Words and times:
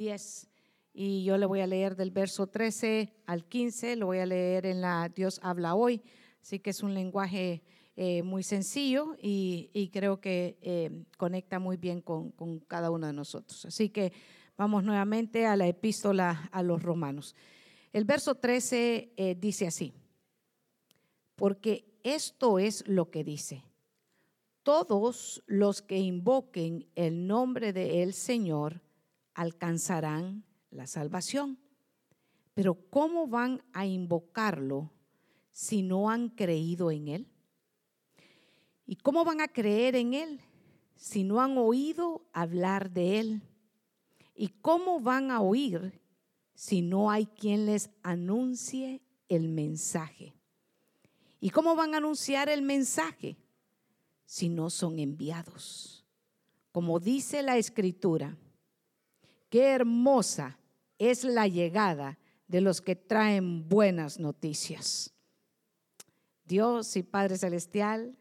10 0.00 0.48
y 0.94 1.24
yo 1.24 1.36
le 1.36 1.44
voy 1.44 1.60
a 1.60 1.66
leer 1.66 1.94
del 1.94 2.10
verso 2.10 2.46
13 2.46 3.12
al 3.26 3.44
15, 3.44 3.96
lo 3.96 4.06
voy 4.06 4.18
a 4.18 4.24
leer 4.24 4.64
en 4.64 4.80
la 4.80 5.10
Dios 5.14 5.38
habla 5.42 5.74
hoy, 5.74 6.00
así 6.40 6.58
que 6.58 6.70
es 6.70 6.82
un 6.82 6.94
lenguaje 6.94 7.62
eh, 7.96 8.22
muy 8.22 8.42
sencillo 8.42 9.14
y, 9.20 9.90
creo 9.92 10.18
que 10.18 10.56
eh, 10.62 11.04
conecta 11.18 11.58
muy 11.58 11.76
bien 11.76 12.00
con, 12.00 12.32
cada 12.66 12.90
uno 12.90 13.08
de 13.08 13.12
nosotros. 13.12 13.66
Así 13.66 13.90
que 13.90 14.14
vamos 14.56 14.84
nuevamente 14.84 15.44
a 15.44 15.54
la 15.54 15.66
epístola 15.66 16.48
a 16.50 16.62
los 16.62 16.82
romanos. 16.82 17.36
El 17.92 18.06
verso 18.06 18.36
13 18.36 19.12
eh, 19.14 19.36
dice 19.38 19.66
así, 19.66 19.92
porque 21.36 21.84
esto 22.04 22.58
es 22.58 22.88
lo 22.88 23.10
que 23.10 23.22
dice, 23.22 23.64
todos 24.62 25.42
los 25.46 25.82
que 25.82 25.98
invoquen 25.98 26.86
el 26.94 27.26
nombre 27.26 27.74
del 27.74 28.14
Señor 28.14 28.80
alcanzarán 29.40 30.44
la 30.70 30.86
salvación. 30.86 31.58
Pero 32.52 32.74
¿cómo 32.90 33.26
van 33.26 33.62
a 33.72 33.86
invocarlo 33.86 34.92
si 35.50 35.80
no 35.80 36.10
han 36.10 36.28
creído 36.28 36.90
en 36.90 37.08
Él? 37.08 37.26
¿Y 38.84 38.96
cómo 38.96 39.24
van 39.24 39.40
a 39.40 39.48
creer 39.48 39.96
en 39.96 40.12
Él 40.12 40.42
si 40.94 41.24
no 41.24 41.40
han 41.40 41.56
oído 41.56 42.28
hablar 42.34 42.90
de 42.90 43.18
Él? 43.18 43.42
¿Y 44.34 44.48
cómo 44.48 45.00
van 45.00 45.30
a 45.30 45.40
oír 45.40 45.98
si 46.52 46.82
no 46.82 47.10
hay 47.10 47.24
quien 47.24 47.64
les 47.64 47.88
anuncie 48.02 49.00
el 49.30 49.48
mensaje? 49.48 50.34
¿Y 51.40 51.48
cómo 51.48 51.74
van 51.74 51.94
a 51.94 51.96
anunciar 51.96 52.50
el 52.50 52.60
mensaje 52.60 53.38
si 54.26 54.50
no 54.50 54.68
son 54.68 54.98
enviados? 54.98 56.04
Como 56.72 57.00
dice 57.00 57.42
la 57.42 57.56
escritura, 57.56 58.36
qué 59.50 59.72
hermosa 59.72 60.58
es 60.98 61.24
la 61.24 61.46
llegada 61.46 62.18
de 62.48 62.60
los 62.62 62.80
que 62.80 62.96
traen 62.96 63.68
buenas 63.68 64.18
noticias. 64.18 65.12
Dios 66.44 66.96
y 66.96 67.02
Padre 67.02 67.36
Celestial, 67.36 68.16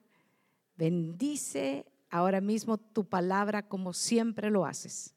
Bendice 0.80 1.86
ahora 2.09 2.39
mismo 2.39 2.77
tu 2.77 3.03
palabra 3.03 3.67
como 3.67 3.91
siempre 3.91 4.49
lo 4.49 4.66
haces. 4.66 5.13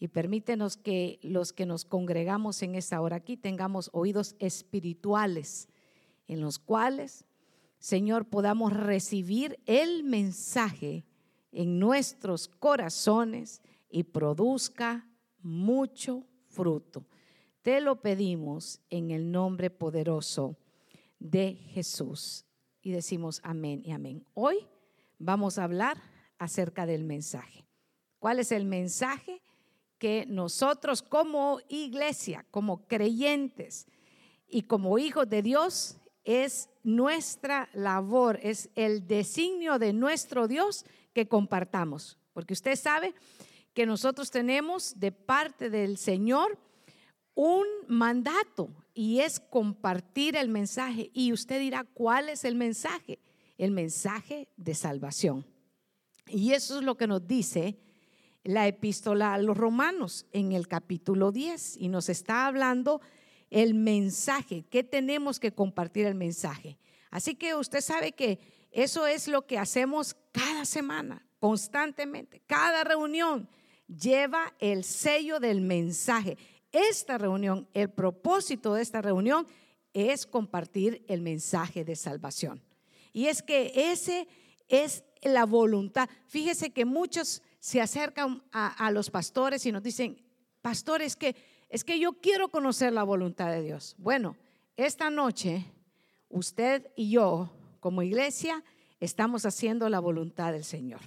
Y 0.00 0.08
permítenos 0.08 0.76
que 0.76 1.20
los 1.22 1.52
que 1.52 1.66
nos 1.66 1.84
congregamos 1.84 2.62
en 2.64 2.74
esta 2.74 3.00
hora 3.00 3.14
aquí 3.14 3.36
tengamos 3.36 3.90
oídos 3.92 4.34
espirituales 4.40 5.68
en 6.26 6.40
los 6.40 6.58
cuales, 6.58 7.26
Señor, 7.78 8.26
podamos 8.26 8.72
recibir 8.72 9.60
el 9.66 10.02
mensaje 10.02 11.04
en 11.52 11.78
nuestros 11.78 12.48
corazones 12.48 13.62
y 13.88 14.02
produzca 14.02 15.06
mucho 15.44 16.26
fruto. 16.48 17.06
Te 17.62 17.80
lo 17.80 18.00
pedimos 18.00 18.80
en 18.90 19.10
el 19.10 19.30
nombre 19.30 19.70
poderoso 19.70 20.56
de 21.20 21.54
Jesús. 21.72 22.44
Y 22.82 22.90
decimos 22.90 23.40
amén 23.44 23.82
y 23.84 23.92
amén. 23.92 24.26
Hoy 24.34 24.66
vamos 25.18 25.58
a 25.58 25.64
hablar 25.64 26.02
acerca 26.38 26.86
del 26.86 27.04
mensaje. 27.04 27.64
¿Cuál 28.18 28.40
es 28.40 28.52
el 28.52 28.64
mensaje 28.64 29.42
que 29.98 30.26
nosotros 30.28 31.02
como 31.02 31.60
iglesia, 31.68 32.44
como 32.50 32.86
creyentes 32.86 33.86
y 34.48 34.62
como 34.62 34.98
hijos 34.98 35.28
de 35.28 35.42
Dios 35.42 35.96
es 36.24 36.68
nuestra 36.82 37.68
labor, 37.72 38.38
es 38.42 38.70
el 38.74 39.06
designio 39.06 39.78
de 39.78 39.92
nuestro 39.92 40.48
Dios 40.48 40.84
que 41.12 41.28
compartamos? 41.28 42.18
Porque 42.32 42.52
usted 42.52 42.76
sabe 42.76 43.14
que 43.74 43.86
nosotros 43.86 44.30
tenemos 44.30 44.98
de 44.98 45.12
parte 45.12 45.68
del 45.68 45.98
Señor 45.98 46.58
un 47.34 47.66
mandato 47.88 48.70
y 48.94 49.20
es 49.20 49.40
compartir 49.40 50.36
el 50.36 50.48
mensaje. 50.48 51.10
Y 51.12 51.32
usted 51.32 51.58
dirá, 51.58 51.84
¿cuál 51.84 52.28
es 52.28 52.44
el 52.44 52.54
mensaje? 52.54 53.18
el 53.58 53.70
mensaje 53.70 54.48
de 54.56 54.74
salvación. 54.74 55.46
Y 56.26 56.52
eso 56.52 56.78
es 56.78 56.84
lo 56.84 56.96
que 56.96 57.06
nos 57.06 57.26
dice 57.26 57.78
la 58.42 58.66
epístola 58.66 59.34
a 59.34 59.38
los 59.38 59.56
romanos 59.56 60.26
en 60.32 60.52
el 60.52 60.68
capítulo 60.68 61.32
10 61.32 61.78
y 61.78 61.88
nos 61.88 62.08
está 62.08 62.46
hablando 62.46 63.00
el 63.50 63.74
mensaje, 63.74 64.64
que 64.64 64.82
tenemos 64.82 65.38
que 65.38 65.52
compartir 65.52 66.06
el 66.06 66.14
mensaje. 66.14 66.78
Así 67.10 67.36
que 67.36 67.54
usted 67.54 67.80
sabe 67.80 68.12
que 68.12 68.40
eso 68.72 69.06
es 69.06 69.28
lo 69.28 69.46
que 69.46 69.58
hacemos 69.58 70.16
cada 70.32 70.64
semana, 70.64 71.24
constantemente. 71.38 72.42
Cada 72.46 72.82
reunión 72.82 73.48
lleva 73.86 74.54
el 74.58 74.84
sello 74.84 75.40
del 75.40 75.60
mensaje. 75.60 76.36
Esta 76.72 77.18
reunión, 77.18 77.68
el 77.74 77.90
propósito 77.90 78.74
de 78.74 78.82
esta 78.82 79.00
reunión 79.02 79.46
es 79.92 80.26
compartir 80.26 81.04
el 81.08 81.20
mensaje 81.20 81.84
de 81.84 81.96
salvación. 81.96 82.62
Y 83.12 83.26
es 83.26 83.42
que 83.42 83.72
ese 83.92 84.26
es 84.68 85.04
la 85.22 85.46
voluntad. 85.46 86.08
Fíjese 86.26 86.70
que 86.70 86.84
muchos 86.84 87.42
se 87.60 87.80
acercan 87.80 88.42
a, 88.52 88.90
los 88.90 89.08
pastores 89.10 89.64
y 89.64 89.72
nos 89.72 89.82
dicen, 89.82 90.20
pastores, 90.60 91.16
que 91.16 91.34
es 91.68 91.84
que 91.84 91.98
yo 91.98 92.14
quiero 92.20 92.48
conocer 92.48 92.92
la 92.92 93.04
voluntad 93.04 93.50
de 93.50 93.62
Dios. 93.62 93.94
Bueno, 93.98 94.36
esta 94.76 95.10
noche 95.10 95.64
usted 96.28 96.90
y 96.96 97.10
yo 97.10 97.50
como 97.80 98.02
iglesia 98.02 98.62
estamos 99.00 99.46
haciendo 99.46 99.88
la 99.88 100.00
voluntad 100.00 100.52
del 100.52 100.64
Señor. 100.64 101.00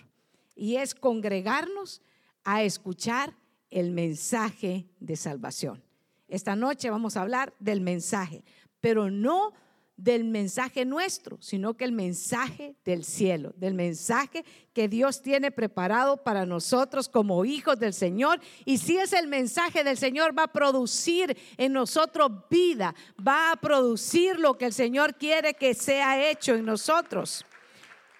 Y 0.55 0.77
es 0.77 0.95
congregarnos 0.95 2.01
a 2.47 2.63
escuchar 2.63 3.35
el 3.69 3.91
mensaje 3.91 4.87
de 5.01 5.17
salvación. 5.17 5.83
Esta 6.29 6.55
noche 6.55 6.89
vamos 6.89 7.17
a 7.17 7.21
hablar 7.21 7.53
del 7.59 7.81
mensaje, 7.81 8.41
pero 8.79 9.11
no 9.11 9.51
del 9.97 10.23
mensaje 10.23 10.85
nuestro, 10.85 11.37
sino 11.41 11.75
que 11.75 11.83
el 11.83 11.91
mensaje 11.91 12.77
del 12.85 13.03
cielo, 13.03 13.53
del 13.57 13.73
mensaje 13.73 14.45
que 14.71 14.87
Dios 14.87 15.21
tiene 15.21 15.51
preparado 15.51 16.23
para 16.23 16.45
nosotros 16.45 17.09
como 17.09 17.43
hijos 17.43 17.79
del 17.79 17.93
Señor. 17.93 18.39
Y 18.63 18.77
si 18.77 18.95
es 18.97 19.11
el 19.11 19.27
mensaje 19.27 19.83
del 19.83 19.97
Señor, 19.97 20.37
va 20.37 20.43
a 20.43 20.53
producir 20.53 21.37
en 21.57 21.73
nosotros 21.73 22.31
vida, 22.49 22.95
va 23.27 23.51
a 23.51 23.57
producir 23.57 24.39
lo 24.39 24.57
que 24.57 24.67
el 24.67 24.73
Señor 24.73 25.15
quiere 25.15 25.53
que 25.53 25.73
sea 25.73 26.29
hecho 26.29 26.55
en 26.55 26.63
nosotros. 26.63 27.43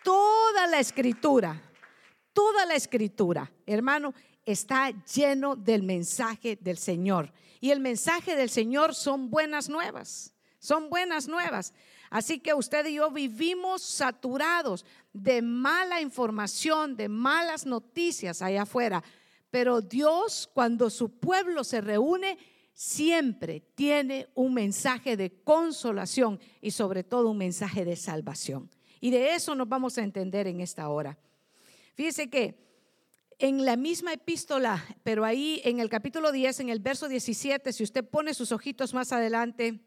Toda 0.04 0.68
la 0.68 0.82
escritura, 0.82 1.62
toda 2.38 2.68
la 2.68 2.76
escritura, 2.76 3.52
hermano, 3.66 4.14
está 4.46 4.92
lleno 5.06 5.56
del 5.56 5.82
mensaje 5.82 6.56
del 6.62 6.78
Señor. 6.78 7.34
Y 7.60 7.72
el 7.72 7.80
mensaje 7.80 8.36
del 8.36 8.52
Señor 8.52 8.94
son 8.94 9.32
buenas 9.32 9.70
nuevas. 9.70 10.36
Son 10.60 10.88
buenas 10.92 11.28
nuevas. 11.28 11.74
Así 12.12 12.38
que 12.38 12.54
usted 12.54 12.86
y 12.86 12.94
yo 12.94 13.10
vivimos 13.10 13.82
saturados 13.82 14.86
de 15.14 15.42
mala 15.42 16.00
información, 16.00 16.96
de 16.96 17.10
malas 17.10 17.66
noticias 17.66 18.44
allá 18.44 18.62
afuera. 18.62 19.04
Pero 19.50 19.82
Dios, 19.82 20.48
cuando 20.54 20.92
su 20.92 21.18
pueblo 21.18 21.64
se 21.64 21.82
reúne, 21.82 22.38
siempre 22.76 23.62
tiene 23.74 24.30
un 24.36 24.54
mensaje 24.54 25.18
de 25.18 25.42
consolación 25.42 26.40
y 26.62 26.70
sobre 26.70 27.04
todo 27.04 27.32
un 27.32 27.40
mensaje 27.40 27.84
de 27.84 27.96
salvación. 27.96 28.70
Y 29.02 29.10
de 29.10 29.34
eso 29.34 29.56
nos 29.56 29.68
vamos 29.68 29.98
a 29.98 30.04
entender 30.04 30.46
en 30.46 30.62
esta 30.62 30.88
hora. 30.90 31.18
Fíjese 31.98 32.30
que 32.30 32.56
en 33.40 33.66
la 33.66 33.76
misma 33.76 34.14
epístola, 34.14 34.86
pero 35.02 35.26
ahí 35.26 35.62
en 35.64 35.80
el 35.80 35.90
capítulo 35.90 36.32
10, 36.32 36.60
en 36.60 36.70
el 36.70 36.80
verso 36.80 37.08
17, 37.08 37.74
si 37.74 37.84
usted 37.84 38.06
pone 38.08 38.36
sus 38.36 38.52
ojitos 38.52 38.94
más 38.94 39.12
adelante, 39.12 39.80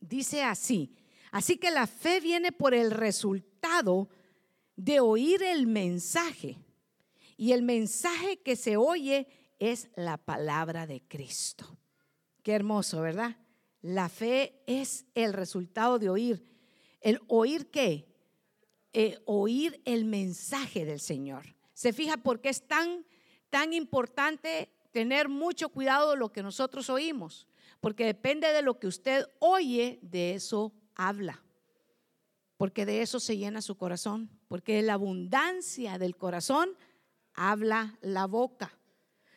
dice 0.00 0.42
así, 0.42 0.96
así 1.30 1.58
que 1.58 1.70
la 1.70 1.86
fe 1.86 2.20
viene 2.20 2.50
por 2.50 2.72
el 2.72 2.90
resultado 2.90 4.08
de 4.74 5.00
oír 5.00 5.42
el 5.42 5.66
mensaje. 5.66 6.56
Y 7.36 7.52
el 7.52 7.60
mensaje 7.60 8.40
que 8.40 8.56
se 8.56 8.78
oye 8.78 9.28
es 9.58 9.90
la 9.96 10.16
palabra 10.16 10.86
de 10.86 11.02
Cristo. 11.02 11.78
Qué 12.42 12.54
hermoso, 12.54 13.02
¿verdad? 13.02 13.36
La 13.82 14.08
fe 14.08 14.62
es 14.66 15.04
el 15.14 15.34
resultado 15.34 15.98
de 15.98 16.08
oír. 16.08 16.42
¿El 17.02 17.20
oír 17.28 17.70
qué? 17.70 18.08
Eh, 19.00 19.16
oír 19.26 19.80
el 19.84 20.04
mensaje 20.04 20.84
del 20.84 20.98
Señor. 20.98 21.54
¿Se 21.72 21.92
fija 21.92 22.16
por 22.16 22.40
qué 22.40 22.48
es 22.48 22.66
tan, 22.66 23.06
tan 23.48 23.72
importante 23.72 24.72
tener 24.90 25.28
mucho 25.28 25.68
cuidado 25.68 26.10
de 26.10 26.16
lo 26.16 26.32
que 26.32 26.42
nosotros 26.42 26.90
oímos? 26.90 27.46
Porque 27.78 28.04
depende 28.04 28.52
de 28.52 28.60
lo 28.60 28.80
que 28.80 28.88
usted 28.88 29.24
oye, 29.38 30.00
de 30.02 30.34
eso 30.34 30.72
habla. 30.96 31.44
Porque 32.56 32.84
de 32.84 33.00
eso 33.00 33.20
se 33.20 33.36
llena 33.36 33.62
su 33.62 33.76
corazón. 33.76 34.36
Porque 34.48 34.74
de 34.74 34.82
la 34.82 34.94
abundancia 34.94 35.96
del 35.96 36.16
corazón 36.16 36.76
habla 37.34 37.96
la 38.00 38.26
boca. 38.26 38.76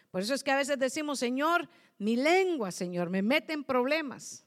Por 0.10 0.22
eso 0.22 0.34
es 0.34 0.44
que 0.44 0.50
a 0.50 0.58
veces 0.58 0.80
decimos, 0.80 1.20
Señor, 1.20 1.70
mi 2.00 2.16
lengua, 2.16 2.72
Señor, 2.72 3.12
me 3.12 3.22
mete 3.22 3.54
en 3.54 3.64
problemas. 3.64 4.44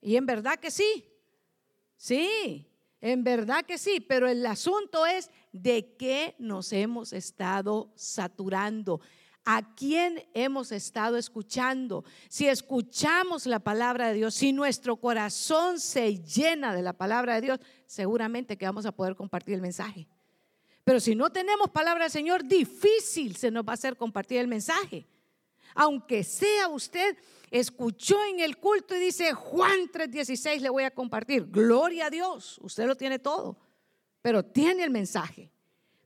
Y 0.00 0.14
en 0.14 0.24
verdad 0.24 0.60
que 0.60 0.70
sí. 0.70 1.04
Sí, 1.96 2.71
en 3.02 3.24
verdad 3.24 3.66
que 3.66 3.76
sí. 3.76 4.00
Pero 4.00 4.26
el 4.26 4.46
asunto 4.46 5.04
es 5.04 5.30
de 5.52 5.94
qué 5.98 6.34
nos 6.38 6.72
hemos 6.72 7.12
estado 7.12 7.92
saturando. 7.94 9.00
a 9.44 9.74
quién 9.74 10.22
hemos 10.34 10.70
estado 10.70 11.16
escuchando. 11.16 12.04
Si 12.28 12.46
escuchamos 12.46 13.44
la 13.46 13.58
palabra 13.58 14.06
de 14.06 14.14
Dios, 14.14 14.34
si 14.34 14.52
nuestro 14.52 14.98
corazón 14.98 15.80
se 15.80 16.22
llena 16.22 16.72
de 16.72 16.82
la 16.82 16.92
palabra 16.92 17.34
de 17.34 17.40
Dios, 17.40 17.60
seguramente 17.84 18.56
que 18.56 18.66
vamos 18.66 18.86
a 18.86 18.92
poder 18.92 19.16
compartir 19.16 19.54
el 19.56 19.60
mensaje. 19.60 20.06
Pero 20.84 21.00
si 21.00 21.16
no 21.16 21.30
tenemos 21.30 21.70
palabra 21.70 22.04
del 22.04 22.12
Señor, 22.12 22.44
difícil 22.44 23.34
se 23.34 23.50
nos 23.50 23.64
va 23.64 23.72
a 23.72 23.74
hacer 23.74 23.96
compartir 23.96 24.38
el 24.38 24.46
mensaje. 24.46 25.08
Aunque 25.74 26.22
sea 26.22 26.68
usted, 26.68 27.16
escuchó 27.52 28.16
en 28.24 28.40
el 28.40 28.56
culto 28.56 28.96
y 28.96 28.98
dice, 28.98 29.32
Juan 29.34 29.88
3:16 29.92 30.60
le 30.60 30.70
voy 30.70 30.84
a 30.84 30.90
compartir. 30.90 31.46
Gloria 31.50 32.06
a 32.06 32.10
Dios, 32.10 32.58
usted 32.62 32.86
lo 32.86 32.96
tiene 32.96 33.18
todo, 33.18 33.58
pero 34.22 34.42
tiene 34.42 34.82
el 34.82 34.90
mensaje. 34.90 35.50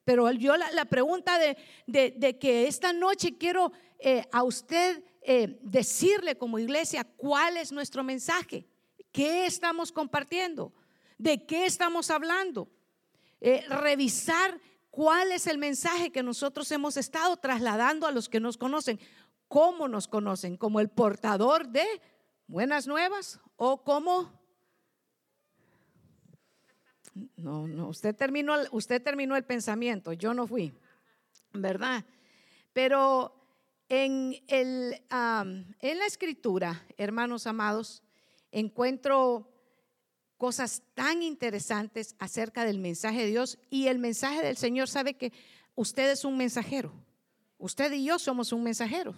Pero 0.05 0.31
yo 0.33 0.57
la, 0.57 0.85
pregunta 0.85 1.39
de, 1.39 2.39
que 2.39 2.67
esta 2.67 2.93
noche 2.93 3.39
quiero 3.39 3.73
eh, 3.99 4.25
a 4.31 4.43
usted 4.43 5.03
eh, 5.23 5.59
decirle 5.63 6.37
como 6.37 6.59
iglesia 6.59 7.05
cuál 7.17 7.57
es 7.57 7.73
nuestro 7.73 8.05
mensaje, 8.05 8.67
qué 9.11 9.47
estamos 9.47 9.91
compartiendo, 9.91 10.73
de 11.17 11.45
qué 11.47 11.67
estamos 11.67 12.11
hablando, 12.11 12.69
eh, 13.41 13.65
revisar 13.69 14.61
cuál 14.91 15.31
es 15.31 15.47
el 15.47 15.59
mensaje 15.59 16.11
que 16.11 16.23
nosotros 16.23 16.71
hemos 16.73 16.97
estado 16.97 17.37
trasladando 17.37 18.07
a 18.07 18.13
los 18.13 18.29
que 18.29 18.41
nos 18.41 18.57
conocen, 18.57 18.99
cómo 19.49 19.89
nos 19.89 20.09
conocen, 20.09 20.57
como 20.57 20.81
el 20.81 20.89
portador 20.89 21.69
de 21.69 21.85
buenas 22.47 22.87
nuevas 22.87 23.41
o 23.57 23.83
como 23.83 24.33
no, 27.37 27.67
no, 27.67 27.89
usted 27.89 28.15
terminó, 28.15 28.57
usted 28.73 29.03
terminó 29.03 29.37
el 29.37 29.45
pensamiento, 29.45 30.13
yo 30.13 30.35
no 30.35 30.47
fui, 30.47 30.75
¿verdad? 31.53 32.05
Pero 32.75 33.35
en, 33.89 34.37
el, 34.49 35.03
en 35.11 35.99
la 35.99 36.07
escritura, 36.07 36.85
hermanos 36.99 37.47
amados, 37.47 38.03
encuentro 38.53 39.51
cosas 40.37 40.83
tan 40.95 41.23
interesantes 41.23 42.15
acerca 42.19 42.65
del 42.65 42.79
mensaje 42.79 43.23
de 43.23 43.29
Dios 43.29 43.59
y 43.71 43.87
el 43.87 43.99
mensaje 43.99 44.43
del 44.43 44.59
Señor 44.59 44.89
sabe 44.89 45.15
que 45.15 45.33
usted 45.75 46.11
es 46.11 46.25
un 46.25 46.37
mensajero. 46.37 46.93
Usted 47.59 47.93
y 47.93 48.05
yo 48.05 48.19
somos 48.19 48.53
un 48.53 48.63
mensajero. 48.63 49.15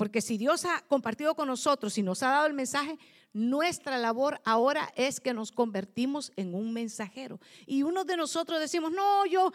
Porque 0.00 0.22
si 0.22 0.38
Dios 0.38 0.64
ha 0.64 0.80
compartido 0.88 1.34
con 1.34 1.46
nosotros 1.46 1.98
y 1.98 2.02
nos 2.02 2.22
ha 2.22 2.30
dado 2.30 2.46
el 2.46 2.54
mensaje, 2.54 2.98
nuestra 3.34 3.98
labor 3.98 4.40
ahora 4.46 4.90
es 4.96 5.20
que 5.20 5.34
nos 5.34 5.52
convertimos 5.52 6.32
en 6.36 6.54
un 6.54 6.72
mensajero. 6.72 7.38
Y 7.66 7.82
uno 7.82 8.06
de 8.06 8.16
nosotros 8.16 8.58
decimos, 8.60 8.92
no, 8.92 9.26
yo, 9.26 9.52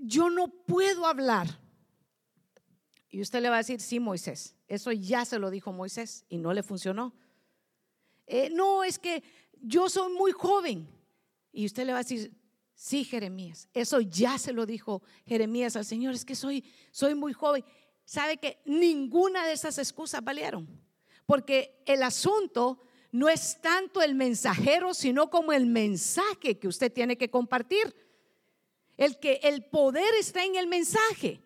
yo 0.00 0.30
no 0.30 0.48
puedo 0.48 1.06
hablar. 1.06 1.60
Y 3.10 3.20
usted 3.20 3.42
le 3.42 3.50
va 3.50 3.56
a 3.56 3.58
decir, 3.58 3.82
sí, 3.82 4.00
Moisés, 4.00 4.56
eso 4.66 4.92
ya 4.92 5.26
se 5.26 5.38
lo 5.38 5.50
dijo 5.50 5.72
Moisés 5.72 6.24
y 6.30 6.38
no 6.38 6.54
le 6.54 6.62
funcionó. 6.62 7.12
Eh, 8.26 8.48
no, 8.48 8.82
es 8.82 8.98
que 8.98 9.22
yo 9.60 9.90
soy 9.90 10.10
muy 10.14 10.32
joven. 10.32 10.88
Y 11.52 11.66
usted 11.66 11.84
le 11.84 11.92
va 11.92 11.98
a 11.98 12.02
decir, 12.02 12.32
sí, 12.74 13.04
Jeremías, 13.04 13.68
eso 13.74 14.00
ya 14.00 14.38
se 14.38 14.54
lo 14.54 14.64
dijo 14.64 15.02
Jeremías 15.26 15.76
al 15.76 15.84
Señor, 15.84 16.14
es 16.14 16.24
que 16.24 16.34
soy, 16.34 16.64
soy 16.92 17.14
muy 17.14 17.34
joven. 17.34 17.62
¿Sabe 18.06 18.36
que 18.36 18.62
ninguna 18.64 19.44
de 19.44 19.52
esas 19.52 19.76
excusas 19.78 20.22
valieron? 20.22 20.66
Porque 21.26 21.82
el 21.86 22.04
asunto 22.04 22.80
no 23.10 23.28
es 23.28 23.60
tanto 23.60 24.00
el 24.00 24.14
mensajero, 24.14 24.94
sino 24.94 25.28
como 25.28 25.52
el 25.52 25.66
mensaje 25.66 26.56
que 26.58 26.68
usted 26.68 26.92
tiene 26.92 27.18
que 27.18 27.30
compartir. 27.30 27.94
El 28.96 29.18
que 29.18 29.40
el 29.42 29.64
poder 29.64 30.14
está 30.14 30.44
en 30.44 30.54
el 30.54 30.68
mensaje. 30.68 31.42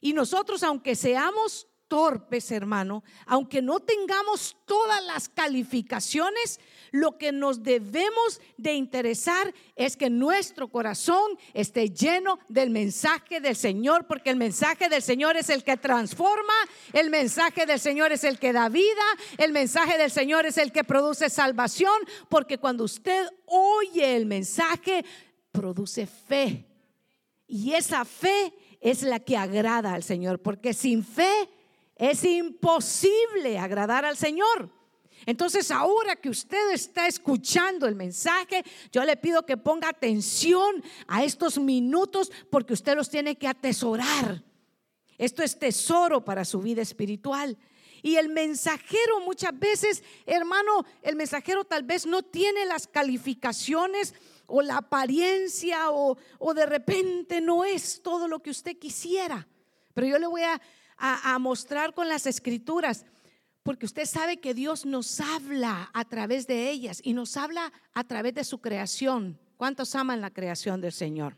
Y 0.00 0.12
nosotros, 0.12 0.62
aunque 0.62 0.94
seamos 0.94 1.66
torpes, 1.88 2.52
hermano, 2.52 3.02
aunque 3.26 3.60
no 3.60 3.80
tengamos 3.80 4.56
todas 4.66 5.04
las 5.04 5.28
calificaciones, 5.28 6.60
lo 6.90 7.18
que 7.18 7.32
nos 7.32 7.62
debemos 7.62 8.40
de 8.56 8.74
interesar 8.74 9.52
es 9.76 9.96
que 9.96 10.10
nuestro 10.10 10.68
corazón 10.68 11.38
esté 11.54 11.90
lleno 11.90 12.38
del 12.48 12.70
mensaje 12.70 13.40
del 13.40 13.56
Señor, 13.56 14.06
porque 14.06 14.30
el 14.30 14.36
mensaje 14.36 14.88
del 14.88 15.02
Señor 15.02 15.36
es 15.36 15.50
el 15.50 15.64
que 15.64 15.76
transforma, 15.76 16.54
el 16.92 17.10
mensaje 17.10 17.66
del 17.66 17.80
Señor 17.80 18.12
es 18.12 18.24
el 18.24 18.38
que 18.38 18.52
da 18.52 18.68
vida, 18.68 19.04
el 19.38 19.52
mensaje 19.52 19.98
del 19.98 20.10
Señor 20.10 20.46
es 20.46 20.58
el 20.58 20.72
que 20.72 20.84
produce 20.84 21.30
salvación, 21.30 21.96
porque 22.28 22.58
cuando 22.58 22.84
usted 22.84 23.26
oye 23.46 24.16
el 24.16 24.26
mensaje, 24.26 25.04
produce 25.52 26.06
fe. 26.06 26.66
Y 27.46 27.72
esa 27.72 28.04
fe 28.04 28.52
es 28.80 29.02
la 29.02 29.20
que 29.20 29.36
agrada 29.36 29.94
al 29.94 30.02
Señor, 30.02 30.40
porque 30.40 30.74
sin 30.74 31.02
fe 31.04 31.48
es 31.96 32.24
imposible 32.24 33.58
agradar 33.58 34.04
al 34.04 34.16
Señor. 34.16 34.70
Entonces, 35.28 35.70
ahora 35.70 36.16
que 36.16 36.30
usted 36.30 36.70
está 36.72 37.06
escuchando 37.06 37.86
el 37.86 37.94
mensaje, 37.94 38.64
yo 38.90 39.04
le 39.04 39.14
pido 39.14 39.44
que 39.44 39.58
ponga 39.58 39.90
atención 39.90 40.82
a 41.06 41.22
estos 41.22 41.58
minutos 41.58 42.32
porque 42.48 42.72
usted 42.72 42.96
los 42.96 43.10
tiene 43.10 43.36
que 43.36 43.46
atesorar. 43.46 44.42
Esto 45.18 45.42
es 45.42 45.58
tesoro 45.58 46.24
para 46.24 46.46
su 46.46 46.60
vida 46.62 46.80
espiritual. 46.80 47.58
Y 48.00 48.16
el 48.16 48.30
mensajero 48.30 49.20
muchas 49.20 49.58
veces, 49.58 50.02
hermano, 50.24 50.86
el 51.02 51.14
mensajero 51.14 51.62
tal 51.62 51.82
vez 51.82 52.06
no 52.06 52.22
tiene 52.22 52.64
las 52.64 52.86
calificaciones 52.86 54.14
o 54.46 54.62
la 54.62 54.78
apariencia 54.78 55.90
o, 55.90 56.16
de 56.54 56.64
repente 56.64 57.42
no 57.42 57.66
es 57.66 58.00
todo 58.00 58.28
lo 58.28 58.38
que 58.38 58.48
usted 58.48 58.78
quisiera. 58.78 59.46
Pero 59.92 60.06
yo 60.06 60.18
le 60.18 60.26
voy 60.26 60.44
a 60.44 60.58
a, 60.98 61.38
mostrar 61.38 61.94
con 61.94 62.08
las 62.08 62.26
escrituras, 62.26 63.06
porque 63.68 63.84
usted 63.84 64.06
sabe 64.06 64.38
que 64.38 64.54
Dios 64.54 64.86
nos 64.86 65.20
habla 65.20 65.90
a 65.92 66.06
través 66.06 66.46
de 66.46 66.70
ellas 66.70 67.02
y 67.04 67.12
nos 67.12 67.36
habla 67.36 67.70
a 67.92 68.02
través 68.02 68.32
de 68.32 68.42
su 68.42 68.62
creación. 68.62 69.38
¿Cuántos 69.58 69.94
aman 69.94 70.22
la 70.22 70.30
creación 70.30 70.80
del 70.80 70.92
Señor? 70.92 71.36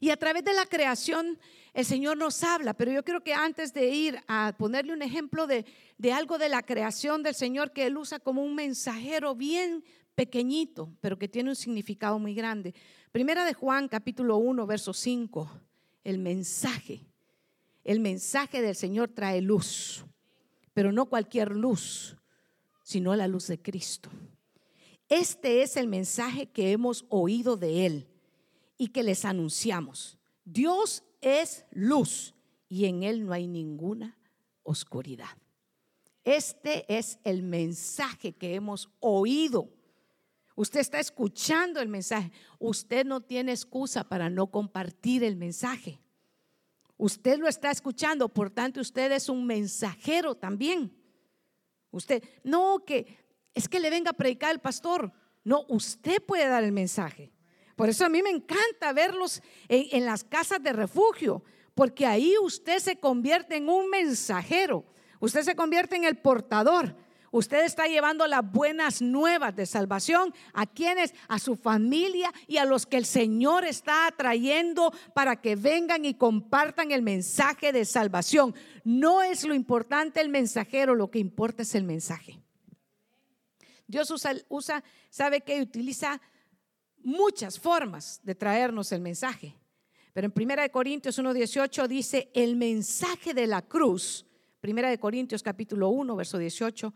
Y 0.00 0.10
a 0.10 0.18
través 0.18 0.44
de 0.44 0.52
la 0.52 0.66
creación 0.66 1.38
el 1.72 1.86
Señor 1.86 2.18
nos 2.18 2.44
habla, 2.44 2.74
pero 2.74 2.92
yo 2.92 3.02
creo 3.06 3.24
que 3.24 3.32
antes 3.32 3.72
de 3.72 3.88
ir 3.88 4.20
a 4.28 4.54
ponerle 4.58 4.92
un 4.92 5.00
ejemplo 5.00 5.46
de, 5.46 5.64
de, 5.96 6.12
algo 6.12 6.36
de 6.36 6.50
la 6.50 6.62
creación 6.62 7.22
del 7.22 7.34
Señor 7.34 7.72
que 7.72 7.86
Él 7.86 7.96
usa 7.96 8.18
como 8.18 8.44
un 8.44 8.54
mensajero 8.54 9.34
bien 9.34 9.86
pequeñito, 10.14 10.92
pero 11.00 11.18
que 11.18 11.26
tiene 11.26 11.48
un 11.48 11.56
significado 11.56 12.18
muy 12.18 12.34
grande. 12.34 12.74
Primera 13.12 13.46
de 13.46 13.54
Juan 13.54 13.88
capítulo 13.88 14.36
1, 14.36 14.66
verso 14.66 14.92
5, 14.92 15.50
el 16.04 16.18
mensaje. 16.18 17.06
El 17.82 18.00
mensaje 18.00 18.60
del 18.60 18.74
Señor 18.74 19.08
trae 19.08 19.40
luz, 19.40 20.04
pero 20.78 20.92
no 20.92 21.06
cualquier 21.06 21.56
luz, 21.56 22.16
sino 22.84 23.16
la 23.16 23.26
luz 23.26 23.48
de 23.48 23.60
Cristo. 23.60 24.10
Este 25.08 25.62
es 25.62 25.76
el 25.76 25.88
mensaje 25.88 26.46
que 26.46 26.70
hemos 26.70 27.04
oído 27.08 27.56
de 27.56 27.84
Él 27.84 28.08
y 28.76 28.86
que 28.90 29.02
les 29.02 29.24
anunciamos. 29.24 30.18
Dios 30.44 31.02
es 31.20 31.64
luz 31.72 32.32
y 32.68 32.84
en 32.84 33.02
Él 33.02 33.26
no 33.26 33.32
hay 33.32 33.48
ninguna 33.48 34.16
oscuridad. 34.62 35.36
Este 36.22 36.84
es 36.86 37.18
el 37.24 37.42
mensaje 37.42 38.34
que 38.34 38.54
hemos 38.54 38.88
oído. 39.00 39.74
Usted 40.54 40.78
está 40.78 41.00
escuchando 41.00 41.80
el 41.80 41.88
mensaje. 41.88 42.30
Usted 42.60 43.04
no 43.04 43.20
tiene 43.20 43.50
excusa 43.50 44.04
para 44.04 44.30
no 44.30 44.46
compartir 44.52 45.24
el 45.24 45.34
mensaje. 45.34 46.00
Usted 46.98 47.38
lo 47.38 47.46
está 47.48 47.70
escuchando, 47.70 48.28
por 48.28 48.50
tanto 48.50 48.80
usted 48.80 49.12
es 49.12 49.28
un 49.28 49.46
mensajero 49.46 50.34
también. 50.34 50.92
Usted, 51.92 52.22
no 52.42 52.84
que 52.84 53.16
es 53.54 53.68
que 53.68 53.80
le 53.80 53.88
venga 53.88 54.10
a 54.10 54.14
predicar 54.14 54.50
el 54.50 54.60
pastor. 54.60 55.12
No, 55.44 55.64
usted 55.68 56.20
puede 56.20 56.46
dar 56.48 56.64
el 56.64 56.72
mensaje. 56.72 57.32
Por 57.76 57.88
eso 57.88 58.04
a 58.04 58.08
mí 58.08 58.20
me 58.20 58.30
encanta 58.30 58.92
verlos 58.92 59.40
en, 59.68 59.86
en 59.92 60.04
las 60.04 60.24
casas 60.24 60.60
de 60.60 60.72
refugio, 60.72 61.44
porque 61.74 62.04
ahí 62.04 62.34
usted 62.42 62.80
se 62.80 62.98
convierte 62.98 63.56
en 63.56 63.68
un 63.68 63.88
mensajero. 63.88 64.84
Usted 65.20 65.42
se 65.42 65.54
convierte 65.54 65.94
en 65.94 66.04
el 66.04 66.18
portador. 66.18 66.96
Usted 67.30 67.64
está 67.64 67.86
llevando 67.86 68.26
las 68.26 68.50
buenas 68.50 69.02
nuevas 69.02 69.54
de 69.54 69.66
salvación 69.66 70.32
a 70.54 70.66
quienes, 70.66 71.14
a 71.28 71.38
su 71.38 71.56
familia 71.56 72.32
y 72.46 72.56
a 72.56 72.64
los 72.64 72.86
que 72.86 72.96
el 72.96 73.04
Señor 73.04 73.64
está 73.64 74.06
atrayendo 74.06 74.92
para 75.14 75.40
que 75.40 75.56
vengan 75.56 76.04
y 76.04 76.14
compartan 76.14 76.90
el 76.90 77.02
mensaje 77.02 77.72
de 77.72 77.84
salvación. 77.84 78.54
No 78.84 79.22
es 79.22 79.44
lo 79.44 79.54
importante 79.54 80.20
el 80.20 80.30
mensajero, 80.30 80.94
lo 80.94 81.10
que 81.10 81.18
importa 81.18 81.62
es 81.62 81.74
el 81.74 81.84
mensaje. 81.84 82.40
Dios 83.86 84.10
usa, 84.10 84.34
usa 84.48 84.82
sabe 85.10 85.40
que 85.40 85.60
utiliza 85.60 86.20
muchas 87.02 87.58
formas 87.58 88.20
de 88.22 88.34
traernos 88.34 88.92
el 88.92 89.00
mensaje. 89.00 89.54
Pero 90.12 90.26
en 90.26 90.50
1 90.50 90.72
Corintios 90.72 91.18
1.18 91.18 91.86
dice, 91.86 92.30
el 92.34 92.56
mensaje 92.56 93.34
de 93.34 93.46
la 93.46 93.62
cruz, 93.62 94.26
1 94.62 94.98
Corintios 94.98 95.42
capítulo 95.42 95.90
1, 95.90 96.16
verso 96.16 96.38
18, 96.38 96.92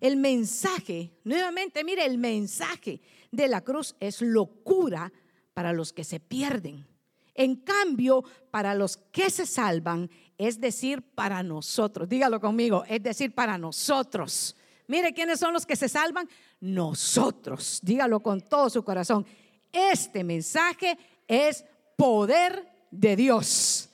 el 0.00 0.16
mensaje, 0.16 1.12
nuevamente, 1.24 1.84
mire, 1.84 2.04
el 2.04 2.18
mensaje 2.18 3.00
de 3.30 3.48
la 3.48 3.62
cruz 3.62 3.96
es 4.00 4.20
locura 4.20 5.12
para 5.52 5.72
los 5.72 5.92
que 5.92 6.04
se 6.04 6.20
pierden. 6.20 6.86
En 7.34 7.56
cambio, 7.56 8.22
para 8.50 8.74
los 8.74 8.96
que 8.96 9.30
se 9.30 9.46
salvan, 9.46 10.10
es 10.38 10.60
decir, 10.60 11.02
para 11.02 11.42
nosotros. 11.42 12.08
Dígalo 12.08 12.40
conmigo, 12.40 12.84
es 12.88 13.02
decir, 13.02 13.34
para 13.34 13.58
nosotros. 13.58 14.56
Mire, 14.86 15.12
¿quiénes 15.12 15.40
son 15.40 15.52
los 15.52 15.66
que 15.66 15.76
se 15.76 15.88
salvan? 15.88 16.28
Nosotros. 16.60 17.80
Dígalo 17.82 18.20
con 18.20 18.40
todo 18.40 18.70
su 18.70 18.84
corazón. 18.84 19.26
Este 19.72 20.22
mensaje 20.22 20.96
es 21.26 21.64
poder 21.96 22.68
de 22.90 23.16
Dios. 23.16 23.88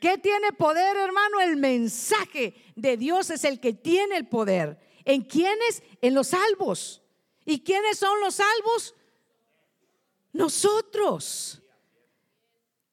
¿Qué 0.00 0.18
tiene 0.18 0.52
poder, 0.52 0.96
hermano? 0.96 1.40
El 1.40 1.56
mensaje 1.56 2.54
de 2.74 2.96
Dios 2.96 3.30
es 3.30 3.44
el 3.44 3.60
que 3.60 3.72
tiene 3.72 4.16
el 4.16 4.26
poder. 4.26 4.78
¿En 5.06 5.22
quiénes? 5.22 5.82
En 6.02 6.14
los 6.14 6.26
salvos. 6.26 7.00
¿Y 7.46 7.60
quiénes 7.60 7.98
son 7.98 8.20
los 8.20 8.34
salvos? 8.34 8.94
Nosotros. 10.32 11.62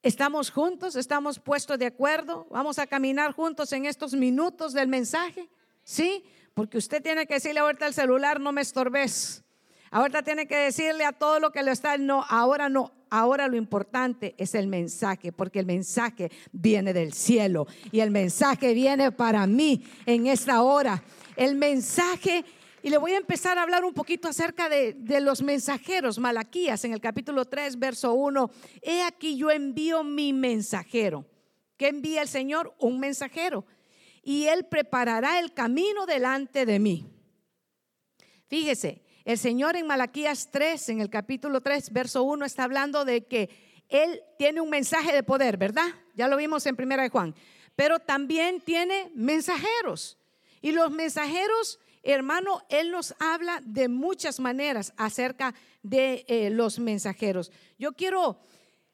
¿Estamos 0.02 0.50
juntos? 0.50 0.96
¿Estamos 0.96 1.38
puestos 1.38 1.78
de 1.78 1.86
acuerdo? 1.86 2.46
¿Vamos 2.50 2.78
a 2.78 2.86
caminar 2.86 3.32
juntos 3.32 3.72
en 3.72 3.84
estos 3.84 4.14
minutos 4.14 4.72
del 4.72 4.86
mensaje? 4.86 5.50
¿Sí? 5.82 6.24
Porque 6.54 6.78
usted 6.78 7.02
tiene 7.02 7.26
que 7.26 7.34
decirle 7.34 7.60
ahorita 7.60 7.86
al 7.86 7.94
celular, 7.94 8.38
no 8.38 8.52
me 8.52 8.60
estorbes. 8.60 9.42
Ahorita 9.90 10.22
tiene 10.22 10.46
que 10.46 10.56
decirle 10.56 11.04
a 11.04 11.12
todo 11.12 11.40
lo 11.40 11.50
que 11.52 11.62
le 11.62 11.70
está, 11.70 11.96
no, 11.98 12.24
ahora 12.28 12.68
no, 12.68 12.92
ahora 13.10 13.46
lo 13.48 13.56
importante 13.56 14.34
es 14.38 14.54
el 14.54 14.66
mensaje, 14.66 15.32
porque 15.32 15.60
el 15.60 15.66
mensaje 15.66 16.30
viene 16.52 16.92
del 16.92 17.12
cielo 17.12 17.66
y 17.92 18.00
el 18.00 18.10
mensaje 18.10 18.74
viene 18.74 19.12
para 19.12 19.46
mí 19.46 19.84
en 20.04 20.26
esta 20.26 20.62
hora. 20.62 21.02
El 21.36 21.56
mensaje, 21.56 22.44
y 22.82 22.90
le 22.90 22.98
voy 22.98 23.12
a 23.12 23.18
empezar 23.18 23.58
a 23.58 23.62
hablar 23.62 23.84
un 23.84 23.94
poquito 23.94 24.28
acerca 24.28 24.68
de, 24.68 24.96
los 25.20 25.42
mensajeros, 25.42 26.18
Malaquías 26.18 26.84
en 26.84 26.92
el 26.92 27.00
capítulo 27.00 27.44
3, 27.44 27.78
verso 27.78 28.12
1, 28.14 28.50
he 28.82 29.02
aquí 29.02 29.36
yo 29.36 29.50
envío 29.50 30.04
mi 30.04 30.32
mensajero. 30.32 31.26
¿Qué 31.76 31.88
envía 31.88 32.22
el 32.22 32.28
Señor? 32.28 32.74
Un 32.78 33.00
mensajero. 33.00 33.64
Y 34.22 34.46
él 34.46 34.66
preparará 34.66 35.40
el 35.40 35.52
camino 35.52 36.06
delante 36.06 36.66
de 36.66 36.78
mí. 36.78 37.06
Fíjese, 38.46 39.02
el 39.24 39.38
Señor 39.38 39.76
en 39.76 39.86
Malaquías 39.86 40.50
3, 40.50 40.90
en 40.90 41.00
el 41.00 41.10
capítulo 41.10 41.62
3, 41.62 41.92
verso 41.92 42.22
1, 42.22 42.44
está 42.44 42.64
hablando 42.64 43.04
de 43.04 43.24
que 43.24 43.48
Él 43.88 44.20
tiene 44.38 44.60
un 44.60 44.68
mensaje 44.68 45.12
de 45.12 45.22
poder, 45.22 45.56
¿verdad? 45.56 45.86
Ya 46.14 46.28
lo 46.28 46.36
vimos 46.36 46.66
en 46.66 46.76
Primera 46.76 47.02
de 47.02 47.08
Juan. 47.08 47.34
Pero 47.74 47.98
también 47.98 48.60
tiene 48.60 49.10
mensajeros. 49.14 50.18
Y 50.64 50.72
los 50.72 50.90
mensajeros, 50.90 51.78
hermano, 52.02 52.62
Él 52.70 52.90
nos 52.90 53.14
habla 53.18 53.60
de 53.66 53.86
muchas 53.86 54.40
maneras 54.40 54.94
acerca 54.96 55.54
de 55.82 56.24
eh, 56.26 56.48
los 56.48 56.78
mensajeros. 56.78 57.52
Yo 57.78 57.92
quiero, 57.92 58.38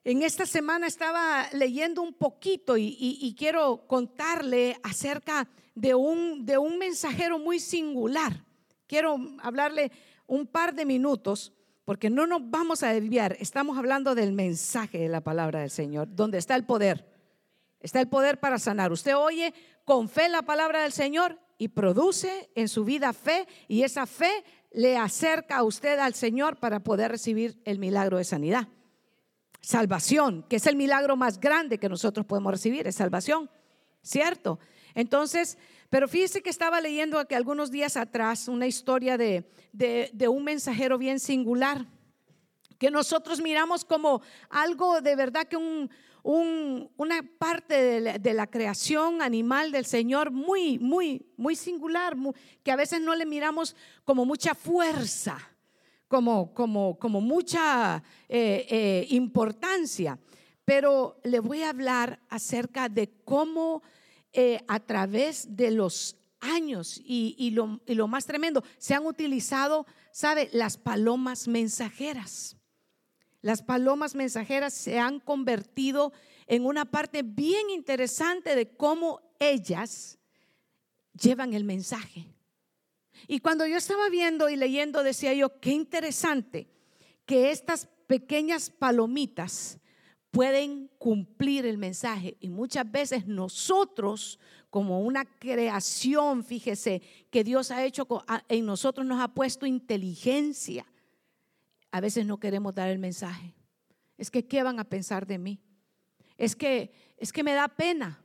en 0.02 0.24
esta 0.24 0.46
semana 0.46 0.88
estaba 0.88 1.46
leyendo 1.52 2.02
un 2.02 2.12
poquito 2.12 2.76
y, 2.76 3.36
quiero 3.38 3.86
contarle 3.86 4.80
acerca 4.82 5.46
de 5.76 5.94
un, 5.94 6.44
de 6.44 6.58
un 6.58 6.76
mensajero 6.76 7.38
muy 7.38 7.60
singular. 7.60 8.44
Quiero 8.88 9.18
hablarle 9.40 9.92
un 10.26 10.48
par 10.48 10.74
de 10.74 10.84
minutos, 10.84 11.52
porque 11.84 12.10
no 12.10 12.26
nos 12.26 12.50
vamos 12.50 12.82
a 12.82 12.92
desviar, 12.92 13.36
estamos 13.38 13.78
hablando 13.78 14.16
del 14.16 14.32
mensaje 14.32 14.98
de 14.98 15.08
la 15.08 15.20
palabra 15.20 15.60
del 15.60 15.70
Señor, 15.70 16.08
donde 16.10 16.38
está 16.38 16.56
el 16.56 16.64
poder. 16.64 17.06
Está 17.78 18.00
el 18.00 18.08
poder 18.08 18.40
para 18.40 18.58
sanar. 18.58 18.90
Usted 18.90 19.16
oye 19.16 19.54
con 19.84 20.08
fe 20.08 20.28
la 20.28 20.42
palabra 20.42 20.82
del 20.82 20.90
Señor 20.90 21.38
y 21.60 21.68
produce 21.68 22.48
en 22.54 22.68
su 22.68 22.86
vida 22.86 23.12
fe 23.12 23.46
y 23.68 23.82
esa 23.82 24.06
fe 24.06 24.44
le 24.72 24.96
acerca 24.96 25.58
a 25.58 25.62
usted 25.62 25.98
al 25.98 26.14
Señor 26.14 26.56
para 26.56 26.80
poder 26.80 27.10
recibir 27.10 27.60
el 27.66 27.78
milagro 27.78 28.16
de 28.16 28.24
sanidad. 28.24 28.66
Salvación, 29.60 30.42
que 30.48 30.56
es 30.56 30.66
el 30.66 30.74
milagro 30.74 31.16
más 31.16 31.38
grande 31.38 31.76
que 31.76 31.90
nosotros 31.90 32.24
podemos 32.24 32.50
recibir, 32.50 32.86
es 32.86 32.94
salvación, 32.94 33.50
¿cierto? 34.00 34.58
Entonces, 34.94 35.58
pero 35.90 36.08
fíjese 36.08 36.40
que 36.40 36.48
estaba 36.48 36.80
leyendo 36.80 37.22
que 37.28 37.36
algunos 37.36 37.70
días 37.70 37.98
atrás 37.98 38.48
una 38.48 38.66
historia 38.66 39.18
de, 39.18 39.44
un 40.30 40.44
mensajero 40.44 40.96
bien 40.96 41.20
singular, 41.20 41.84
que 42.78 42.90
nosotros 42.90 43.42
miramos 43.42 43.84
como 43.84 44.22
algo 44.48 45.02
de 45.02 45.14
verdad 45.14 45.46
que 45.46 45.58
una 46.22 47.22
parte 47.38 48.18
de 48.18 48.34
la, 48.34 48.46
creación 48.46 49.22
animal 49.22 49.72
del 49.72 49.86
Señor 49.86 50.30
muy, 50.30 50.78
muy, 50.78 51.26
muy 51.36 51.56
singular, 51.56 52.16
que 52.62 52.72
a 52.72 52.76
veces 52.76 53.00
no 53.00 53.14
le 53.14 53.26
miramos 53.26 53.76
como 54.04 54.24
mucha 54.24 54.54
fuerza, 54.54 55.38
como, 56.08 56.52
como, 56.52 56.98
como 56.98 57.20
mucha 57.20 58.02
eh, 58.28 58.66
eh, 58.68 59.06
importancia. 59.10 60.18
Pero 60.64 61.20
le 61.24 61.40
voy 61.40 61.62
a 61.62 61.70
hablar 61.70 62.20
acerca 62.28 62.88
de 62.88 63.10
cómo 63.24 63.82
eh, 64.32 64.60
a 64.68 64.78
través 64.80 65.56
de 65.56 65.70
los 65.70 66.16
años 66.40 67.00
y, 67.04 67.50
lo, 67.50 67.80
y, 67.86 67.94
lo, 67.94 68.08
más 68.08 68.26
tremendo, 68.26 68.62
se 68.78 68.94
han 68.94 69.06
utilizado, 69.06 69.86
¿sabe? 70.12 70.48
Las 70.52 70.76
palomas 70.76 71.48
mensajeras. 71.48 72.59
Las 73.42 73.62
palomas 73.62 74.14
mensajeras 74.14 74.74
se 74.74 74.98
han 74.98 75.20
convertido 75.20 76.12
en 76.46 76.66
una 76.66 76.84
parte 76.84 77.22
bien 77.22 77.70
interesante 77.70 78.54
de 78.54 78.76
cómo 78.76 79.20
ellas 79.38 80.18
llevan 81.14 81.54
el 81.54 81.64
mensaje. 81.64 82.26
Y 83.26 83.40
cuando 83.40 83.66
yo 83.66 83.76
estaba 83.76 84.08
viendo 84.08 84.48
y 84.48 84.56
leyendo, 84.56 85.02
decía 85.02 85.32
yo, 85.34 85.60
qué 85.60 85.70
interesante 85.70 86.68
que 87.24 87.50
estas 87.50 87.88
pequeñas 88.06 88.70
palomitas 88.70 89.78
pueden 90.30 90.88
cumplir 90.98 91.66
el 91.66 91.78
mensaje. 91.78 92.36
Y 92.40 92.48
muchas 92.48 92.90
veces 92.90 93.26
nosotros, 93.26 94.38
como 94.68 95.00
una 95.00 95.24
creación, 95.24 96.44
fíjese, 96.44 97.02
que 97.30 97.44
Dios 97.44 97.70
ha 97.70 97.84
hecho 97.84 98.06
en 98.48 98.66
nosotros, 98.66 99.06
nos 99.06 99.20
ha 99.20 99.28
puesto 99.28 99.66
inteligencia. 99.66 100.86
A 101.90 102.00
veces 102.00 102.26
no 102.26 102.38
queremos 102.38 102.74
dar 102.74 102.88
el 102.88 102.98
mensaje. 102.98 103.54
Es 104.16 104.30
que, 104.30 104.46
¿qué 104.46 104.62
van 104.62 104.78
a 104.78 104.84
pensar 104.84 105.26
de 105.26 105.38
mí? 105.38 105.60
Es 106.36 106.54
que, 106.54 106.92
es 107.16 107.32
que 107.32 107.42
me 107.42 107.54
da 107.54 107.68
pena. 107.68 108.22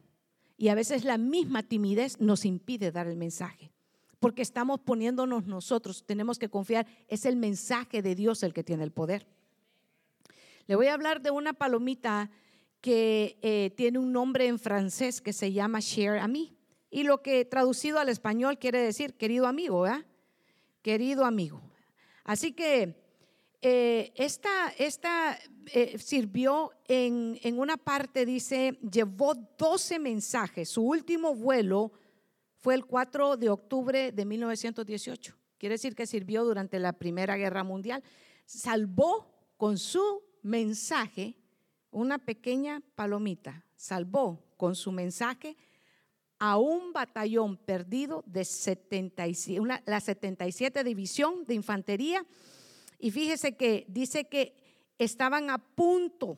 Y 0.57 0.69
a 0.69 0.75
veces 0.75 1.03
la 1.03 1.17
misma 1.17 1.63
timidez 1.63 2.19
nos 2.19 2.45
impide 2.45 2.91
dar 2.91 3.07
el 3.07 3.17
mensaje. 3.17 3.72
Porque 4.19 4.41
estamos 4.41 4.79
poniéndonos 4.79 5.45
nosotros, 5.45 6.05
tenemos 6.05 6.39
que 6.39 6.50
confiar, 6.50 6.88
es 7.07 7.25
el 7.25 7.36
mensaje 7.36 8.01
de 8.01 8.15
Dios 8.15 8.43
el 8.43 8.53
que 8.53 8.63
tiene 8.63 8.84
el 8.84 8.91
poder. 8.91 9.27
Le 10.67 10.75
voy 10.75 10.88
a 10.88 10.93
hablar 10.93 11.22
de 11.22 11.31
una 11.31 11.53
palomita 11.53 12.31
que 12.81 13.38
eh, 13.41 13.72
tiene 13.75 14.00
un 14.00 14.12
nombre 14.12 14.48
en 14.48 14.60
francés 14.60 15.22
que 15.22 15.34
se 15.34 15.51
llama 15.51 15.79
Share 15.79 16.19
a 16.19 16.27
mí. 16.27 16.55
Y 16.89 17.03
lo 17.03 17.22
que 17.22 17.43
traducido 17.45 18.00
al 18.00 18.10
español 18.10 18.57
quiere 18.57 18.79
decir 18.79 19.15
querido 19.15 19.48
amigo, 19.48 19.81
¿verdad? 19.81 20.05
Querido 20.81 21.25
amigo. 21.25 21.62
Así 22.24 22.53
que 22.53 23.04
eh, 23.67 24.13
esta, 24.15 24.69
esta 24.77 25.39
eh, 25.74 25.98
sirvió 25.98 26.69
en, 26.88 27.39
en, 27.41 27.57
una 27.57 27.77
parte, 27.77 28.24
dice, 28.24 28.77
llevó 28.91 29.34
12 29.34 29.98
mensajes. 29.98 30.69
Su 30.69 30.84
último 30.84 31.34
vuelo 31.34 31.91
fue 32.60 32.75
el 32.75 32.86
4 32.86 33.38
de 33.38 33.50
octubre 33.50 34.12
de 34.12 34.24
1918. 34.25 35.36
Quiere 35.57 35.74
decir 35.74 35.95
que 35.95 36.05
sirvió 36.05 36.45
durante 36.45 36.77
la 36.77 36.93
Primera 36.93 37.38
Guerra 37.38 37.63
Mundial. 37.63 38.03
Salvó 38.45 39.34
con 39.57 39.79
su 39.79 40.22
mensaje, 40.43 41.36
una 41.89 42.19
pequeña 42.19 42.84
palomita 42.93 43.65
salvó 43.75 44.45
con 44.57 44.75
su 44.75 44.91
mensaje 44.91 45.57
a 46.38 46.57
un 46.57 46.93
batallón 46.93 47.57
perdido 47.57 48.24
de 48.27 48.45
77, 48.45 49.81
la 49.86 50.00
77 50.00 50.84
División 50.84 51.45
de 51.45 51.55
Infantería. 51.55 52.24
Y 52.99 53.11
fíjese 53.11 53.55
que 53.55 53.85
dice 53.87 54.25
que 54.25 54.55
estaban 54.97 55.49
a 55.49 55.57
punto 55.57 56.37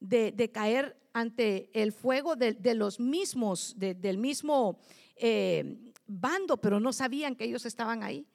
de, 0.00 0.50
caer 0.52 0.96
ante 1.12 1.70
el 1.72 1.92
fuego 1.92 2.36
de, 2.36 2.74
los 2.74 2.98
mismos, 2.98 3.74
del 3.76 4.18
mismo 4.18 4.78
eh, 5.16 5.92
bando, 6.06 6.56
pero 6.56 6.80
no 6.80 6.92
sabían 6.92 7.36
que 7.36 7.44
ellos 7.44 7.64
estaban 7.66 8.02
ahí. 8.02 8.26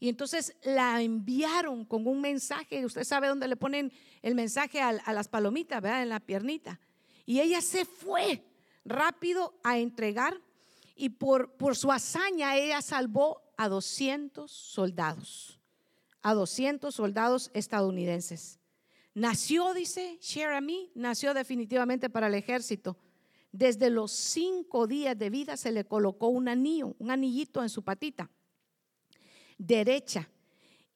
Y 0.00 0.08
entonces 0.08 0.54
la 0.62 1.00
enviaron 1.00 1.84
con 1.84 2.06
un 2.06 2.20
mensaje. 2.20 2.84
Usted 2.84 3.04
sabe 3.04 3.28
dónde 3.28 3.48
le 3.48 3.56
ponen 3.56 3.92
el 4.22 4.34
mensaje 4.34 4.80
a, 4.80 5.12
las 5.12 5.28
palomitas, 5.28 5.80
¿verdad? 5.80 6.02
En 6.02 6.10
la 6.10 6.20
piernita. 6.20 6.78
Y 7.24 7.40
ella 7.40 7.60
se 7.62 7.84
fue 7.84 8.44
rápido 8.84 9.54
a 9.62 9.78
entregar 9.78 10.38
y 10.94 11.08
por, 11.08 11.52
por 11.52 11.76
su 11.76 11.90
hazaña 11.90 12.56
ella 12.56 12.82
salvó 12.82 13.40
a 13.56 13.68
200 13.68 14.50
soldados, 14.50 15.53
a 16.24 16.32
200 16.32 16.92
soldados 16.92 17.50
estadounidenses. 17.52 18.58
Nació, 19.12 19.74
dice 19.74 20.18
Sherami, 20.20 20.90
nació 20.94 21.34
definitivamente 21.34 22.08
para 22.10 22.26
el 22.26 22.34
ejército. 22.34 22.96
Desde 23.52 23.90
los 23.90 24.10
cinco 24.10 24.86
días 24.86 25.16
de 25.16 25.30
vida 25.30 25.56
se 25.56 25.70
le 25.70 25.84
colocó 25.84 26.28
un 26.28 26.48
anillo, 26.48 26.96
un 26.98 27.10
anillito 27.10 27.62
en 27.62 27.68
su 27.68 27.84
patita 27.84 28.30
derecha. 29.58 30.28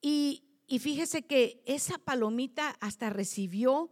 Y, 0.01 0.45
fíjese 0.81 1.23
que 1.23 1.63
esa 1.67 1.99
palomita 1.99 2.77
hasta 2.81 3.11
recibió 3.11 3.91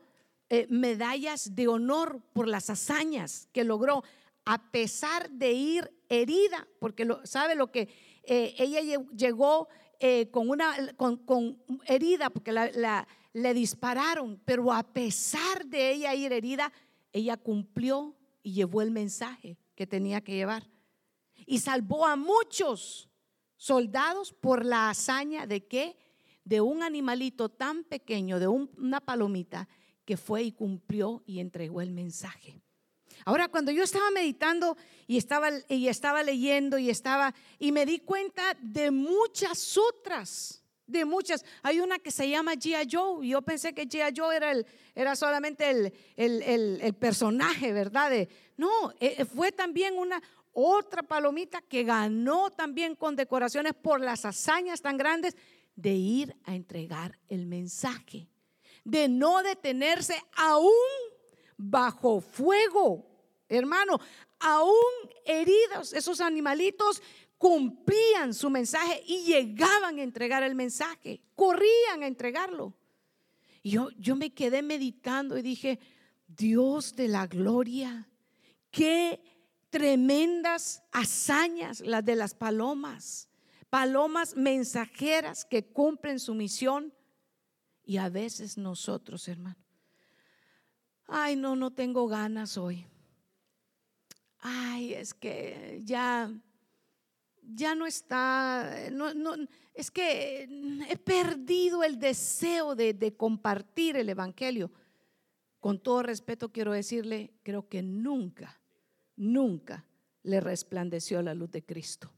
eh, 0.48 0.66
medallas 0.70 1.54
de 1.54 1.68
honor 1.68 2.22
por 2.32 2.48
las 2.48 2.70
hazañas 2.70 3.48
que 3.52 3.62
logró. 3.62 4.02
a 4.48 4.70
pesar 4.70 5.28
de 5.30 5.52
ir 5.52 5.92
herida, 6.08 6.68
porque 6.78 7.04
lo, 7.04 7.24
sabe 7.26 7.56
lo 7.56 7.72
que 7.72 7.88
eh, 8.22 8.54
ella 8.58 8.80
llegó 9.16 9.68
eh, 10.00 10.30
con 10.30 10.50
una 10.50 10.94
con, 10.96 11.62
herida, 11.86 12.30
porque 12.30 12.52
la, 12.52 13.06
le 13.32 13.54
dispararon, 13.54 14.40
pero 14.44 14.72
a 14.72 14.82
pesar 14.82 15.66
de 15.66 15.92
ella 15.92 16.14
ir 16.14 16.32
herida, 16.32 16.72
ella 17.12 17.36
cumplió 17.36 18.14
y 18.42 18.52
llevó 18.52 18.82
el 18.82 18.90
mensaje 18.90 19.58
que 19.74 19.86
tenía 19.86 20.20
que 20.20 20.34
llevar. 20.34 20.68
Y 21.46 21.58
salvó 21.58 22.06
a 22.06 22.16
muchos 22.16 23.08
soldados 23.56 24.32
por 24.32 24.64
la 24.64 24.90
hazaña 24.90 25.46
de 25.46 25.66
qué? 25.66 25.96
De 26.44 26.60
un 26.60 26.82
animalito 26.82 27.48
tan 27.48 27.84
pequeño, 27.84 28.38
de 28.38 28.48
una 28.48 29.00
palomita, 29.00 29.68
que 30.04 30.16
fue 30.16 30.44
y 30.44 30.52
cumplió 30.52 31.22
y 31.26 31.40
entregó 31.40 31.80
el 31.80 31.90
mensaje. 31.90 32.60
Ahora, 33.24 33.48
cuando 33.48 33.72
yo 33.72 33.82
estaba 33.82 34.10
meditando 34.10 34.76
y 35.06 35.16
estaba, 35.16 35.50
y 35.68 35.88
estaba 35.88 36.22
leyendo 36.22 36.78
y 36.78 36.90
estaba, 36.90 37.34
y 37.58 37.72
me 37.72 37.86
di 37.86 38.00
cuenta 38.00 38.56
de 38.60 38.90
muchas 38.90 39.76
otras, 39.76 40.62
de 40.86 41.04
muchas. 41.04 41.44
Hay 41.62 41.80
una 41.80 41.98
que 41.98 42.10
se 42.10 42.28
llama 42.28 42.54
Gia 42.54 42.82
Joe, 42.90 43.26
y 43.26 43.30
yo 43.30 43.42
pensé 43.42 43.74
que 43.74 43.86
Gia 43.86 44.10
Joe 44.14 44.36
era, 44.36 44.52
el, 44.52 44.66
era 44.94 45.16
solamente 45.16 45.70
el, 45.70 45.92
el, 46.16 46.94
personaje, 46.94 47.72
¿verdad? 47.72 48.28
no, 48.56 48.92
eh, 49.00 49.24
fue 49.24 49.52
también 49.52 49.98
una, 49.98 50.22
otra 50.58 51.02
palomita 51.02 51.60
que 51.60 51.84
ganó 51.84 52.50
también 52.50 52.96
con 52.96 53.14
decoraciones 53.14 53.74
por 53.74 54.00
las 54.00 54.24
hazañas 54.24 54.80
tan 54.80 54.96
grandes 54.96 55.36
de 55.74 55.92
ir 55.92 56.34
a 56.44 56.54
entregar 56.54 57.18
el 57.28 57.46
mensaje, 57.46 58.26
de 58.82 59.06
no 59.06 59.42
detenerse 59.42 60.18
aún 60.34 60.72
bajo 61.58 62.22
fuego 62.22 63.05
hermano, 63.48 64.00
aún 64.38 64.74
heridos, 65.24 65.92
esos 65.92 66.20
animalitos 66.20 67.02
cumplían 67.38 68.32
su 68.34 68.50
mensaje 68.50 69.02
y 69.06 69.24
llegaban 69.24 69.98
a 69.98 70.02
entregar 70.02 70.42
el 70.42 70.54
mensaje, 70.54 71.22
corrían 71.34 72.02
a 72.02 72.06
entregarlo. 72.06 72.74
Y 73.62 73.70
yo, 73.70 73.90
yo 73.98 74.16
me 74.16 74.32
quedé 74.32 74.62
meditando 74.62 75.36
y 75.36 75.42
dije, 75.42 75.78
Dios 76.26 76.94
de 76.96 77.08
la 77.08 77.26
gloria, 77.26 78.08
qué 78.70 79.20
tremendas 79.70 80.82
hazañas 80.92 81.80
las 81.80 82.04
de 82.04 82.16
las 82.16 82.34
palomas, 82.34 83.28
palomas 83.68 84.36
mensajeras 84.36 85.44
que 85.44 85.66
cumplen 85.66 86.20
su 86.20 86.34
misión. 86.34 86.94
Y 87.84 87.98
a 87.98 88.08
veces 88.08 88.56
nosotros, 88.56 89.28
hermano, 89.28 89.62
ay, 91.06 91.36
no, 91.36 91.54
no 91.54 91.72
tengo 91.72 92.08
ganas 92.08 92.56
hoy 92.56 92.86
ay, 94.46 94.94
es 94.94 95.12
que 95.12 95.80
ya, 95.84 96.32
ya 97.42 97.74
no 97.74 97.86
está, 97.86 98.90
no, 98.92 99.12
no, 99.12 99.34
es 99.74 99.90
que 99.90 100.48
he 100.88 100.96
perdido 100.96 101.82
el 101.82 101.98
deseo 101.98 102.74
de, 102.76 102.94
de 102.94 103.16
compartir 103.16 103.96
el 103.96 104.08
Evangelio. 104.08 104.70
Con 105.58 105.80
todo 105.80 106.02
respeto 106.02 106.52
quiero 106.52 106.72
decirle, 106.72 107.32
creo 107.42 107.68
que 107.68 107.82
nunca, 107.82 108.60
nunca 109.16 109.84
le 110.22 110.40
resplandeció 110.40 111.20
la 111.22 111.34
luz 111.34 111.50
de 111.50 111.64
Cristo. 111.64 112.12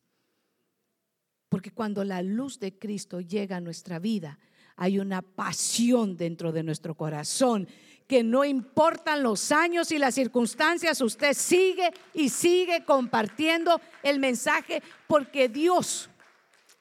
Porque 1.48 1.70
cuando 1.70 2.04
la 2.04 2.20
luz 2.20 2.60
de 2.60 2.78
Cristo 2.78 3.20
llega 3.22 3.56
a 3.56 3.60
nuestra 3.60 3.98
vida, 3.98 4.38
hay 4.76 4.98
una 4.98 5.22
pasión 5.22 6.16
dentro 6.16 6.52
de 6.52 6.62
nuestro 6.62 6.94
corazón 6.94 7.66
que 8.08 8.24
no 8.24 8.42
importan 8.44 9.22
los 9.22 9.52
años 9.52 9.92
y 9.92 9.98
las 9.98 10.14
circunstancias, 10.14 11.00
usted 11.02 11.34
sigue 11.34 11.92
y 12.14 12.30
sigue 12.30 12.84
compartiendo 12.84 13.80
el 14.02 14.18
mensaje 14.18 14.82
porque 15.06 15.48
Dios 15.50 16.08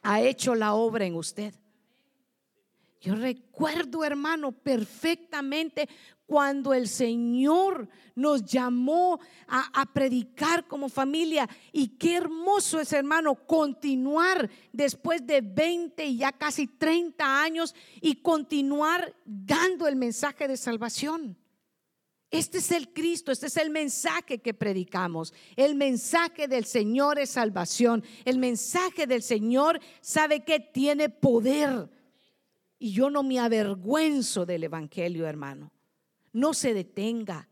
ha 0.02 0.22
hecho 0.22 0.56
la 0.56 0.74
obra 0.74 1.06
en 1.06 1.16
usted. 1.16 1.54
Yo 3.02 3.14
recuerdo, 3.16 4.06
hermano, 4.06 4.54
perfectamente 4.54 5.90
cuando 6.28 6.74
el 6.74 6.90
Señor 6.90 7.88
nos 8.14 8.44
llamó 8.44 9.20
a, 9.48 9.86
predicar 9.94 10.68
como 10.68 10.90
familia. 10.90 11.50
Y 11.72 11.98
qué 11.98 12.18
hermoso 12.18 12.80
es, 12.80 12.92
hermano, 12.92 13.34
continuar 13.48 14.50
después 14.74 15.26
de 15.26 15.42
20 15.42 16.06
y 16.06 16.18
ya 16.18 16.34
casi 16.34 16.68
30 16.68 17.42
años 17.42 17.74
y 18.02 18.22
continuar 18.22 19.16
dando 19.26 19.88
el 19.88 19.96
mensaje 19.96 20.48
de 20.48 20.58
salvación. 20.58 21.38
Este 22.30 22.58
es 22.58 22.72
el 22.72 22.92
Cristo, 22.92 23.32
este 23.32 23.48
es 23.48 23.56
el 23.56 23.70
mensaje 23.70 24.40
que 24.40 24.54
predicamos. 24.54 25.34
El 25.56 25.76
mensaje 25.76 26.50
del 26.50 26.66
Señor 26.66 27.20
es 27.20 27.30
salvación. 27.30 28.04
El 28.26 28.38
mensaje 28.38 29.08
del 29.08 29.24
Señor 29.24 29.80
sabe 30.02 30.44
que 30.44 30.60
tiene 30.60 31.08
poder. 31.08 31.90
Y 32.78 32.92
yo 32.92 33.10
no 33.10 33.24
me 33.24 33.40
avergüenzo 33.40 34.46
del 34.46 34.66
Evangelio, 34.66 35.26
hermano 35.26 35.72
no 36.38 36.54
se 36.54 36.74
detenga. 36.74 37.50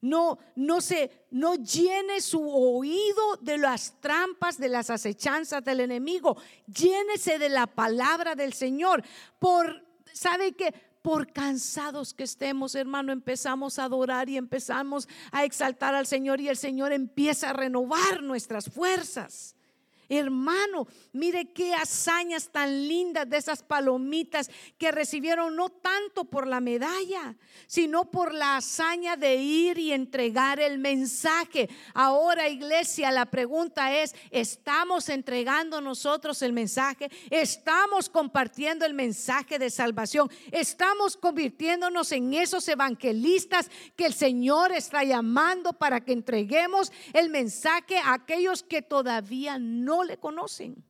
No, 0.00 0.38
no 0.56 0.80
se, 0.80 1.26
no 1.30 1.54
llene 1.54 2.20
su 2.20 2.42
oído 2.46 3.36
de 3.40 3.56
las 3.56 3.98
trampas, 4.00 4.58
de 4.58 4.68
las 4.68 4.90
acechanzas 4.90 5.64
del 5.64 5.80
enemigo. 5.80 6.36
Llénese 6.66 7.38
de 7.38 7.48
la 7.48 7.66
palabra 7.66 8.34
del 8.34 8.52
Señor. 8.52 9.02
Por, 9.38 9.86
¿sabe 10.12 10.52
qué? 10.52 10.74
Por 11.00 11.32
cansados 11.32 12.12
que 12.12 12.24
estemos, 12.24 12.74
hermano, 12.74 13.12
empezamos 13.12 13.78
a 13.78 13.84
adorar 13.84 14.28
y 14.28 14.36
empezamos 14.36 15.08
a 15.30 15.44
exaltar 15.44 15.94
al 15.94 16.06
Señor 16.06 16.40
y 16.40 16.48
el 16.48 16.56
Señor 16.56 16.92
empieza 16.92 17.50
a 17.50 17.54
renovar 17.54 18.22
nuestras 18.22 18.68
fuerzas. 18.68 19.53
Hermano, 20.16 20.86
mire 21.12 21.52
qué 21.52 21.74
hazañas 21.74 22.50
tan 22.50 22.88
lindas 22.88 23.28
de 23.28 23.36
esas 23.36 23.62
palomitas 23.62 24.50
que 24.78 24.92
recibieron 24.92 25.56
no 25.56 25.68
tanto 25.68 26.24
por 26.24 26.46
la 26.46 26.60
medalla, 26.60 27.36
sino 27.66 28.10
por 28.10 28.32
la 28.34 28.56
hazaña 28.56 29.16
de 29.16 29.36
ir 29.36 29.78
y 29.78 29.92
entregar 29.92 30.60
el 30.60 30.78
mensaje. 30.78 31.68
Ahora, 31.94 32.48
iglesia, 32.48 33.10
la 33.10 33.26
pregunta 33.26 33.94
es, 33.96 34.14
¿estamos 34.30 35.08
entregando 35.08 35.80
nosotros 35.80 36.42
el 36.42 36.52
mensaje? 36.52 37.10
¿Estamos 37.30 38.08
compartiendo 38.08 38.86
el 38.86 38.94
mensaje 38.94 39.58
de 39.58 39.70
salvación? 39.70 40.30
¿Estamos 40.52 41.16
convirtiéndonos 41.16 42.12
en 42.12 42.34
esos 42.34 42.66
evangelistas 42.68 43.70
que 43.96 44.06
el 44.06 44.14
Señor 44.14 44.72
está 44.72 45.02
llamando 45.04 45.72
para 45.72 46.00
que 46.04 46.12
entreguemos 46.12 46.92
el 47.12 47.30
mensaje 47.30 47.98
a 47.98 48.14
aquellos 48.14 48.62
que 48.62 48.82
todavía 48.82 49.58
no 49.58 50.03
le 50.04 50.18
conocen. 50.18 50.84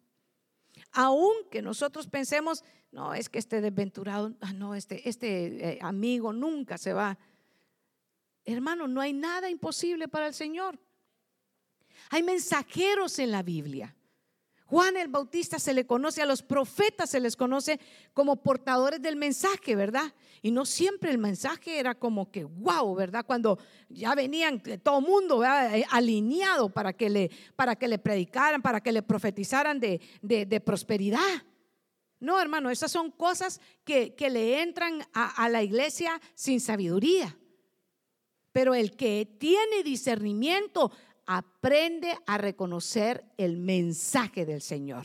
Aunque 0.92 1.62
nosotros 1.62 2.06
pensemos, 2.06 2.64
no, 2.92 3.14
es 3.14 3.28
que 3.28 3.38
este 3.38 3.60
desventurado, 3.60 4.34
ah, 4.40 4.52
no, 4.52 4.74
este, 4.74 5.08
este 5.08 5.74
eh, 5.74 5.78
amigo 5.82 6.32
nunca 6.32 6.78
se 6.78 6.92
va. 6.92 7.18
Hermano, 8.44 8.86
no 8.86 9.00
hay 9.00 9.12
nada 9.12 9.50
imposible 9.50 10.08
para 10.08 10.26
el 10.26 10.34
Señor. 10.34 10.78
Hay 12.10 12.22
mensajeros 12.22 13.18
en 13.18 13.30
la 13.30 13.42
Biblia. 13.42 13.96
Juan 14.74 14.96
el 14.96 15.06
Bautista 15.06 15.60
se 15.60 15.72
le 15.72 15.86
conoce, 15.86 16.20
a 16.20 16.26
los 16.26 16.42
profetas 16.42 17.08
se 17.08 17.20
les 17.20 17.36
conoce 17.36 17.78
como 18.12 18.42
portadores 18.42 19.00
del 19.00 19.14
mensaje, 19.14 19.76
¿verdad? 19.76 20.12
Y 20.42 20.50
no 20.50 20.66
siempre 20.66 21.12
el 21.12 21.18
mensaje 21.18 21.78
era 21.78 21.94
como 21.94 22.32
que, 22.32 22.42
wow, 22.42 22.92
¿verdad? 22.96 23.24
Cuando 23.24 23.56
ya 23.88 24.16
venían 24.16 24.60
todo 24.82 24.98
el 24.98 25.04
mundo 25.06 25.44
eh, 25.44 25.86
alineado 25.92 26.70
para 26.70 26.92
que, 26.92 27.08
le, 27.08 27.30
para 27.54 27.76
que 27.76 27.86
le 27.86 28.00
predicaran, 28.00 28.62
para 28.62 28.80
que 28.80 28.90
le 28.90 29.02
profetizaran 29.04 29.78
de, 29.78 30.00
de, 30.22 30.60
prosperidad. 30.60 31.44
No, 32.18 32.40
hermano, 32.40 32.68
esas 32.68 32.90
son 32.90 33.12
cosas 33.12 33.60
que, 33.84 34.16
que 34.16 34.28
le 34.28 34.60
entran 34.60 35.06
a, 35.12 35.44
a 35.44 35.48
la 35.48 35.62
iglesia 35.62 36.20
sin 36.34 36.60
sabiduría. 36.60 37.38
Pero 38.50 38.74
el 38.74 38.96
que 38.96 39.36
tiene 39.38 39.84
discernimiento 39.84 40.90
aprende 41.26 42.16
a 42.26 42.38
reconocer 42.38 43.24
el 43.36 43.56
mensaje 43.56 44.44
del 44.44 44.60
Señor. 44.60 45.04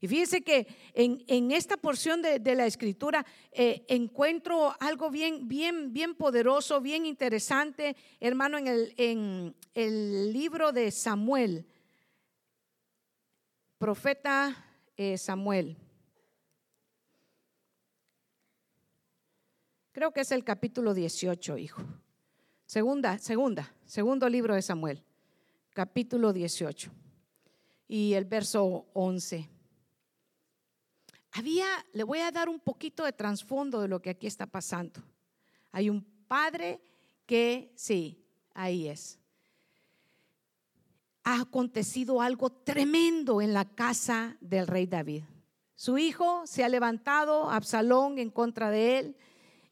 Y 0.00 0.08
fíjense 0.08 0.42
que 0.42 0.66
en, 0.94 1.52
esta 1.52 1.76
porción 1.76 2.22
de, 2.22 2.54
la 2.56 2.66
escritura 2.66 3.24
eh, 3.52 3.84
encuentro 3.88 4.74
algo 4.80 5.10
bien, 5.10 5.46
bien, 5.46 5.92
bien 5.92 6.16
poderoso, 6.16 6.80
bien 6.80 7.06
interesante, 7.06 7.94
hermano, 8.18 8.58
en 8.58 8.66
el, 8.66 8.94
en 8.96 9.54
el 9.74 10.32
libro 10.32 10.72
de 10.72 10.90
Samuel, 10.90 11.66
profeta 13.78 14.66
eh, 14.96 15.16
Samuel. 15.18 15.76
Creo 19.92 20.12
que 20.12 20.22
es 20.22 20.32
el 20.32 20.42
capítulo 20.42 20.94
18, 20.94 21.58
hijo. 21.58 21.82
Segunda, 22.72 23.18
segunda, 23.18 23.70
segundo 23.84 24.26
libro 24.30 24.54
de 24.54 24.62
Samuel, 24.62 25.04
capítulo 25.74 26.32
18 26.32 26.90
y 27.86 28.14
el 28.14 28.24
verso 28.24 28.86
11. 28.94 29.46
Había, 31.32 31.66
le 31.92 32.02
voy 32.02 32.20
a 32.20 32.30
dar 32.30 32.48
un 32.48 32.58
poquito 32.58 33.04
de 33.04 33.12
trasfondo 33.12 33.82
de 33.82 33.88
lo 33.88 34.00
que 34.00 34.08
aquí 34.08 34.26
está 34.26 34.46
pasando. 34.46 35.02
Hay 35.70 35.90
un 35.90 36.02
padre 36.26 36.80
que, 37.26 37.74
sí, 37.76 38.24
ahí 38.54 38.88
es. 38.88 39.18
ha 41.24 41.42
acontecido 41.42 42.22
algo 42.22 42.48
tremendo 42.48 43.42
en 43.42 43.52
la 43.52 43.66
casa 43.66 44.38
del 44.40 44.66
rey 44.66 44.86
David. 44.86 45.24
Su 45.74 45.98
hijo 45.98 46.46
se 46.46 46.64
ha 46.64 46.70
levantado, 46.70 47.50
Absalón, 47.50 48.18
en 48.18 48.30
contra 48.30 48.70
de 48.70 48.98
él 48.98 49.16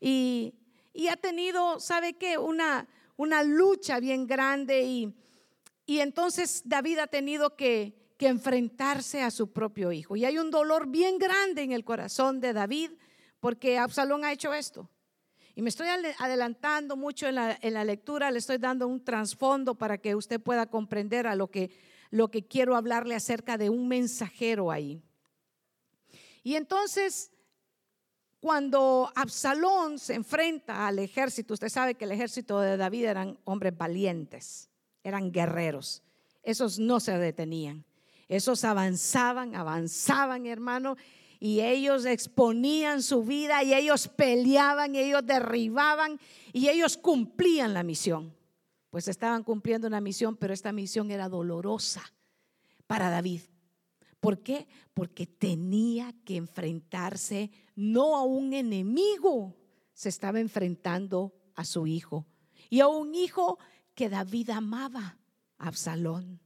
y, 0.03 0.60
ha 1.09 1.16
tenido, 1.16 1.81
¿sabe 1.81 2.14
qué? 2.14 2.38
Una, 2.38 2.88
una 3.16 3.42
lucha 3.42 4.00
bien 4.00 4.26
grande 4.26 4.83
y, 4.83 5.14
y 5.87 6.00
entonces 6.00 6.62
David 6.64 6.98
ha 6.98 7.07
tenido 7.07 7.57
que, 7.57 8.14
que 8.16 8.29
enfrentarse 8.29 9.22
a 9.22 9.31
su 9.31 9.50
propio 9.50 9.92
hijo. 9.92 10.16
Y 10.16 10.24
hay 10.24 10.38
un 10.38 10.50
dolor 10.50 10.88
bien 10.88 11.18
grande 11.18 11.62
en 11.62 11.72
el 11.72 11.85
corazón 11.85 12.40
de 12.40 12.53
David 12.53 12.90
porque 13.40 13.79
Absalón 13.79 14.24
ha 14.24 14.33
hecho 14.33 14.53
esto. 14.53 14.90
Y 15.55 15.62
me 15.62 15.68
estoy 15.68 15.88
adelantando 16.18 16.96
mucho 16.96 17.26
en 17.26 17.35
la, 17.35 17.59
en 17.61 17.74
la, 17.74 17.85
lectura, 17.85 18.31
le 18.31 18.38
estoy 18.38 18.59
dando 18.59 18.87
un 18.87 19.05
trasfondo 19.05 19.74
para 19.74 19.98
que 19.98 20.14
usted 20.14 20.40
pueda 20.40 20.66
comprender 20.66 21.26
a 21.26 21.35
lo 21.35 21.50
que, 21.50 21.70
lo 22.11 22.31
que 22.31 22.46
quiero 22.46 22.76
hablarle 22.76 23.14
acerca 23.14 23.59
de 23.59 23.68
un 23.68 23.88
mensajero 23.88 24.70
ahí. 24.70 25.03
Y 26.42 26.55
entonces, 26.55 27.33
cuando 28.40 29.12
Absalón 29.14 29.98
se 29.98 30.14
enfrenta 30.14 30.87
al 30.87 30.98
ejército, 30.98 31.55
usted 31.55 31.68
sabe 31.68 31.94
que 31.94 32.07
el 32.07 32.12
ejército 32.12 32.59
de 32.61 32.79
David 32.79 33.05
eran 33.05 33.38
hombres 33.44 33.76
valientes, 33.76 34.70
eran 35.05 35.31
guerreros, 35.31 36.03
esos 36.42 36.79
no 36.79 37.00
se 37.00 37.18
detenían, 37.18 37.85
esos 38.29 38.64
avanzaban, 38.64 39.55
avanzaban, 39.55 40.46
hermano, 40.46 40.96
y 41.38 41.61
ellos 41.61 42.07
exponían 42.07 43.03
su 43.03 43.24
vida 43.24 43.62
y 43.62 43.74
ellos 43.74 44.09
peleaban 44.09 44.94
y 44.94 45.00
ellos 45.00 45.24
derribaban 45.24 46.18
y 46.53 46.68
ellos 46.68 46.96
cumplían 46.96 47.74
la 47.74 47.83
misión. 47.83 48.35
Pues 48.90 49.07
estaban 49.09 49.44
cumpliendo 49.44 49.87
una 49.87 50.00
misión, 50.00 50.37
pero 50.37 50.53
esta 50.53 50.72
misión 50.72 51.11
era 51.11 51.29
dolorosa 51.29 52.03
para 52.87 53.09
David. 53.09 53.42
¿Por 54.20 54.42
qué? 54.42 54.68
Porque 54.92 55.26
tenía 55.26 56.14
que 56.24 56.37
enfrentarse 56.37 57.50
no 57.81 58.14
a 58.14 58.25
un 58.25 58.53
enemigo, 58.53 59.57
se 59.95 60.11
estaba 60.11 60.38
enfrentando 60.38 61.35
a 61.55 61.64
su 61.64 61.87
hijo 61.87 62.27
y 62.69 62.81
a 62.81 62.88
un 62.88 63.14
hijo 63.14 63.59
que 63.95 64.11
David 64.11 64.51
amaba, 64.51 65.19
Absalón. 65.57 66.40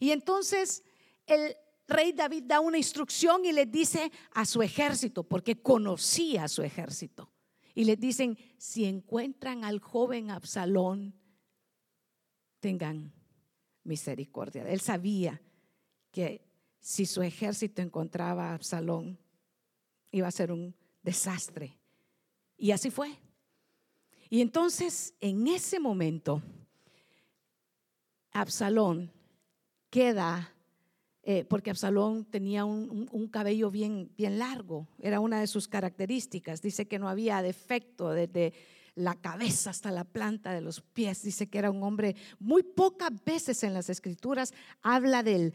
Y 0.00 0.10
entonces 0.10 0.82
el 1.26 1.54
rey 1.86 2.12
David 2.12 2.44
da 2.46 2.58
una 2.58 2.76
instrucción 2.76 3.44
y 3.44 3.52
le 3.52 3.66
dice 3.66 4.10
a 4.32 4.44
su 4.44 4.62
ejército, 4.62 5.22
porque 5.22 5.62
conocía 5.62 6.44
a 6.44 6.48
su 6.48 6.62
ejército, 6.62 7.30
y 7.74 7.84
le 7.84 7.96
dicen, 7.96 8.36
si 8.58 8.84
encuentran 8.84 9.64
al 9.64 9.78
joven 9.78 10.30
Absalón, 10.30 11.14
tengan 12.58 13.12
misericordia. 13.84 14.68
Él 14.68 14.80
sabía 14.80 15.40
que 16.10 16.44
si 16.80 17.06
su 17.06 17.22
ejército 17.22 17.80
encontraba 17.80 18.50
a 18.50 18.54
Absalón, 18.54 19.21
iba 20.12 20.28
a 20.28 20.32
ser 20.32 20.52
un 20.52 20.74
desastre. 21.02 21.76
Y 22.56 22.70
así 22.70 22.90
fue. 22.90 23.18
Y 24.30 24.40
entonces, 24.40 25.14
en 25.20 25.48
ese 25.48 25.80
momento, 25.80 26.40
Absalón 28.30 29.10
queda 29.90 30.52
eh, 31.24 31.44
porque 31.44 31.70
Absalón 31.70 32.24
tenía 32.24 32.64
un, 32.64 33.28
cabello 33.30 33.70
bien, 33.70 34.10
bien 34.16 34.40
largo, 34.40 34.88
era 34.98 35.20
una 35.20 35.40
de 35.40 35.46
sus 35.46 35.68
características. 35.68 36.62
Dice 36.62 36.88
que 36.88 36.98
no 36.98 37.08
había 37.08 37.42
defecto 37.42 38.10
desde 38.10 38.52
la 38.94 39.14
cabeza 39.14 39.70
hasta 39.70 39.90
la 39.90 40.04
planta 40.04 40.52
de 40.52 40.60
los 40.60 40.80
pies. 40.80 41.22
Dice 41.22 41.48
que 41.48 41.58
era 41.58 41.70
un 41.70 41.82
hombre, 41.82 42.14
muy 42.38 42.62
pocas 42.62 43.10
veces 43.24 43.62
en 43.62 43.74
las 43.74 43.88
escrituras 43.88 44.52
habla 44.82 45.22
del, 45.22 45.52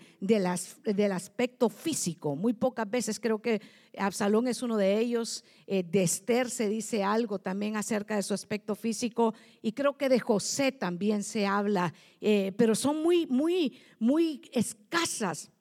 aspecto 1.12 1.70
físico, 1.70 2.36
muy 2.36 2.54
pocas 2.54 2.90
veces. 2.90 3.20
Creo 3.20 3.42
que 3.42 3.62
Absalón 3.98 4.48
es 4.48 4.62
uno 4.62 4.78
de 4.78 5.00
ellos. 5.00 5.44
Eh, 5.68 5.84
de 5.84 6.04
Esther 6.04 6.50
se 6.50 6.70
dice 6.70 7.04
algo 7.04 7.40
también 7.40 7.76
acerca 7.76 8.16
de 8.16 8.24
su 8.24 8.34
aspecto 8.34 8.76
físico 8.76 9.34
y 9.62 9.74
creo 9.74 9.98
que 9.98 10.10
de 10.10 10.20
José 10.20 10.72
también 10.72 11.24
se 11.24 11.46
habla, 11.46 11.94
eh, 12.22 12.54
pero 12.58 12.74
son 12.76 13.04
muy, 13.04 13.28
muy, 13.28 13.78
muy 14.00 14.42
escasas 14.54 15.52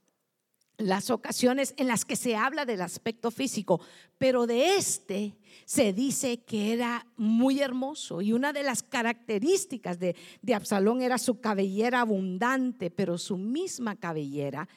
las 0.79 1.11
ocasiones 1.11 1.75
en 1.79 1.89
las 1.89 2.05
que 2.05 2.17
se 2.17 2.37
habla 2.37 2.65
del 2.65 2.83
aspecto 2.83 3.31
físico, 3.31 3.81
pero 4.19 4.47
de 4.47 4.77
este 4.77 5.35
se 5.65 5.93
dice 5.93 6.39
que 6.39 6.73
era 6.73 7.07
muy 7.17 7.61
hermoso 7.61 8.21
y 8.21 8.33
una 8.33 8.53
de 8.53 8.63
las 8.63 8.83
características 8.83 9.99
de, 9.99 10.15
Absalón 10.55 11.01
era 11.03 11.19
su 11.19 11.41
cabellera 11.41 12.01
abundante, 12.01 12.91
pero 12.91 13.17
su 13.19 13.39
misma 13.39 13.97
cabellera, 13.97 14.69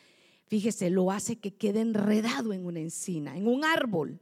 fíjese, 0.47 0.89
lo 0.89 1.11
hace 1.11 1.37
que 1.37 1.53
quede 1.53 1.81
enredado 1.81 2.53
en 2.53 2.65
una 2.65 2.79
encina, 2.79 3.35
en 3.35 3.47
un 3.47 3.65
árbol. 3.65 4.19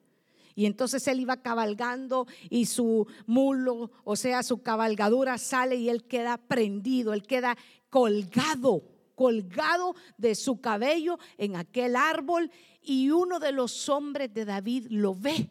Y 0.56 0.66
entonces 0.66 1.08
él 1.08 1.20
iba 1.20 1.44
cabalgando 1.44 2.26
y 2.50 2.66
su 2.66 3.06
mulo, 3.28 3.92
o 4.04 4.16
sea, 4.16 4.42
su 4.42 4.64
cabalgadura 4.64 5.38
sale 5.38 5.76
y 5.76 5.90
él 5.90 6.04
queda 6.04 6.38
prendido, 6.38 7.14
él 7.14 7.22
queda 7.22 7.56
colgado 7.92 8.82
colgado 9.18 9.96
de 10.16 10.36
su 10.36 10.62
cabello 10.62 11.18
en 11.40 11.56
aquel 11.56 11.96
árbol 11.96 12.52
y 12.84 13.10
uno 13.10 13.40
de 13.40 13.52
los 13.52 13.90
hombres 13.90 14.32
de 14.32 14.46
David 14.46 14.86
lo 14.92 15.16
ve. 15.16 15.50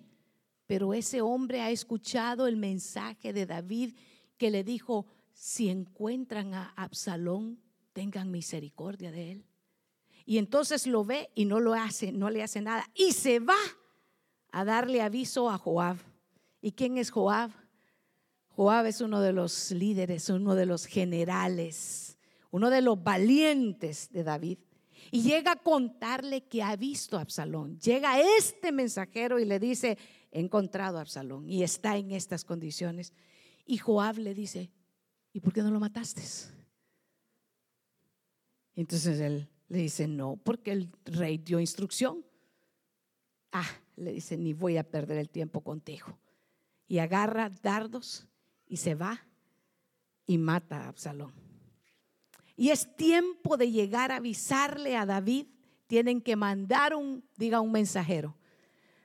Pero 0.66 0.94
ese 0.94 1.20
hombre 1.20 1.60
ha 1.60 1.70
escuchado 1.70 2.46
el 2.46 2.56
mensaje 2.56 3.32
de 3.32 3.44
David 3.44 3.94
que 4.38 4.52
le 4.52 4.62
dijo, 4.62 5.06
si 5.32 5.68
encuentran 5.68 6.54
a 6.54 6.72
Absalón, 6.76 7.60
tengan 7.92 8.30
misericordia 8.30 9.10
de 9.10 9.32
él. 9.32 9.44
Y 10.24 10.38
entonces 10.38 10.86
lo 10.86 11.04
ve 11.04 11.30
y 11.34 11.44
no 11.44 11.58
lo 11.58 11.74
hace, 11.74 12.12
no 12.12 12.30
le 12.30 12.44
hace 12.44 12.60
nada. 12.60 12.88
Y 12.94 13.12
se 13.12 13.40
va 13.40 13.58
a 14.52 14.64
darle 14.64 15.02
aviso 15.02 15.50
a 15.50 15.58
Joab. 15.58 15.96
¿Y 16.62 16.70
quién 16.70 16.98
es 16.98 17.10
Joab? 17.10 17.50
Joab 18.50 18.86
es 18.86 19.00
uno 19.00 19.20
de 19.20 19.32
los 19.32 19.72
líderes, 19.72 20.30
uno 20.30 20.54
de 20.54 20.66
los 20.66 20.86
generales 20.86 22.15
uno 22.50 22.70
de 22.70 22.82
los 22.82 23.02
valientes 23.02 24.10
de 24.10 24.24
David, 24.24 24.58
y 25.10 25.22
llega 25.22 25.52
a 25.52 25.56
contarle 25.56 26.42
que 26.44 26.62
ha 26.62 26.74
visto 26.76 27.16
a 27.16 27.20
Absalón. 27.20 27.78
Llega 27.78 28.20
este 28.38 28.72
mensajero 28.72 29.38
y 29.38 29.44
le 29.44 29.58
dice, 29.58 29.98
he 30.30 30.40
encontrado 30.40 30.98
a 30.98 31.02
Absalón 31.02 31.48
y 31.48 31.62
está 31.62 31.96
en 31.96 32.12
estas 32.12 32.44
condiciones. 32.44 33.12
Y 33.64 33.78
Joab 33.78 34.18
le 34.18 34.34
dice, 34.34 34.70
¿y 35.32 35.40
por 35.40 35.52
qué 35.52 35.62
no 35.62 35.70
lo 35.70 35.80
mataste? 35.80 36.22
Entonces 38.74 39.20
él 39.20 39.48
le 39.68 39.78
dice, 39.78 40.06
no, 40.06 40.36
porque 40.36 40.72
el 40.72 40.90
rey 41.04 41.38
dio 41.38 41.60
instrucción. 41.60 42.24
Ah, 43.52 43.68
le 43.96 44.12
dice, 44.12 44.36
ni 44.36 44.52
voy 44.52 44.76
a 44.76 44.84
perder 44.84 45.18
el 45.18 45.30
tiempo 45.30 45.62
contigo. 45.62 46.18
Y 46.88 46.98
agarra 46.98 47.50
dardos 47.50 48.26
y 48.66 48.76
se 48.76 48.94
va 48.94 49.26
y 50.26 50.38
mata 50.38 50.84
a 50.84 50.88
Absalón. 50.88 51.45
Y 52.56 52.70
es 52.70 52.96
tiempo 52.96 53.56
de 53.56 53.70
llegar 53.70 54.10
a 54.10 54.16
avisarle 54.16 54.96
a 54.96 55.04
David. 55.04 55.46
Tienen 55.86 56.22
que 56.22 56.36
mandar 56.36 56.94
un, 56.94 57.22
diga, 57.36 57.60
un 57.60 57.70
mensajero. 57.70 58.36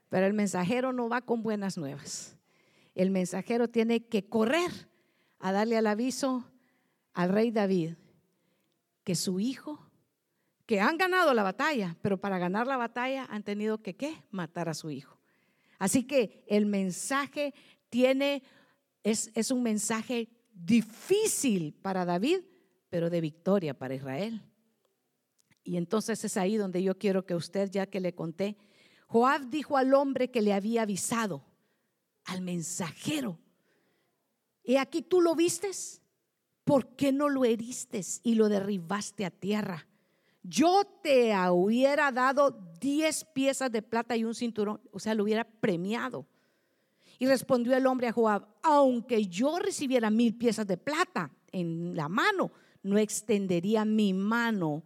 Pero 0.09 0.25
el 0.25 0.33
mensajero 0.33 0.93
no 0.93 1.09
va 1.09 1.21
con 1.21 1.43
buenas 1.43 1.77
nuevas. 1.77 2.37
El 2.95 3.11
mensajero 3.11 3.69
tiene 3.69 4.05
que 4.05 4.27
correr 4.27 4.71
a 5.39 5.51
darle 5.51 5.77
el 5.77 5.87
aviso 5.87 6.45
al 7.13 7.29
rey 7.29 7.51
David 7.51 7.95
que 9.03 9.15
su 9.15 9.39
hijo, 9.39 9.89
que 10.65 10.79
han 10.79 10.97
ganado 10.97 11.33
la 11.33 11.43
batalla, 11.43 11.97
pero 12.01 12.19
para 12.19 12.37
ganar 12.37 12.67
la 12.67 12.77
batalla 12.77 13.25
han 13.29 13.43
tenido 13.43 13.81
que 13.81 13.95
¿qué? 13.95 14.23
matar 14.29 14.69
a 14.69 14.73
su 14.73 14.91
hijo. 14.91 15.17
Así 15.79 16.03
que 16.03 16.43
el 16.47 16.65
mensaje 16.65 17.53
tiene, 17.89 18.43
es, 19.03 19.31
es 19.33 19.51
un 19.51 19.63
mensaje 19.63 20.29
difícil 20.53 21.73
para 21.81 22.05
David, 22.05 22.41
pero 22.91 23.09
de 23.09 23.21
victoria 23.21 23.73
para 23.73 23.95
Israel. 23.95 24.43
Y 25.63 25.77
entonces 25.77 26.23
es 26.23 26.37
ahí 26.37 26.57
donde 26.57 26.83
yo 26.83 26.97
quiero 26.97 27.25
que 27.25 27.33
usted, 27.33 27.71
ya 27.71 27.87
que 27.87 28.01
le 28.01 28.13
conté, 28.13 28.57
Joab 29.07 29.49
dijo 29.49 29.77
al 29.77 29.93
hombre 29.93 30.29
que 30.29 30.41
le 30.41 30.53
había 30.53 30.83
avisado, 30.83 31.43
al 32.25 32.41
mensajero, 32.41 33.39
y 34.63 34.75
aquí 34.75 35.01
tú 35.01 35.21
lo 35.21 35.35
vistes, 35.35 36.01
¿por 36.63 36.95
qué 36.95 37.11
no 37.11 37.29
lo 37.29 37.45
heriste 37.45 38.01
y 38.23 38.35
lo 38.35 38.49
derribaste 38.49 39.25
a 39.25 39.31
tierra? 39.31 39.87
Yo 40.43 40.83
te 41.01 41.33
hubiera 41.49 42.11
dado 42.11 42.51
diez 42.79 43.23
piezas 43.23 43.71
de 43.71 43.81
plata 43.81 44.17
y 44.17 44.23
un 44.23 44.35
cinturón, 44.35 44.81
o 44.91 44.99
sea, 44.99 45.15
lo 45.15 45.23
hubiera 45.23 45.45
premiado. 45.45 46.27
Y 47.19 47.27
respondió 47.27 47.75
el 47.75 47.85
hombre 47.85 48.07
a 48.07 48.11
Joab, 48.11 48.47
aunque 48.63 49.27
yo 49.27 49.59
recibiera 49.59 50.09
mil 50.09 50.35
piezas 50.35 50.67
de 50.67 50.77
plata 50.77 51.31
en 51.51 51.95
la 51.95 52.09
mano, 52.09 52.51
no 52.83 52.97
extendería 52.97 53.85
mi 53.85 54.13
mano 54.13 54.83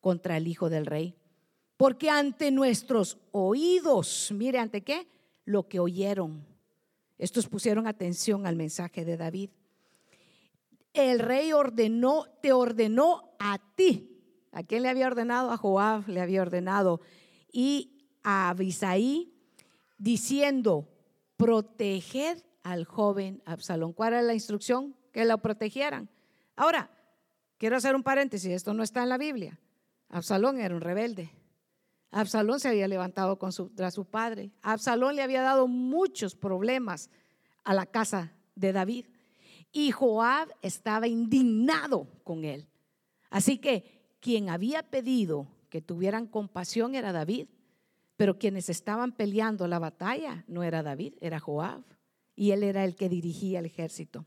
contra 0.00 0.36
el 0.36 0.48
hijo 0.48 0.70
del 0.70 0.86
rey. 0.86 1.14
Porque 1.76 2.10
ante 2.10 2.50
nuestros 2.50 3.18
oídos, 3.32 4.30
mire 4.32 4.58
ante 4.58 4.82
qué, 4.82 5.08
lo 5.44 5.68
que 5.68 5.80
oyeron. 5.80 6.46
Estos 7.18 7.48
pusieron 7.48 7.86
atención 7.86 8.46
al 8.46 8.56
mensaje 8.56 9.04
de 9.04 9.16
David. 9.16 9.50
el 10.92 11.20
rey 11.20 11.52
ordenó, 11.52 12.26
te 12.42 12.52
ordenó 12.52 13.34
a 13.38 13.58
ti. 13.74 14.08
¿A 14.52 14.62
quién 14.62 14.82
le 14.82 14.90
había 14.90 15.06
ordenado? 15.06 15.50
A 15.50 15.56
Joab 15.56 16.06
le 16.08 16.20
había 16.20 16.42
ordenado. 16.42 17.00
Y 17.50 18.06
a 18.22 18.50
Abisaí 18.50 19.32
diciendo, 19.96 20.88
proteger 21.36 22.44
al 22.62 22.84
joven 22.84 23.42
Absalón. 23.46 23.92
¿Cuál 23.92 24.12
era 24.12 24.22
la 24.22 24.34
instrucción? 24.34 24.94
Que 25.12 25.24
lo 25.24 25.38
protegieran. 25.38 26.08
Ahora, 26.54 26.90
quiero 27.62 27.76
hacer 27.76 27.94
un 27.94 28.02
paréntesis, 28.02 28.50
esto 28.50 28.74
no 28.74 28.82
está 28.82 29.04
en 29.04 29.08
la 29.08 29.18
Biblia. 29.18 29.56
Absalón 30.08 30.58
era 30.58 30.74
un 30.74 30.80
rebelde. 30.80 31.30
Absalón 32.10 32.58
se 32.58 32.66
había 32.66 32.88
levantado 32.88 33.38
contra 33.38 33.92
su 33.92 34.04
padre. 34.04 34.50
Absalón 34.62 35.14
le 35.14 35.22
había 35.22 35.42
dado 35.42 35.68
muchos 35.68 36.34
problemas 36.34 37.08
a 37.62 37.72
la 37.72 37.86
casa 37.86 38.32
de 38.56 38.72
David. 38.72 39.06
Y 39.70 39.92
Joab 39.92 40.48
estaba 40.60 41.06
indignado 41.06 42.08
con 42.24 42.44
él. 42.44 42.66
Así 43.30 43.58
que 43.58 44.16
quien 44.18 44.48
había 44.48 44.82
pedido 44.82 45.46
que 45.68 45.80
tuvieran 45.80 46.26
compasión 46.26 46.96
era 46.96 47.12
David, 47.12 47.46
pero 48.16 48.40
quienes 48.40 48.70
estaban 48.70 49.12
peleando 49.12 49.68
la 49.68 49.78
batalla 49.78 50.44
no 50.48 50.64
era 50.64 50.82
David, 50.82 51.14
era 51.20 51.38
Joab. 51.38 51.84
Y 52.34 52.50
él 52.50 52.64
era 52.64 52.82
el 52.84 52.96
que 52.96 53.08
dirigía 53.08 53.60
el 53.60 53.66
ejército. 53.66 54.26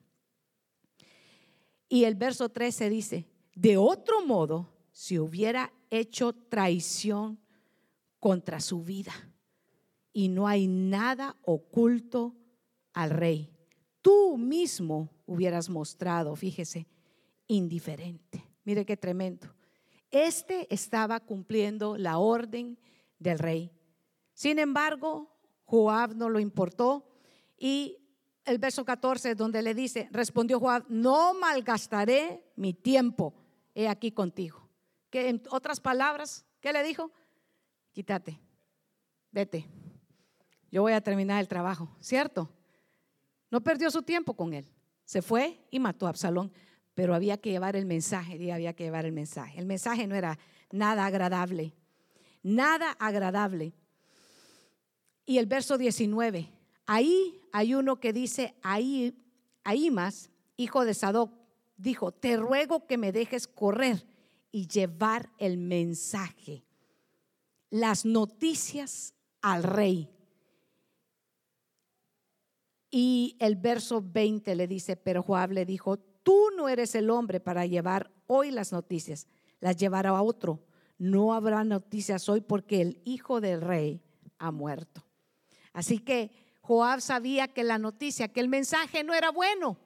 Y 1.87 2.03
el 2.05 2.15
verso 2.15 2.49
13 2.49 2.89
dice, 2.89 3.27
de 3.53 3.77
otro 3.77 4.25
modo, 4.25 4.73
si 4.91 5.19
hubiera 5.19 5.71
hecho 5.89 6.33
traición 6.33 7.39
contra 8.19 8.59
su 8.59 8.83
vida, 8.83 9.13
y 10.11 10.29
no 10.29 10.47
hay 10.47 10.67
nada 10.67 11.35
oculto 11.43 12.35
al 12.93 13.09
rey, 13.09 13.51
tú 14.01 14.37
mismo 14.37 15.09
hubieras 15.25 15.69
mostrado, 15.69 16.35
fíjese, 16.35 16.87
indiferente. 17.47 18.43
Mire 18.63 18.85
qué 18.85 18.95
tremendo. 18.95 19.53
Este 20.11 20.73
estaba 20.73 21.19
cumpliendo 21.19 21.97
la 21.97 22.17
orden 22.17 22.79
del 23.19 23.39
rey. 23.39 23.71
Sin 24.33 24.59
embargo, 24.59 25.29
Joab 25.65 26.15
no 26.15 26.29
lo 26.29 26.39
importó 26.39 27.05
y 27.57 27.97
el 28.45 28.59
verso 28.59 28.85
14 28.85 29.35
donde 29.35 29.61
le 29.61 29.73
dice, 29.73 30.07
respondió 30.11 30.59
Joab, 30.59 30.85
no 30.87 31.33
malgastaré 31.33 32.43
mi 32.55 32.73
tiempo, 32.73 33.33
he 33.73 33.87
aquí 33.87 34.11
contigo. 34.11 34.69
Que 35.09 35.29
en 35.29 35.41
otras 35.49 35.79
palabras, 35.79 36.45
¿qué 36.61 36.71
le 36.71 36.83
dijo? 36.83 37.11
Quítate, 37.91 38.39
vete, 39.31 39.67
yo 40.71 40.81
voy 40.81 40.93
a 40.93 41.01
terminar 41.01 41.39
el 41.39 41.47
trabajo, 41.47 41.95
¿cierto? 41.99 42.49
No 43.49 43.61
perdió 43.61 43.89
su 43.89 44.01
tiempo 44.01 44.35
con 44.35 44.53
él. 44.53 44.69
Se 45.05 45.21
fue 45.21 45.65
y 45.71 45.79
mató 45.79 46.05
a 46.05 46.09
Absalón, 46.09 46.51
pero 46.93 47.15
había 47.15 47.37
que 47.37 47.51
llevar 47.51 47.75
el 47.75 47.85
mensaje, 47.85 48.37
y 48.37 48.51
había 48.51 48.73
que 48.73 48.85
llevar 48.85 49.05
el 49.05 49.11
mensaje. 49.11 49.59
El 49.59 49.65
mensaje 49.65 50.07
no 50.07 50.15
era 50.15 50.37
nada 50.71 51.05
agradable, 51.05 51.73
nada 52.43 52.91
agradable. 52.99 53.73
Y 55.25 55.37
el 55.37 55.45
verso 55.45 55.77
19, 55.77 56.51
ahí 56.85 57.41
hay 57.51 57.73
uno 57.73 57.99
que 57.99 58.13
dice, 58.13 58.55
ahí, 58.61 59.17
ahí 59.63 59.91
más, 59.91 60.29
hijo 60.57 60.85
de 60.85 60.93
Sadoc, 60.93 61.31
dijo, 61.77 62.11
te 62.11 62.37
ruego 62.37 62.85
que 62.85 62.97
me 62.97 63.11
dejes 63.11 63.47
correr 63.47 64.05
y 64.51 64.67
llevar 64.67 65.29
el 65.37 65.57
mensaje, 65.57 66.63
las 67.69 68.05
noticias 68.05 69.13
al 69.41 69.63
rey. 69.63 70.09
Y 72.89 73.35
el 73.39 73.57
verso 73.57 74.01
20 74.01 74.55
le 74.55 74.67
dice, 74.67 74.95
pero 74.95 75.21
Joab 75.21 75.51
le 75.51 75.65
dijo, 75.65 75.97
tú 75.97 76.49
no 76.55 76.69
eres 76.69 76.95
el 76.95 77.09
hombre 77.09 77.41
para 77.41 77.65
llevar 77.65 78.11
hoy 78.27 78.51
las 78.51 78.71
noticias, 78.71 79.27
las 79.59 79.75
llevará 79.75 80.11
a 80.11 80.21
otro. 80.21 80.63
No 80.97 81.33
habrá 81.33 81.65
noticias 81.65 82.29
hoy 82.29 82.39
porque 82.39 82.81
el 82.81 83.01
hijo 83.03 83.41
del 83.41 83.59
rey 83.59 84.01
ha 84.37 84.51
muerto. 84.51 85.05
Así 85.73 85.99
que 85.99 86.44
Joab 86.65 86.99
sabía 86.99 87.47
que 87.47 87.63
la 87.63 87.77
noticia, 87.77 88.27
que 88.27 88.39
el 88.39 88.49
mensaje 88.49 89.03
no 89.03 89.13
era 89.13 89.29
bueno. 89.29 89.77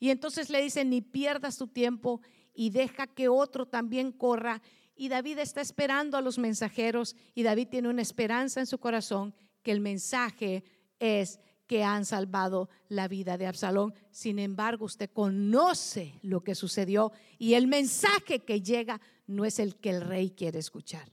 Y 0.00 0.08
entonces 0.08 0.48
le 0.48 0.62
dice, 0.62 0.84
ni 0.84 1.02
pierdas 1.02 1.58
tu 1.58 1.66
tiempo 1.66 2.22
y 2.54 2.70
deja 2.70 3.06
que 3.06 3.28
otro 3.28 3.66
también 3.66 4.12
corra. 4.12 4.62
Y 4.96 5.08
David 5.08 5.38
está 5.38 5.60
esperando 5.60 6.16
a 6.16 6.22
los 6.22 6.38
mensajeros 6.38 7.14
y 7.34 7.42
David 7.42 7.68
tiene 7.68 7.90
una 7.90 8.00
esperanza 8.00 8.60
en 8.60 8.66
su 8.66 8.78
corazón 8.78 9.34
que 9.62 9.70
el 9.70 9.80
mensaje 9.80 10.64
es 10.98 11.40
que 11.66 11.84
han 11.84 12.06
salvado 12.06 12.70
la 12.88 13.06
vida 13.06 13.36
de 13.36 13.46
Absalón. 13.46 13.92
Sin 14.10 14.38
embargo, 14.38 14.86
usted 14.86 15.10
conoce 15.10 16.14
lo 16.22 16.42
que 16.42 16.54
sucedió 16.54 17.12
y 17.38 17.52
el 17.52 17.66
mensaje 17.66 18.38
que 18.38 18.62
llega 18.62 18.98
no 19.26 19.44
es 19.44 19.58
el 19.58 19.76
que 19.76 19.90
el 19.90 20.00
rey 20.00 20.30
quiere 20.30 20.58
escuchar. 20.58 21.12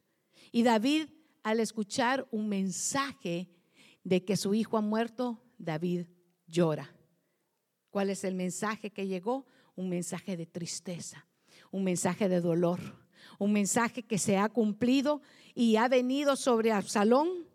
Y 0.53 0.63
David, 0.63 1.09
al 1.43 1.59
escuchar 1.59 2.25
un 2.31 2.47
mensaje 2.47 3.49
de 4.05 4.23
que 4.23 4.37
su 4.37 4.53
hijo 4.53 4.77
ha 4.77 4.81
muerto, 4.81 5.41
David 5.57 6.05
llora. 6.47 6.95
¿Cuál 7.89 8.11
es 8.11 8.23
el 8.23 8.35
mensaje 8.35 8.91
que 8.91 9.07
llegó? 9.07 9.47
Un 9.75 9.89
mensaje 9.89 10.37
de 10.37 10.45
tristeza, 10.45 11.27
un 11.71 11.83
mensaje 11.83 12.29
de 12.29 12.39
dolor, 12.39 12.79
un 13.39 13.51
mensaje 13.51 14.03
que 14.03 14.19
se 14.19 14.37
ha 14.37 14.47
cumplido 14.47 15.21
y 15.55 15.75
ha 15.77 15.87
venido 15.87 16.35
sobre 16.35 16.71
Absalón 16.71 17.47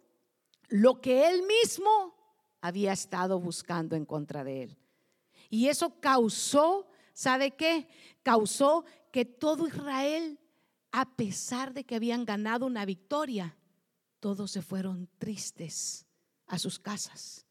lo 0.69 1.01
que 1.01 1.29
él 1.29 1.45
mismo 1.47 2.17
había 2.61 2.93
estado 2.93 3.39
buscando 3.39 3.95
en 3.95 4.05
contra 4.05 4.43
de 4.43 4.65
él. 4.65 4.79
Y 5.51 5.69
eso 5.69 6.01
causó, 6.01 6.89
¿sabe 7.13 7.53
qué? 7.53 7.87
Causó 8.25 8.85
que 9.13 9.25
todo 9.25 9.69
Israel, 9.69 10.41
a 10.91 11.15
pesar 11.17 11.75
de 11.75 11.85
que 11.85 11.95
habían 11.95 12.25
ganado 12.25 12.67
una 12.67 12.85
victoria, 12.85 13.57
todos 14.19 14.51
se 14.51 14.63
fueron 14.63 15.09
tristes 15.19 16.10
a 16.51 16.59
sus 16.59 16.79
casas, 16.79 17.47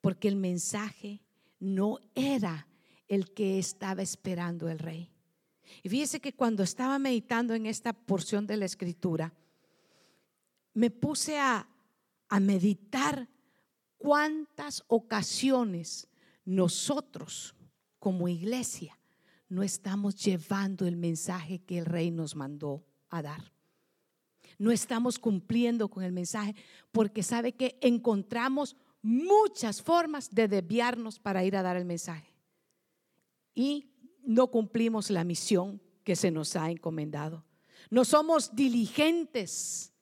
porque 0.00 0.28
el 0.28 0.36
mensaje 0.36 1.22
no 1.58 1.98
era 2.14 2.66
el 3.08 3.32
que 3.32 3.58
estaba 3.58 4.02
esperando 4.02 4.68
el 4.68 4.78
rey. 4.78 5.10
Y 5.82 5.88
fíjese 5.88 6.20
que 6.20 6.34
cuando 6.34 6.62
estaba 6.62 6.98
meditando 6.98 7.54
en 7.54 7.66
esta 7.66 7.92
porción 7.92 8.46
de 8.46 8.56
la 8.56 8.64
escritura, 8.64 9.32
me 10.74 10.90
puse 10.90 11.38
a, 11.38 11.68
a 12.28 12.40
meditar 12.40 13.28
¿Cuántas 14.00 14.82
ocasiones 14.86 16.08
nosotros 16.46 17.54
como 17.98 18.28
iglesia 18.28 18.98
no 19.50 19.62
estamos 19.62 20.16
llevando 20.16 20.86
el 20.86 20.96
mensaje 20.96 21.58
que 21.58 21.76
el 21.76 21.84
rey 21.84 22.10
nos 22.10 22.34
mandó 22.34 22.82
a 23.10 23.20
dar? 23.20 23.52
No 24.60 24.70
estamos 24.70 25.18
cumpliendo 25.18 25.88
con 25.88 26.04
el 26.04 26.12
mensaje 26.12 26.54
porque 26.92 27.22
sabe 27.22 27.52
que 27.52 27.78
encontramos 27.80 28.76
muchas 29.00 29.80
formas 29.80 30.28
de 30.28 30.48
desviarnos 30.48 31.18
para 31.18 31.42
ir 31.44 31.56
a 31.56 31.62
dar 31.62 31.78
el 31.78 31.86
mensaje. 31.86 32.36
Y 33.54 33.90
no 34.22 34.48
cumplimos 34.48 35.08
la 35.08 35.24
misión 35.24 35.80
que 36.04 36.14
se 36.14 36.30
nos 36.30 36.56
ha 36.56 36.70
encomendado. 36.70 37.42
No 37.88 38.04
somos 38.04 38.54
diligentes 38.54 39.94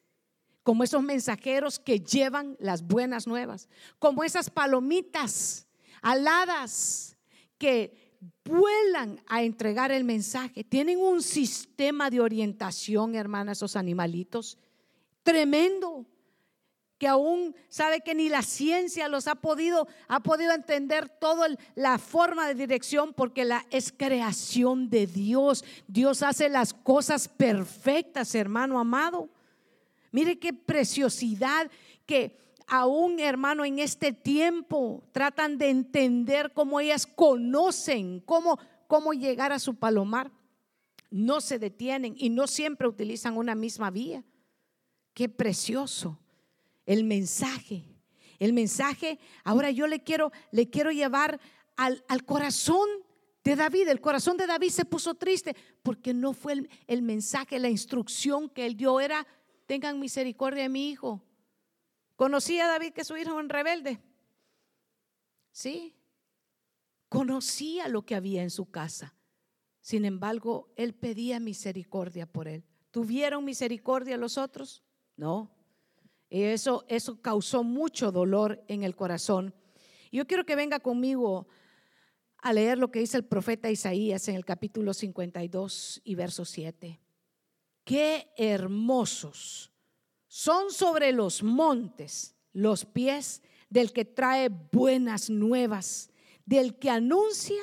como 0.64 0.82
esos 0.82 1.04
mensajeros 1.04 1.78
que 1.78 2.00
llevan 2.00 2.56
las 2.58 2.82
buenas 2.82 3.28
nuevas, 3.28 3.68
como 4.00 4.24
esas 4.24 4.50
palomitas 4.50 5.68
aladas 6.02 7.16
que 7.58 8.07
vuelan 8.44 9.20
a 9.26 9.42
entregar 9.42 9.92
el 9.92 10.04
mensaje. 10.04 10.64
Tienen 10.64 10.98
un 10.98 11.22
sistema 11.22 12.10
de 12.10 12.20
orientación, 12.20 13.14
hermanas, 13.14 13.58
esos 13.58 13.76
animalitos, 13.76 14.58
tremendo, 15.22 16.06
que 16.98 17.06
aún 17.06 17.54
sabe 17.68 18.00
que 18.00 18.14
ni 18.14 18.28
la 18.28 18.42
ciencia 18.42 19.08
los 19.08 19.28
ha 19.28 19.36
podido, 19.36 19.86
ha 20.08 20.20
podido 20.20 20.52
entender 20.52 21.08
toda 21.08 21.46
la 21.76 21.98
forma 21.98 22.48
de 22.48 22.54
dirección, 22.56 23.14
porque 23.14 23.44
la 23.44 23.64
es 23.70 23.92
creación 23.92 24.90
de 24.90 25.06
Dios. 25.06 25.64
Dios 25.86 26.22
hace 26.22 26.48
las 26.48 26.74
cosas 26.74 27.28
perfectas, 27.28 28.34
hermano 28.34 28.80
amado. 28.80 29.28
Mire 30.10 30.40
qué 30.40 30.52
preciosidad 30.52 31.70
que 32.04 32.36
aún 32.68 33.18
hermano 33.18 33.64
en 33.64 33.78
este 33.78 34.12
tiempo 34.12 35.02
tratan 35.12 35.58
de 35.58 35.70
entender 35.70 36.52
cómo 36.52 36.78
ellas 36.78 37.06
conocen 37.06 38.20
cómo, 38.20 38.58
cómo 38.86 39.12
llegar 39.12 39.52
a 39.52 39.58
su 39.58 39.74
palomar. 39.74 40.30
No 41.10 41.40
se 41.40 41.58
detienen 41.58 42.14
y 42.16 42.28
no 42.28 42.46
siempre 42.46 42.86
utilizan 42.86 43.36
una 43.36 43.54
misma 43.54 43.90
vía. 43.90 44.22
Qué 45.14 45.28
precioso 45.28 46.18
el 46.84 47.04
mensaje. 47.04 47.84
El 48.38 48.52
mensaje, 48.52 49.18
ahora 49.42 49.70
yo 49.70 49.86
le 49.86 50.02
quiero, 50.02 50.30
le 50.52 50.68
quiero 50.68 50.92
llevar 50.92 51.40
al, 51.76 52.04
al 52.08 52.24
corazón 52.24 52.88
de 53.42 53.56
David. 53.56 53.88
El 53.88 54.00
corazón 54.00 54.36
de 54.36 54.46
David 54.46 54.68
se 54.68 54.84
puso 54.84 55.14
triste 55.14 55.56
porque 55.82 56.12
no 56.12 56.34
fue 56.34 56.52
el, 56.52 56.70
el 56.86 57.02
mensaje, 57.02 57.58
la 57.58 57.70
instrucción 57.70 58.48
que 58.50 58.66
él 58.66 58.76
dio 58.76 59.00
era 59.00 59.26
tengan 59.66 59.98
misericordia 59.98 60.64
de 60.64 60.68
mi 60.68 60.90
hijo. 60.90 61.22
¿Conocía 62.18 62.64
a 62.64 62.68
David 62.68 62.94
que 62.94 63.04
su 63.04 63.16
hijo 63.16 63.30
era 63.30 63.38
un 63.38 63.48
rebelde? 63.48 64.00
Sí. 65.52 65.94
Conocía 67.08 67.86
lo 67.86 68.04
que 68.04 68.16
había 68.16 68.42
en 68.42 68.50
su 68.50 68.72
casa. 68.72 69.14
Sin 69.80 70.04
embargo, 70.04 70.68
él 70.74 70.94
pedía 70.96 71.38
misericordia 71.38 72.26
por 72.26 72.48
él. 72.48 72.64
¿Tuvieron 72.90 73.44
misericordia 73.44 74.16
los 74.16 74.36
otros? 74.36 74.82
No. 75.14 75.54
Eso, 76.28 76.84
eso 76.88 77.22
causó 77.22 77.62
mucho 77.62 78.10
dolor 78.10 78.64
en 78.66 78.82
el 78.82 78.96
corazón. 78.96 79.54
Yo 80.10 80.26
quiero 80.26 80.44
que 80.44 80.56
venga 80.56 80.80
conmigo 80.80 81.46
a 82.38 82.52
leer 82.52 82.78
lo 82.78 82.90
que 82.90 82.98
dice 82.98 83.16
el 83.16 83.26
profeta 83.26 83.70
Isaías 83.70 84.26
en 84.26 84.34
el 84.34 84.44
capítulo 84.44 84.92
52 84.92 86.00
y 86.02 86.16
verso 86.16 86.44
7. 86.44 87.00
Qué 87.84 88.28
hermosos 88.36 89.70
son 90.38 90.70
sobre 90.70 91.10
los 91.10 91.42
montes 91.42 92.36
los 92.52 92.84
pies 92.84 93.42
del 93.70 93.92
que 93.92 94.04
trae 94.04 94.48
buenas 94.48 95.30
nuevas, 95.30 96.10
del 96.46 96.78
que 96.78 96.90
anuncia 96.90 97.60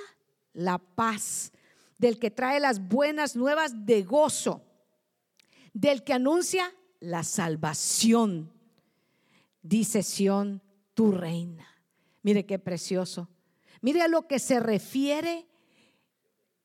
la 0.51 0.77
paz, 0.77 1.53
del 1.97 2.19
que 2.19 2.31
trae 2.31 2.59
las 2.59 2.85
buenas 2.85 3.37
nuevas 3.37 3.85
de 3.85 4.03
gozo, 4.03 4.61
del 5.71 6.03
que 6.03 6.11
anuncia 6.11 6.69
la 6.99 7.23
salvación. 7.23 8.51
Dice 9.61 10.03
Sión, 10.03 10.61
tu 10.93 11.13
reina. 11.13 11.65
Mire 12.23 12.45
qué 12.45 12.59
precioso. 12.59 13.29
Mire 13.79 14.01
a 14.01 14.09
lo 14.09 14.27
que 14.27 14.37
se 14.37 14.59
refiere 14.59 15.47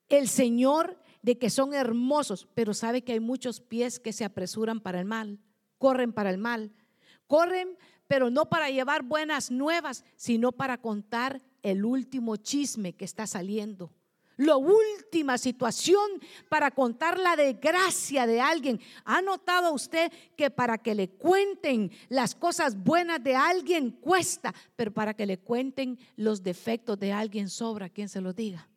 el 0.09 0.27
Señor 0.27 1.01
de 1.21 1.37
que 1.37 1.49
son 1.49 1.73
hermosos, 1.73 2.49
pero 2.53 2.73
sabe 2.73 3.01
que 3.01 3.13
hay 3.13 3.21
muchos 3.21 3.61
pies 3.61 3.97
que 3.97 4.11
se 4.11 4.25
apresuran 4.25 4.81
para 4.81 4.99
el 4.99 5.05
mal, 5.05 5.39
corren 5.81 6.13
para 6.13 6.29
el 6.29 6.37
mal, 6.37 6.71
corren 7.25 7.75
pero 8.11 8.29
no 8.29 8.49
para 8.49 8.69
llevar 8.69 9.03
buenas 9.03 9.51
nuevas, 9.51 10.03
sino 10.17 10.51
para 10.51 10.77
contar 10.77 11.41
el 11.63 11.85
último 11.85 12.35
chisme 12.35 12.91
que 12.91 13.05
está 13.05 13.25
saliendo. 13.25 13.89
La 14.35 14.57
última 14.57 15.37
situación 15.37 16.19
para 16.49 16.71
contar 16.71 17.17
la 17.17 17.37
desgracia 17.37 18.27
de 18.27 18.41
alguien. 18.41 18.81
¿Ha 19.05 19.21
notado 19.21 19.71
usted 19.71 20.11
que 20.35 20.49
para 20.51 20.77
que 20.77 20.93
le 20.93 21.11
cuenten 21.11 21.89
las 22.09 22.35
cosas 22.35 22.75
buenas 22.83 23.23
de 23.23 23.37
alguien 23.37 23.91
cuesta, 23.91 24.53
pero 24.75 24.91
para 24.91 25.13
que 25.13 25.25
le 25.25 25.39
cuenten 25.39 25.97
los 26.17 26.43
defectos 26.43 26.99
de 26.99 27.13
alguien 27.13 27.47
sobra 27.47 27.87
quien 27.87 28.09
se 28.09 28.19
lo 28.19 28.33
diga? 28.33 28.67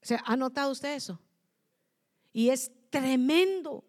O 0.00 0.06
sea, 0.06 0.22
¿ha 0.26 0.36
notado 0.36 0.70
usted 0.70 0.94
eso? 0.94 1.18
Y 2.32 2.50
es 2.50 2.70
tremendo. 2.88 3.84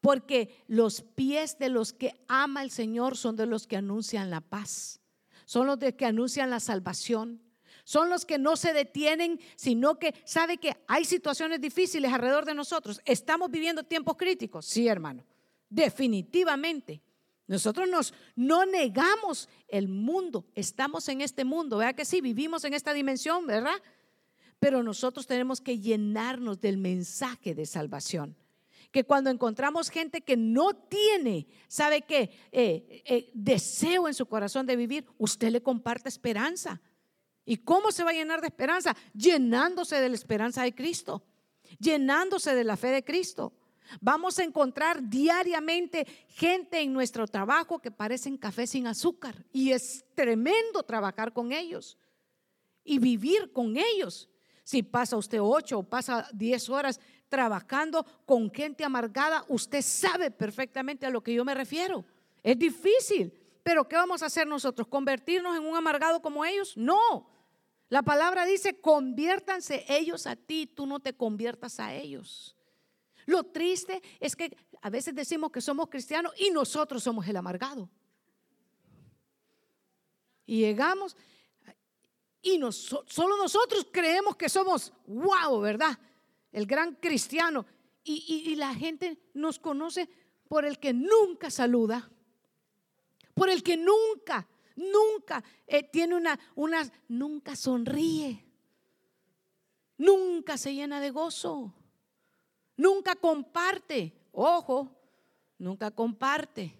Porque 0.00 0.64
los 0.68 1.02
pies 1.02 1.58
de 1.58 1.68
los 1.68 1.92
que 1.92 2.14
ama 2.28 2.62
el 2.62 2.70
Señor 2.70 3.16
son 3.16 3.36
de 3.36 3.46
los 3.46 3.66
que 3.66 3.76
anuncian 3.76 4.30
la 4.30 4.40
paz, 4.40 5.00
son 5.44 5.66
los 5.66 5.78
de 5.78 5.96
que 5.96 6.06
anuncian 6.06 6.50
la 6.50 6.60
salvación, 6.60 7.42
son 7.84 8.10
los 8.10 8.24
que 8.24 8.38
no 8.38 8.56
se 8.56 8.72
detienen, 8.72 9.40
sino 9.56 9.98
que 9.98 10.14
sabe 10.24 10.58
que 10.58 10.76
hay 10.86 11.04
situaciones 11.04 11.60
difíciles 11.60 12.12
alrededor 12.12 12.44
de 12.44 12.54
nosotros. 12.54 13.00
¿Estamos 13.04 13.50
viviendo 13.50 13.82
tiempos 13.82 14.16
críticos? 14.16 14.66
Sí, 14.66 14.86
hermano, 14.86 15.24
definitivamente. 15.70 17.02
Nosotros 17.46 17.88
nos 17.88 18.12
no 18.36 18.66
negamos 18.66 19.48
el 19.68 19.88
mundo, 19.88 20.44
estamos 20.54 21.08
en 21.08 21.22
este 21.22 21.46
mundo, 21.46 21.78
¿verdad 21.78 21.94
que 21.94 22.04
sí? 22.04 22.20
Vivimos 22.20 22.62
en 22.64 22.74
esta 22.74 22.92
dimensión, 22.92 23.46
¿verdad? 23.46 23.82
Pero 24.60 24.82
nosotros 24.82 25.26
tenemos 25.26 25.62
que 25.62 25.80
llenarnos 25.80 26.60
del 26.60 26.76
mensaje 26.76 27.54
de 27.54 27.64
salvación 27.64 28.36
que 28.90 29.04
cuando 29.04 29.30
encontramos 29.30 29.90
gente 29.90 30.22
que 30.22 30.36
no 30.36 30.74
tiene, 30.74 31.46
sabe 31.68 32.02
que 32.02 32.30
eh, 32.52 33.02
eh, 33.04 33.30
deseo 33.34 34.08
en 34.08 34.14
su 34.14 34.26
corazón 34.26 34.66
de 34.66 34.76
vivir, 34.76 35.06
usted 35.18 35.50
le 35.50 35.62
comparte 35.62 36.08
esperanza. 36.08 36.80
¿Y 37.44 37.58
cómo 37.58 37.92
se 37.92 38.04
va 38.04 38.10
a 38.10 38.14
llenar 38.14 38.40
de 38.40 38.48
esperanza? 38.48 38.96
Llenándose 39.14 40.00
de 40.00 40.08
la 40.08 40.14
esperanza 40.14 40.62
de 40.62 40.74
Cristo, 40.74 41.22
llenándose 41.78 42.54
de 42.54 42.64
la 42.64 42.76
fe 42.76 42.88
de 42.88 43.04
Cristo. 43.04 43.54
Vamos 44.00 44.38
a 44.38 44.44
encontrar 44.44 45.08
diariamente 45.08 46.06
gente 46.28 46.80
en 46.80 46.92
nuestro 46.92 47.26
trabajo 47.26 47.78
que 47.78 47.90
parecen 47.90 48.36
café 48.36 48.66
sin 48.66 48.86
azúcar 48.86 49.46
y 49.50 49.72
es 49.72 50.04
tremendo 50.14 50.82
trabajar 50.82 51.32
con 51.32 51.52
ellos 51.52 51.96
y 52.84 52.98
vivir 52.98 53.52
con 53.52 53.76
ellos. 53.76 54.28
Si 54.62 54.82
pasa 54.82 55.16
usted 55.16 55.40
ocho 55.40 55.78
o 55.78 55.82
pasa 55.82 56.28
diez 56.34 56.68
horas 56.68 57.00
trabajando 57.28 58.04
con 58.24 58.50
gente 58.50 58.84
amargada, 58.84 59.44
usted 59.48 59.82
sabe 59.82 60.30
perfectamente 60.30 61.06
a 61.06 61.10
lo 61.10 61.22
que 61.22 61.34
yo 61.34 61.44
me 61.44 61.54
refiero. 61.54 62.04
Es 62.42 62.58
difícil, 62.58 63.32
pero 63.62 63.86
¿qué 63.86 63.96
vamos 63.96 64.22
a 64.22 64.26
hacer 64.26 64.46
nosotros? 64.46 64.88
¿Convertirnos 64.88 65.56
en 65.56 65.64
un 65.64 65.76
amargado 65.76 66.22
como 66.22 66.44
ellos? 66.44 66.76
No. 66.76 67.28
La 67.88 68.02
palabra 68.02 68.44
dice, 68.44 68.80
conviértanse 68.80 69.84
ellos 69.88 70.26
a 70.26 70.36
ti, 70.36 70.66
tú 70.66 70.86
no 70.86 71.00
te 71.00 71.14
conviertas 71.14 71.80
a 71.80 71.94
ellos. 71.94 72.54
Lo 73.26 73.44
triste 73.44 74.02
es 74.20 74.34
que 74.34 74.56
a 74.80 74.90
veces 74.90 75.14
decimos 75.14 75.50
que 75.50 75.60
somos 75.60 75.88
cristianos 75.88 76.32
y 76.38 76.50
nosotros 76.50 77.02
somos 77.02 77.26
el 77.28 77.36
amargado. 77.36 77.88
Y 80.46 80.60
llegamos 80.60 81.16
y 82.40 82.58
solo 82.70 83.36
nosotros 83.36 83.86
creemos 83.92 84.36
que 84.36 84.48
somos 84.48 84.92
wow, 85.06 85.60
¿verdad? 85.60 85.98
El 86.52 86.66
gran 86.66 86.94
cristiano. 86.96 87.66
Y, 88.04 88.56
la 88.56 88.74
gente 88.74 89.18
nos 89.34 89.58
conoce 89.58 90.08
por 90.48 90.64
el 90.64 90.78
que 90.78 90.94
nunca 90.94 91.50
saluda, 91.50 92.10
por 93.34 93.50
el 93.50 93.62
que 93.62 93.76
nunca, 93.76 94.48
nunca 94.76 95.44
eh, 95.66 95.82
tiene 95.82 96.16
una, 96.16 96.38
una, 96.54 96.90
nunca 97.06 97.54
sonríe, 97.54 98.46
nunca 99.98 100.56
se 100.56 100.74
llena 100.74 101.00
de 101.00 101.10
gozo, 101.10 101.74
nunca 102.78 103.14
comparte, 103.14 104.14
ojo, 104.32 104.90
nunca 105.58 105.90
comparte. 105.90 106.78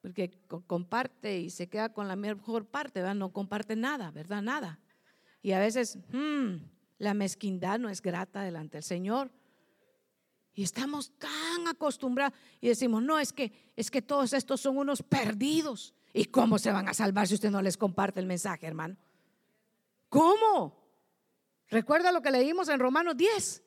Porque 0.00 0.30
comparte 0.66 1.38
y 1.38 1.50
se 1.50 1.68
queda 1.68 1.92
con 1.92 2.08
la 2.08 2.16
mejor 2.16 2.66
parte, 2.66 3.00
¿verdad? 3.00 3.14
No 3.14 3.32
comparte 3.32 3.76
nada, 3.76 4.10
¿verdad? 4.10 4.42
Nada. 4.42 4.80
Y 5.42 5.52
a 5.52 5.58
veces, 5.58 5.98
hmm, 6.12 6.56
la 6.98 7.14
mezquindad 7.14 7.78
no 7.78 7.88
es 7.88 8.02
grata 8.02 8.42
delante 8.42 8.78
del 8.78 8.84
Señor. 8.84 9.30
Y 10.52 10.64
estamos 10.64 11.12
tan 11.18 11.68
acostumbrados 11.68 12.36
y 12.60 12.68
decimos, 12.68 13.02
no, 13.02 13.18
es 13.18 13.32
que, 13.32 13.52
es 13.76 13.90
que 13.90 14.02
todos 14.02 14.32
estos 14.32 14.60
son 14.60 14.76
unos 14.76 15.02
perdidos. 15.02 15.94
¿Y 16.12 16.24
cómo 16.26 16.58
se 16.58 16.72
van 16.72 16.88
a 16.88 16.94
salvar 16.94 17.28
si 17.28 17.34
usted 17.34 17.50
no 17.50 17.62
les 17.62 17.76
comparte 17.76 18.18
el 18.18 18.26
mensaje, 18.26 18.66
hermano? 18.66 18.96
¿Cómo? 20.08 20.76
Recuerda 21.68 22.10
lo 22.10 22.22
que 22.22 22.30
leímos 22.30 22.68
en 22.68 22.80
Romanos 22.80 23.16
10. 23.16 23.62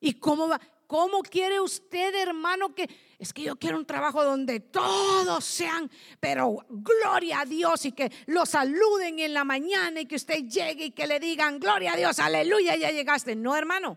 ¿Y 0.00 0.14
cómo 0.14 0.48
va? 0.48 0.60
¿Cómo 0.92 1.22
quiere 1.22 1.58
usted, 1.58 2.14
hermano, 2.16 2.74
que 2.74 2.86
es 3.18 3.32
que 3.32 3.44
yo 3.44 3.56
quiero 3.56 3.78
un 3.78 3.86
trabajo 3.86 4.22
donde 4.22 4.60
todos 4.60 5.42
sean, 5.42 5.90
pero 6.20 6.66
gloria 6.68 7.40
a 7.40 7.44
Dios 7.46 7.86
y 7.86 7.92
que 7.92 8.12
lo 8.26 8.44
saluden 8.44 9.18
en 9.18 9.32
la 9.32 9.42
mañana 9.42 10.02
y 10.02 10.04
que 10.04 10.16
usted 10.16 10.44
llegue 10.44 10.84
y 10.84 10.90
que 10.90 11.06
le 11.06 11.18
digan, 11.18 11.58
gloria 11.58 11.94
a 11.94 11.96
Dios, 11.96 12.18
aleluya, 12.18 12.76
ya 12.76 12.90
llegaste? 12.90 13.34
No, 13.34 13.56
hermano, 13.56 13.96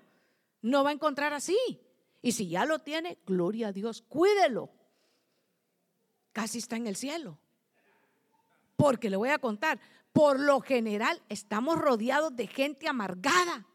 no 0.62 0.86
va 0.86 0.91
a 0.91 0.93
encontrar 0.93 1.34
así. 1.34 1.58
Y 2.21 2.31
si 2.31 2.47
ya 2.47 2.65
lo 2.65 2.79
tiene, 2.79 3.17
gloria 3.25 3.67
a 3.67 3.71
Dios, 3.73 4.01
cuídelo. 4.01 4.71
Casi 6.31 6.60
está 6.60 6.77
en 6.77 6.88
el 6.88 6.95
cielo. 6.95 7.38
Porque 8.77 9.10
le 9.10 9.17
voy 9.17 9.31
a 9.31 9.39
contar, 9.39 9.81
por 10.13 10.39
lo 10.39 10.62
general 10.62 11.21
estamos 11.27 11.77
rodeados 11.77 12.34
de 12.38 12.47
gente 12.47 12.88
amargada 12.88 13.67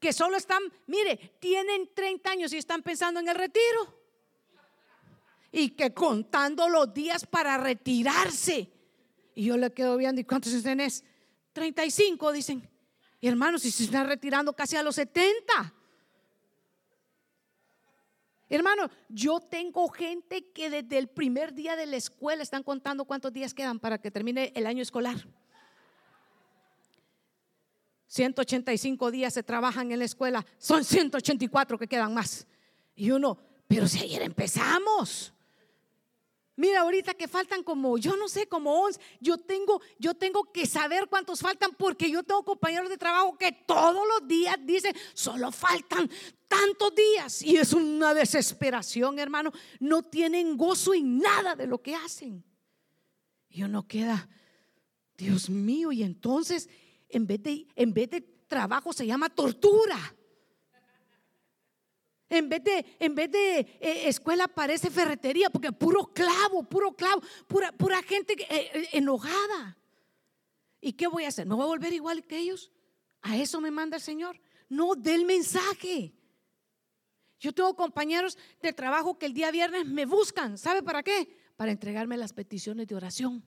que 0.00 0.12
solo 0.12 0.38
están, 0.38 0.62
mire, 0.86 1.36
tienen 1.38 1.90
30 1.94 2.30
años 2.30 2.52
y 2.52 2.56
están 2.56 2.82
pensando 2.82 3.20
en 3.20 3.28
el 3.28 3.34
retiro. 3.34 4.00
Y 5.52 5.70
que 5.70 5.92
contando 5.92 6.68
los 6.68 6.92
días 6.94 7.26
para 7.26 7.58
retirarse. 7.58 8.72
Y 9.34 9.44
yo 9.44 9.56
le 9.56 9.72
quedo 9.72 9.96
viendo, 9.96 10.20
¿y 10.20 10.24
cuántos 10.24 10.62
tenés? 10.62 11.04
35, 11.52 12.32
dicen. 12.32 12.68
Y 13.20 13.28
hermanos, 13.28 13.62
si 13.62 13.70
se 13.70 13.84
están 13.84 14.06
retirando 14.06 14.54
casi 14.54 14.76
a 14.76 14.82
los 14.82 14.94
70. 14.94 15.74
Hermano, 18.48 18.90
yo 19.08 19.40
tengo 19.40 19.88
gente 19.88 20.50
que 20.50 20.70
desde 20.70 20.98
el 20.98 21.08
primer 21.08 21.52
día 21.52 21.76
de 21.76 21.86
la 21.86 21.96
escuela 21.96 22.42
están 22.42 22.62
contando 22.62 23.04
cuántos 23.04 23.32
días 23.32 23.54
quedan 23.54 23.78
para 23.78 23.98
que 23.98 24.10
termine 24.10 24.52
el 24.56 24.66
año 24.66 24.82
escolar. 24.82 25.16
185 28.20 29.10
días 29.10 29.32
se 29.32 29.42
trabajan 29.42 29.90
en 29.92 29.98
la 29.98 30.04
escuela, 30.04 30.44
son 30.58 30.84
184 30.84 31.78
que 31.78 31.86
quedan 31.86 32.12
más. 32.12 32.46
Y 32.94 33.12
uno, 33.12 33.38
pero 33.66 33.88
si 33.88 33.98
ayer 34.00 34.20
empezamos. 34.20 35.32
Mira, 36.54 36.80
ahorita 36.80 37.14
que 37.14 37.26
faltan 37.26 37.62
como, 37.62 37.96
yo 37.96 38.16
no 38.16 38.28
sé, 38.28 38.46
como 38.46 38.78
11. 38.82 39.00
Yo 39.20 39.38
tengo, 39.38 39.80
yo 39.98 40.12
tengo 40.12 40.52
que 40.52 40.66
saber 40.66 41.06
cuántos 41.08 41.40
faltan 41.40 41.70
porque 41.78 42.10
yo 42.10 42.22
tengo 42.22 42.44
compañeros 42.44 42.90
de 42.90 42.98
trabajo 42.98 43.38
que 43.38 43.52
todos 43.52 44.06
los 44.06 44.28
días 44.28 44.58
dicen, 44.66 44.94
solo 45.14 45.50
faltan 45.50 46.10
tantos 46.46 46.94
días. 46.94 47.40
Y 47.40 47.56
es 47.56 47.72
una 47.72 48.12
desesperación, 48.12 49.18
hermano. 49.18 49.50
No 49.78 50.02
tienen 50.02 50.58
gozo 50.58 50.92
en 50.92 51.20
nada 51.20 51.56
de 51.56 51.66
lo 51.66 51.80
que 51.80 51.94
hacen. 51.94 52.44
Y 53.48 53.62
uno 53.62 53.88
queda, 53.88 54.28
Dios 55.16 55.48
mío, 55.48 55.90
y 55.90 56.02
entonces 56.02 56.68
en 57.12 57.26
vez 57.26 57.42
de, 57.42 57.66
en 57.76 57.92
vez 57.92 58.10
de 58.10 58.20
trabajo 58.46 58.92
se 58.92 59.06
llama 59.06 59.28
tortura. 59.30 59.98
En 62.28 62.48
vez 62.48 62.62
de, 62.62 62.86
en 63.00 63.14
vez 63.14 63.30
de 63.30 63.58
eh, 63.58 64.08
escuela 64.08 64.46
parece 64.46 64.88
ferretería, 64.88 65.50
porque 65.50 65.72
puro 65.72 66.12
clavo, 66.14 66.62
puro 66.62 66.92
clavo, 66.92 67.20
pura, 67.48 67.72
pura 67.72 68.00
gente 68.02 68.34
eh, 68.48 68.70
eh, 68.72 68.88
enojada. 68.92 69.76
¿Y 70.80 70.92
qué 70.92 71.08
voy 71.08 71.24
a 71.24 71.28
hacer? 71.28 71.46
¿Me 71.46 71.56
voy 71.56 71.64
a 71.64 71.66
volver 71.66 71.92
igual 71.92 72.24
que 72.24 72.38
ellos? 72.38 72.70
¿A 73.22 73.36
eso 73.36 73.60
me 73.60 73.72
manda 73.72 73.96
el 73.96 74.02
Señor? 74.02 74.40
No, 74.68 74.94
del 74.94 75.24
mensaje. 75.24 76.14
Yo 77.40 77.52
tengo 77.52 77.74
compañeros 77.74 78.38
de 78.62 78.72
trabajo 78.72 79.18
que 79.18 79.26
el 79.26 79.34
día 79.34 79.50
viernes 79.50 79.86
me 79.86 80.06
buscan. 80.06 80.56
¿Sabe 80.56 80.82
para 80.82 81.02
qué? 81.02 81.36
Para 81.56 81.72
entregarme 81.72 82.16
las 82.16 82.32
peticiones 82.32 82.86
de 82.86 82.94
oración. 82.94 83.42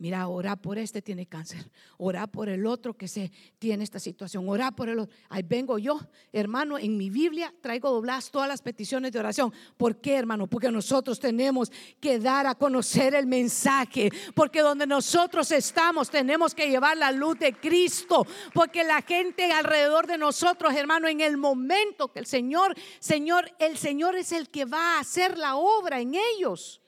Mira, 0.00 0.28
ora 0.28 0.54
por 0.54 0.78
este 0.78 1.02
tiene 1.02 1.26
cáncer, 1.26 1.72
ora 1.96 2.28
por 2.28 2.48
el 2.48 2.66
otro 2.66 2.94
que 2.94 3.08
se 3.08 3.32
tiene 3.58 3.82
esta 3.82 3.98
situación, 3.98 4.48
ora 4.48 4.70
por 4.70 4.88
el 4.88 5.00
otro. 5.00 5.16
Ahí 5.28 5.42
vengo 5.42 5.76
yo, 5.76 5.98
hermano, 6.32 6.78
en 6.78 6.96
mi 6.96 7.10
Biblia 7.10 7.52
traigo 7.60 7.90
dobladas 7.90 8.30
todas 8.30 8.46
las 8.46 8.62
peticiones 8.62 9.10
de 9.10 9.18
oración. 9.18 9.52
¿Por 9.76 10.00
qué, 10.00 10.14
hermano? 10.14 10.46
Porque 10.46 10.70
nosotros 10.70 11.18
tenemos 11.18 11.72
que 11.98 12.20
dar 12.20 12.46
a 12.46 12.54
conocer 12.54 13.12
el 13.16 13.26
mensaje, 13.26 14.08
porque 14.36 14.60
donde 14.60 14.86
nosotros 14.86 15.50
estamos 15.50 16.10
tenemos 16.10 16.54
que 16.54 16.70
llevar 16.70 16.96
la 16.96 17.10
luz 17.10 17.36
de 17.40 17.54
Cristo, 17.54 18.24
porque 18.54 18.84
la 18.84 19.02
gente 19.02 19.50
alrededor 19.50 20.06
de 20.06 20.16
nosotros, 20.16 20.74
hermano, 20.74 21.08
en 21.08 21.20
el 21.20 21.36
momento 21.36 22.12
que 22.12 22.20
el 22.20 22.26
Señor, 22.26 22.76
Señor, 23.00 23.50
el 23.58 23.76
Señor 23.76 24.14
es 24.14 24.30
el 24.30 24.48
que 24.48 24.64
va 24.64 24.94
a 24.94 25.00
hacer 25.00 25.36
la 25.36 25.56
obra 25.56 26.00
en 26.00 26.14
ellos. 26.14 26.80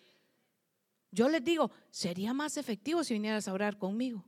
Yo 1.11 1.29
les 1.29 1.43
digo, 1.43 1.71
sería 1.91 2.33
más 2.33 2.57
efectivo 2.57 3.03
si 3.03 3.15
vinieras 3.15 3.49
a 3.49 3.53
orar 3.53 3.79
conmigo. 3.79 4.25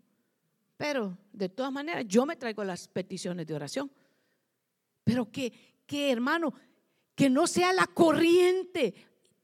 Pero 0.77 1.17
de 1.33 1.49
todas 1.49 1.73
maneras, 1.73 2.05
yo 2.09 2.27
me 2.27 2.37
traigo 2.37 2.65
las 2.65 2.89
peticiones 2.89 3.47
de 3.47 3.55
oración. 3.55 3.91
Pero 5.05 5.31
que, 5.31 5.83
que 5.87 6.11
hermano, 6.11 6.53
que 7.15 7.31
no 7.31 7.47
sea 7.47 7.73
la 7.73 7.87
corriente. 7.87 8.95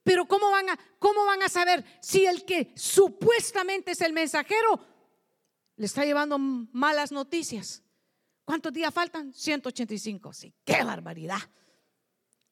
Pero 0.03 0.27
¿cómo 0.27 0.51
van, 0.51 0.71
a, 0.71 0.79
¿cómo 0.99 1.25
van 1.27 1.43
a 1.43 1.49
saber 1.49 1.85
si 2.01 2.27
el 2.27 2.45
que 2.45 2.73
supuestamente 2.75 3.93
es 3.93 4.01
el 4.01 4.13
mensajero 4.13 4.81
le 5.77 5.87
está 5.87 6.05
llevando 6.05 6.39
malas 6.39 7.13
noticias? 7.13 7.83
¿Cuántos 8.45 8.73
días 8.73 8.93
faltan? 8.93 9.33
185. 9.33 10.33
Sí, 10.33 10.55
qué 10.65 10.83
barbaridad. 10.83 11.39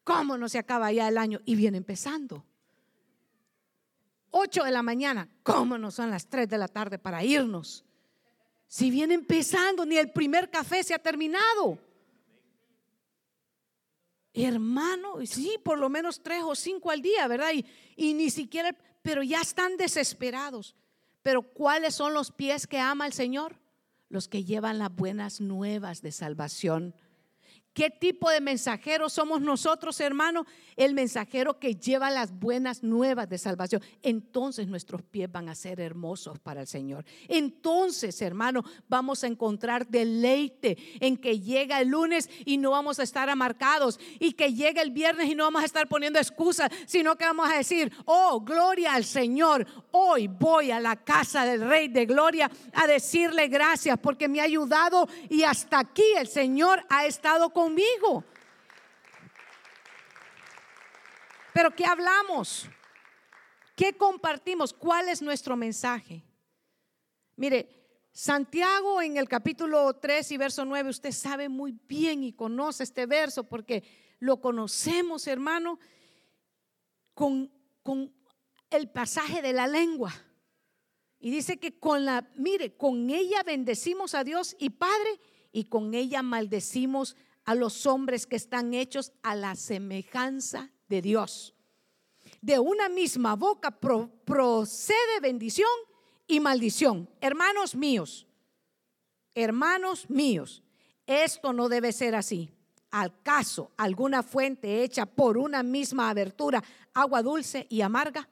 ¿Cómo 0.05 0.39
no 0.39 0.49
se 0.49 0.59
acaba 0.59 0.93
ya 0.93 1.09
el 1.09 1.19
año? 1.19 1.41
Y 1.45 1.57
viene 1.57 1.79
empezando. 1.79 2.45
8 4.39 4.65
de 4.65 4.71
la 4.71 4.83
mañana, 4.83 5.29
¿cómo 5.43 5.79
no 5.79 5.91
son 5.91 6.11
las 6.11 6.29
3 6.29 6.47
de 6.49 6.59
la 6.59 6.69
tarde 6.69 6.99
para 6.99 7.25
irnos? 7.25 7.85
Si 8.69 8.91
viene 8.91 9.15
empezando, 9.15 9.87
ni 9.87 9.97
el 9.97 10.13
primer 10.13 10.51
café 10.51 10.83
se 10.83 10.93
ha 10.93 10.99
terminado. 10.99 11.79
Hermano, 14.35 15.25
sí, 15.25 15.57
por 15.65 15.79
lo 15.79 15.89
menos 15.89 16.23
tres 16.23 16.43
o 16.45 16.55
cinco 16.55 16.91
al 16.91 17.01
día, 17.01 17.27
¿verdad? 17.27 17.53
Y, 17.55 17.65
y 17.97 18.13
ni 18.13 18.29
siquiera, 18.29 18.77
pero 19.01 19.23
ya 19.23 19.41
están 19.41 19.79
desesperados. 19.79 20.77
Pero 21.23 21.41
¿cuáles 21.41 21.95
son 21.95 22.13
los 22.13 22.31
pies 22.31 22.67
que 22.67 22.79
ama 22.79 23.07
el 23.07 23.15
Señor? 23.15 23.59
Los 24.11 24.29
que 24.29 24.45
llevan 24.45 24.79
las 24.79 24.95
buenas 24.95 25.41
nuevas 25.41 26.03
de 26.03 26.13
salvación 26.13 26.95
¿Qué 27.77 27.91
tipo 27.91 28.31
de 28.31 28.41
mensajero 28.41 29.11
somos 29.11 29.43
nosotros, 29.43 30.01
hermano? 30.01 30.47
El 30.77 30.95
mensajero 30.95 31.59
que 31.59 31.75
lleva 31.75 32.11
las 32.11 32.33
buenas 32.33 32.83
nuevas 32.83 33.29
de 33.29 33.37
salvación. 33.37 33.83
Entonces 34.03 34.67
nuestros 34.67 35.03
pies 35.03 35.31
van 35.31 35.51
a 35.51 35.55
ser 35.55 35.79
hermosos 35.81 36.39
para 36.39 36.63
el 36.63 36.67
Señor. 36.67 37.05
Entonces, 37.29 38.23
hermano, 38.23 38.65
vamos 38.89 39.25
a 39.25 39.27
encontrar 39.27 39.87
deleite 39.89 40.79
en 41.01 41.19
que 41.19 41.39
llega 41.39 41.79
el 41.83 41.89
lunes 41.89 42.31
y 42.47 42.57
no 42.57 42.71
vamos 42.71 42.99
a 42.99 43.03
estar 43.03 43.29
amarcados. 43.29 44.01
Y 44.21 44.33
que 44.33 44.55
llegue 44.55 44.81
el 44.81 44.91
viernes 44.91 45.29
y 45.29 45.35
no 45.35 45.45
vamos 45.45 45.61
a 45.61 45.67
estar 45.67 45.87
poniendo 45.87 46.19
excusas, 46.19 46.71
sino 46.87 47.17
que 47.17 47.27
vamos 47.27 47.51
a 47.51 47.59
decir, 47.59 47.93
oh, 48.07 48.41
gloria 48.41 48.95
al 48.95 49.05
Señor. 49.05 49.67
Hoy 49.91 50.29
voy 50.29 50.71
a 50.71 50.81
la 50.81 50.97
casa 50.97 51.45
del 51.45 51.61
Rey 51.61 51.89
de 51.89 52.07
Gloria 52.07 52.51
a 52.73 52.87
decirle 52.87 53.49
gracias 53.49 53.99
porque 53.99 54.29
me 54.29 54.41
ha 54.41 54.45
ayudado 54.45 55.07
y 55.29 55.43
hasta 55.43 55.81
aquí 55.81 56.15
el 56.17 56.27
Señor 56.27 56.83
ha 56.89 57.05
estado 57.05 57.51
con 57.51 57.66
Pero 61.53 61.75
¿qué 61.75 61.85
hablamos? 61.85 62.69
¿Qué 63.75 63.97
compartimos? 63.97 64.73
¿Cuál 64.73 65.09
es 65.09 65.23
nuestro 65.23 65.57
mensaje? 65.57 66.23
Mire, 67.37 67.69
Santiago 68.13 69.03
en 69.03 69.19
el 69.19 69.29
capítulo 69.29 69.95
3 69.95 70.33
y 70.33 70.37
verso 70.39 70.65
9, 70.65 70.89
usted 70.89 71.13
sabe 71.13 71.51
muy 71.51 71.79
bien 71.87 72.25
y 72.25 72.33
conoce 72.33 72.83
este 72.83 73.05
verso 73.05 73.45
porque 73.45 73.85
lo 74.19 74.41
conocemos, 74.41 75.27
hermano, 75.27 75.79
con, 77.13 77.53
con 77.83 78.15
el 78.71 78.89
pasaje 78.89 79.43
de 79.43 79.53
la 79.53 79.67
lengua. 79.67 80.15
Y 81.19 81.31
dice 81.31 81.59
que 81.59 81.79
con 81.79 82.05
la, 82.05 82.31
mire, 82.37 82.77
con 82.77 83.11
ella 83.11 83.43
bendecimos 83.43 84.15
a 84.15 84.25
Dios 84.25 84.57
y 84.59 84.71
Padre 84.71 85.21
y 85.53 85.65
con 85.65 85.95
ella 85.95 86.23
maldecimos 86.23 87.17
a 87.47 87.55
los 87.55 87.87
hombres 87.87 88.27
que 88.27 88.37
están 88.37 88.75
hechos 88.75 89.13
a 89.23 89.35
la 89.35 89.55
semejanza 89.55 90.71
de 90.89 91.01
Dios. 91.01 91.55
De 92.43 92.59
una 92.59 92.89
misma 92.89 93.37
boca 93.37 93.71
procede 93.71 95.21
bendición 95.23 95.71
y 96.27 96.41
maldición. 96.41 97.09
Hermanos 97.21 97.75
míos, 97.75 98.27
hermanos 99.35 100.11
míos, 100.11 100.63
esto 101.07 101.53
no 101.53 101.69
debe 101.69 101.93
ser 101.93 102.17
así. 102.17 102.51
Al 102.91 103.23
caso, 103.23 103.71
alguna 103.77 104.23
fuente 104.23 104.83
hecha 104.83 105.07
por 105.07 105.39
una 105.39 105.63
misma 105.63 106.11
abertura, 106.11 106.63
agua 106.95 107.23
dulce 107.23 107.67
y 107.71 107.81
amarga. 107.81 108.29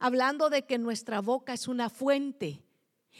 Hablando 0.00 0.50
de 0.50 0.66
que 0.66 0.78
nuestra 0.78 1.20
boca 1.20 1.52
es 1.52 1.68
una 1.68 1.90
fuente. 1.90 2.64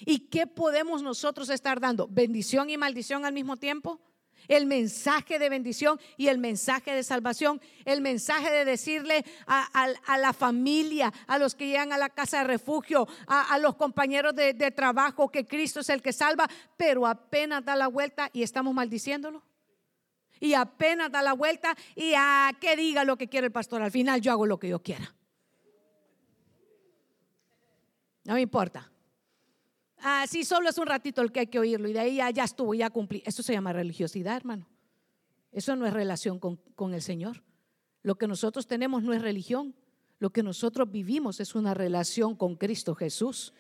¿Y 0.00 0.30
qué 0.30 0.48
podemos 0.48 1.02
nosotros 1.02 1.48
estar 1.48 1.78
dando? 1.78 2.08
¿Bendición 2.08 2.70
y 2.70 2.76
maldición 2.76 3.24
al 3.24 3.32
mismo 3.32 3.56
tiempo? 3.56 4.00
El 4.48 4.66
mensaje 4.66 5.38
de 5.38 5.48
bendición 5.48 6.00
y 6.16 6.28
el 6.28 6.38
mensaje 6.38 6.94
de 6.94 7.02
salvación, 7.02 7.60
el 7.84 8.00
mensaje 8.00 8.50
de 8.50 8.64
decirle 8.64 9.24
a, 9.46 10.18
la 10.18 10.32
familia, 10.32 11.12
a 11.26 11.38
los 11.38 11.54
que 11.54 11.66
llegan 11.66 11.92
a 11.92 11.98
la 11.98 12.08
casa 12.08 12.38
de 12.38 12.44
refugio, 12.44 13.06
a, 13.26 13.58
los 13.58 13.76
compañeros 13.76 14.34
de, 14.34 14.54
de, 14.54 14.70
trabajo, 14.70 15.30
que 15.30 15.46
Cristo 15.46 15.80
es 15.80 15.88
el 15.88 16.02
que 16.02 16.12
salva, 16.12 16.48
pero 16.76 17.06
apenas 17.06 17.64
da 17.64 17.76
la 17.76 17.88
vuelta 17.88 18.30
y 18.32 18.42
estamos 18.42 18.74
maldiciéndolo. 18.74 19.42
Y 20.40 20.54
apenas 20.54 21.10
da 21.10 21.22
la 21.22 21.32
vuelta 21.32 21.76
y 21.94 22.12
a 22.16 22.52
que 22.60 22.76
diga 22.76 23.04
lo 23.04 23.16
que 23.16 23.28
quiere 23.28 23.46
el 23.46 23.52
pastor. 23.52 23.82
Al 23.82 23.90
final 23.90 24.20
yo 24.20 24.32
hago 24.32 24.46
lo 24.46 24.58
que 24.58 24.68
yo 24.68 24.82
quiera. 24.82 25.14
No 28.24 28.34
me 28.34 28.40
importa. 28.40 28.90
Ah, 30.06 30.26
sí, 30.28 30.44
solo 30.44 30.68
es 30.68 30.76
un 30.76 30.86
ratito 30.86 31.22
el 31.22 31.32
que 31.32 31.40
hay 31.40 31.46
que 31.46 31.58
oírlo 31.58 31.88
y 31.88 31.94
de 31.94 32.00
ahí 32.00 32.16
ya, 32.16 32.44
estuvo, 32.44 32.74
ya 32.74 32.90
cumplí. 32.90 33.22
Eso 33.24 33.42
se 33.42 33.54
llama 33.54 33.72
religiosidad, 33.72 34.36
hermano. 34.36 34.68
Eso 35.50 35.76
no 35.76 35.86
es 35.86 35.94
relación 35.94 36.38
con, 36.38 36.56
con 36.74 36.92
el 36.92 37.00
Señor. 37.00 37.42
Lo 38.02 38.16
que 38.16 38.28
nosotros 38.28 38.66
tenemos 38.66 39.02
no 39.02 39.14
es 39.14 39.22
religión. 39.22 39.74
Lo 40.18 40.28
que 40.28 40.42
nosotros 40.42 40.90
vivimos 40.90 41.40
es 41.40 41.54
una 41.54 41.72
relación 41.72 42.36
con 42.36 42.56
Cristo 42.56 42.94
Jesús. 42.94 43.54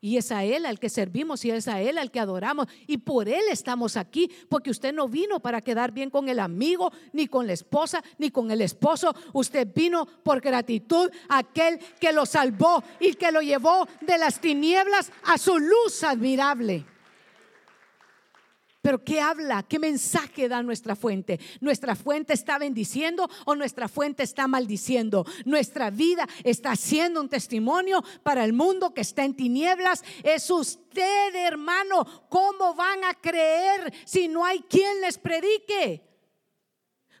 Y 0.00 0.16
es 0.16 0.30
a 0.30 0.44
Él 0.44 0.64
al 0.64 0.78
que 0.78 0.88
servimos 0.88 1.44
y 1.44 1.50
es 1.50 1.66
a 1.66 1.80
Él 1.80 1.98
al 1.98 2.10
que 2.10 2.20
adoramos. 2.20 2.68
Y 2.86 2.98
por 2.98 3.28
Él 3.28 3.42
estamos 3.50 3.96
aquí, 3.96 4.30
porque 4.48 4.70
usted 4.70 4.92
no 4.92 5.08
vino 5.08 5.40
para 5.40 5.60
quedar 5.60 5.92
bien 5.92 6.10
con 6.10 6.28
el 6.28 6.38
amigo, 6.38 6.92
ni 7.12 7.26
con 7.26 7.46
la 7.46 7.52
esposa, 7.52 8.02
ni 8.16 8.30
con 8.30 8.50
el 8.50 8.60
esposo. 8.60 9.14
Usted 9.32 9.66
vino 9.74 10.06
por 10.06 10.40
gratitud 10.40 11.10
a 11.28 11.38
aquel 11.38 11.78
que 12.00 12.12
lo 12.12 12.26
salvó 12.26 12.82
y 13.00 13.14
que 13.14 13.32
lo 13.32 13.40
llevó 13.40 13.88
de 14.00 14.18
las 14.18 14.40
tinieblas 14.40 15.10
a 15.24 15.36
su 15.36 15.58
luz 15.58 16.04
admirable. 16.04 16.84
Pero 18.80 19.02
¿qué 19.02 19.20
habla? 19.20 19.64
¿Qué 19.64 19.78
mensaje 19.78 20.48
da 20.48 20.62
nuestra 20.62 20.94
fuente? 20.94 21.40
¿Nuestra 21.60 21.96
fuente 21.96 22.32
está 22.32 22.58
bendiciendo 22.58 23.28
o 23.44 23.56
nuestra 23.56 23.88
fuente 23.88 24.22
está 24.22 24.46
maldiciendo? 24.46 25.26
Nuestra 25.44 25.90
vida 25.90 26.28
está 26.44 26.76
siendo 26.76 27.20
un 27.20 27.28
testimonio 27.28 28.04
para 28.22 28.44
el 28.44 28.52
mundo 28.52 28.94
que 28.94 29.00
está 29.00 29.24
en 29.24 29.34
tinieblas. 29.34 30.04
Es 30.22 30.48
usted, 30.50 31.34
hermano. 31.34 32.28
¿Cómo 32.28 32.74
van 32.74 33.02
a 33.04 33.14
creer 33.14 33.92
si 34.04 34.28
no 34.28 34.44
hay 34.44 34.60
quien 34.60 35.00
les 35.00 35.18
predique? 35.18 36.07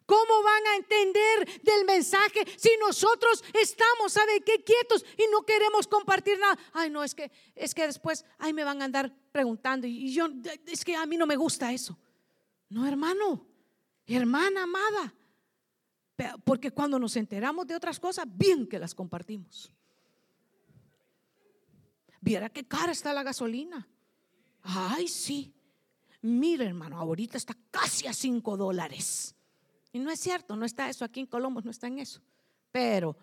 ¿Cómo 0.08 0.42
van 0.42 0.66
a 0.68 0.76
entender 0.76 1.60
del 1.62 1.84
mensaje 1.84 2.40
si 2.56 2.70
nosotros 2.80 3.44
estamos, 3.52 4.10
¿sabe 4.10 4.40
qué? 4.40 4.64
Quietos 4.64 5.04
y 5.18 5.30
no 5.30 5.42
queremos 5.42 5.86
compartir 5.86 6.38
nada. 6.38 6.58
Ay, 6.72 6.88
no, 6.88 7.04
es 7.04 7.14
que, 7.14 7.30
es 7.54 7.74
que 7.74 7.86
después, 7.86 8.24
ay, 8.38 8.54
me 8.54 8.64
van 8.64 8.80
a 8.80 8.86
andar 8.86 9.14
preguntando 9.30 9.86
y 9.86 10.10
yo, 10.10 10.28
es 10.64 10.82
que 10.82 10.96
a 10.96 11.04
mí 11.04 11.18
no 11.18 11.26
me 11.26 11.36
gusta 11.36 11.74
eso. 11.74 11.98
No, 12.70 12.86
hermano, 12.86 13.46
hermana 14.06 14.62
amada. 14.62 15.14
Porque 16.42 16.70
cuando 16.70 16.98
nos 16.98 17.14
enteramos 17.14 17.66
de 17.66 17.76
otras 17.76 18.00
cosas, 18.00 18.24
bien 18.26 18.66
que 18.66 18.78
las 18.78 18.94
compartimos. 18.94 19.70
Viera 22.22 22.48
qué 22.48 22.66
cara 22.66 22.92
está 22.92 23.12
la 23.12 23.22
gasolina. 23.22 23.86
Ay, 24.62 25.06
sí. 25.06 25.52
Mire, 26.22 26.64
hermano, 26.64 26.98
ahorita 26.98 27.36
está 27.36 27.54
casi 27.70 28.06
a 28.06 28.14
5 28.14 28.56
dólares. 28.56 29.34
Y 29.92 29.98
no 29.98 30.10
es 30.10 30.20
cierto, 30.20 30.56
no 30.56 30.64
está 30.64 30.88
eso 30.88 31.04
aquí 31.04 31.20
en 31.20 31.26
Colombo, 31.26 31.60
no 31.62 31.70
está 31.70 31.86
en 31.86 31.98
eso. 31.98 32.20
Pero, 32.70 33.16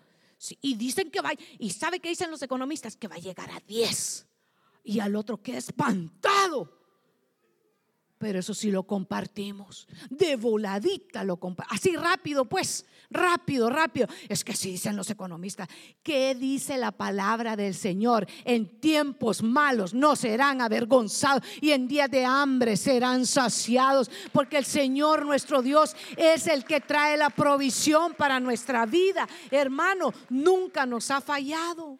y 0.60 0.74
dicen 0.74 1.10
que 1.10 1.20
va, 1.20 1.32
y 1.58 1.70
sabe 1.70 2.00
que 2.00 2.08
dicen 2.08 2.30
los 2.30 2.42
economistas, 2.42 2.96
que 2.96 3.08
va 3.08 3.16
a 3.16 3.20
llegar 3.20 3.50
a 3.50 3.60
10. 3.60 4.26
Y 4.84 5.00
al 5.00 5.16
otro 5.16 5.42
que 5.42 5.56
espantado. 5.56 6.75
Pero 8.18 8.38
eso 8.38 8.54
sí 8.54 8.70
lo 8.70 8.84
compartimos. 8.84 9.86
De 10.08 10.36
voladita 10.36 11.22
lo 11.22 11.36
compartimos. 11.36 11.80
Así 11.80 11.96
rápido, 11.96 12.46
pues. 12.46 12.86
Rápido, 13.10 13.68
rápido. 13.68 14.08
Es 14.28 14.42
que 14.42 14.54
sí 14.54 14.70
dicen 14.70 14.96
los 14.96 15.10
economistas. 15.10 15.68
¿Qué 16.02 16.34
dice 16.34 16.78
la 16.78 16.92
palabra 16.92 17.56
del 17.56 17.74
Señor? 17.74 18.26
En 18.44 18.80
tiempos 18.80 19.42
malos 19.42 19.92
no 19.92 20.16
serán 20.16 20.60
avergonzados 20.60 21.42
y 21.60 21.72
en 21.72 21.88
días 21.88 22.10
de 22.10 22.24
hambre 22.24 22.76
serán 22.76 23.26
saciados. 23.26 24.10
Porque 24.32 24.56
el 24.56 24.64
Señor 24.64 25.26
nuestro 25.26 25.60
Dios 25.60 25.94
es 26.16 26.46
el 26.46 26.64
que 26.64 26.80
trae 26.80 27.16
la 27.18 27.30
provisión 27.30 28.14
para 28.14 28.40
nuestra 28.40 28.86
vida. 28.86 29.28
Hermano, 29.50 30.12
nunca 30.30 30.86
nos 30.86 31.10
ha 31.10 31.20
fallado. 31.20 31.98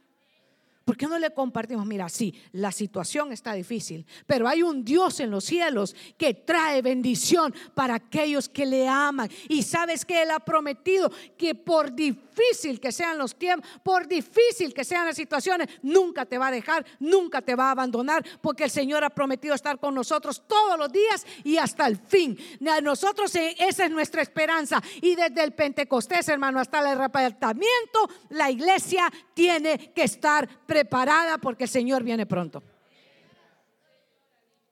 ¿Por 0.86 0.96
qué 0.96 1.08
no 1.08 1.18
le 1.18 1.32
compartimos? 1.32 1.84
Mira, 1.84 2.08
sí, 2.08 2.32
la 2.52 2.70
situación 2.70 3.32
está 3.32 3.54
difícil, 3.54 4.06
pero 4.24 4.46
hay 4.46 4.62
un 4.62 4.84
Dios 4.84 5.18
en 5.18 5.32
los 5.32 5.42
cielos 5.42 5.96
que 6.16 6.32
trae 6.32 6.80
bendición 6.80 7.52
para 7.74 7.96
aquellos 7.96 8.48
que 8.48 8.64
le 8.64 8.86
aman. 8.86 9.28
Y 9.48 9.64
sabes 9.64 10.04
que 10.04 10.22
Él 10.22 10.30
ha 10.30 10.38
prometido 10.38 11.10
que 11.36 11.56
por 11.56 11.92
difícil 11.92 12.78
que 12.78 12.92
sean 12.92 13.18
los 13.18 13.34
tiempos, 13.34 13.68
por 13.82 14.06
difícil 14.06 14.72
que 14.72 14.84
sean 14.84 15.06
las 15.06 15.16
situaciones, 15.16 15.66
nunca 15.82 16.24
te 16.24 16.38
va 16.38 16.46
a 16.46 16.52
dejar, 16.52 16.86
nunca 17.00 17.42
te 17.42 17.56
va 17.56 17.66
a 17.66 17.70
abandonar, 17.72 18.24
porque 18.40 18.62
el 18.62 18.70
Señor 18.70 19.02
ha 19.02 19.10
prometido 19.10 19.56
estar 19.56 19.80
con 19.80 19.92
nosotros 19.92 20.44
todos 20.46 20.78
los 20.78 20.92
días 20.92 21.26
y 21.42 21.56
hasta 21.56 21.88
el 21.88 21.96
fin. 21.96 22.38
Nosotros 22.60 23.34
eh, 23.34 23.56
esa 23.58 23.86
es 23.86 23.90
nuestra 23.90 24.22
esperanza. 24.22 24.80
Y 25.02 25.16
desde 25.16 25.42
el 25.42 25.52
Pentecostés, 25.52 26.28
hermano, 26.28 26.60
hasta 26.60 26.78
el 26.78 26.86
arrebatamiento, 26.86 28.08
la 28.28 28.52
iglesia 28.52 29.12
tiene 29.34 29.92
que 29.92 30.04
estar 30.04 30.46
presente 30.46 30.75
preparada 30.76 31.38
porque 31.38 31.64
el 31.64 31.70
Señor 31.70 32.02
viene 32.04 32.26
pronto. 32.26 32.62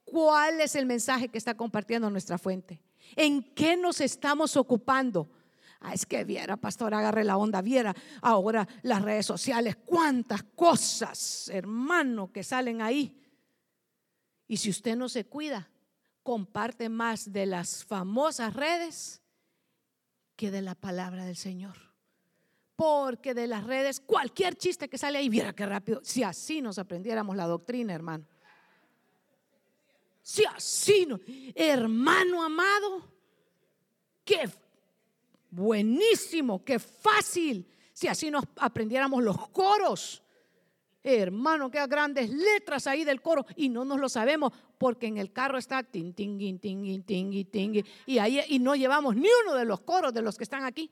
¿Cuál 0.03 0.61
es 0.61 0.75
el 0.75 0.85
mensaje 0.85 1.29
que 1.29 1.39
está 1.39 1.57
compartiendo 1.57 2.11
nuestra 2.11 2.37
fuente? 2.37 2.79
¿En 3.15 3.41
qué 3.55 3.75
nos 3.75 3.99
estamos 4.01 4.55
ocupando? 4.55 5.27
Ah, 5.79 5.95
es 5.95 6.05
que 6.05 6.23
viera, 6.23 6.57
pastor, 6.57 6.93
agarre 6.93 7.23
la 7.23 7.37
onda, 7.37 7.59
viera 7.63 7.95
ahora 8.21 8.67
las 8.83 9.01
redes 9.01 9.25
sociales, 9.25 9.77
cuántas 9.83 10.43
cosas, 10.43 11.49
hermano, 11.49 12.31
que 12.31 12.43
salen 12.43 12.83
ahí. 12.83 13.19
Y 14.47 14.57
si 14.57 14.69
usted 14.69 14.95
no 14.95 15.09
se 15.09 15.25
cuida, 15.25 15.71
comparte 16.21 16.87
más 16.87 17.33
de 17.33 17.47
las 17.47 17.83
famosas 17.83 18.53
redes 18.53 19.23
que 20.35 20.51
de 20.51 20.61
la 20.61 20.75
palabra 20.75 21.25
del 21.25 21.35
Señor 21.35 21.84
porque 22.75 23.33
de 23.33 23.47
las 23.47 23.63
redes, 23.63 23.99
cualquier 24.01 24.55
chiste 24.55 24.89
que 24.89 24.97
sale 24.97 25.17
ahí, 25.17 25.29
viera 25.29 25.53
qué 25.53 25.65
rápido. 25.65 26.01
Si 26.03 26.23
así 26.23 26.61
nos 26.61 26.77
aprendiéramos 26.77 27.35
la 27.35 27.45
doctrina, 27.45 27.93
hermano. 27.93 28.25
Si 30.21 30.43
así, 30.45 31.05
no, 31.05 31.19
hermano 31.53 32.43
amado, 32.43 33.07
qué 34.23 34.49
buenísimo, 35.51 36.63
qué 36.65 36.79
fácil. 36.79 37.65
Si 37.93 38.07
así 38.07 38.29
nos 38.29 38.43
aprendiéramos 38.57 39.23
los 39.23 39.49
coros. 39.49 40.21
Hermano, 41.03 41.69
qué 41.69 41.85
grandes 41.85 42.31
letras 42.31 42.87
ahí 42.87 43.03
del 43.03 43.21
coro 43.21 43.45
y 43.55 43.69
no 43.69 43.85
nos 43.85 43.99
lo 43.99 44.09
sabemos 44.09 44.51
porque 44.79 45.05
en 45.05 45.17
el 45.17 45.31
carro 45.31 45.59
está 45.59 45.83
ting, 45.83 46.13
ting, 46.13 46.39
ting, 46.59 47.03
ting, 47.03 47.45
ting, 47.45 47.83
y 48.07 48.17
ahí 48.17 48.41
y 48.49 48.57
no 48.57 48.75
llevamos 48.75 49.15
ni 49.15 49.27
uno 49.43 49.53
de 49.53 49.65
los 49.65 49.81
coros 49.81 50.11
de 50.11 50.23
los 50.23 50.35
que 50.35 50.43
están 50.43 50.63
aquí. 50.63 50.91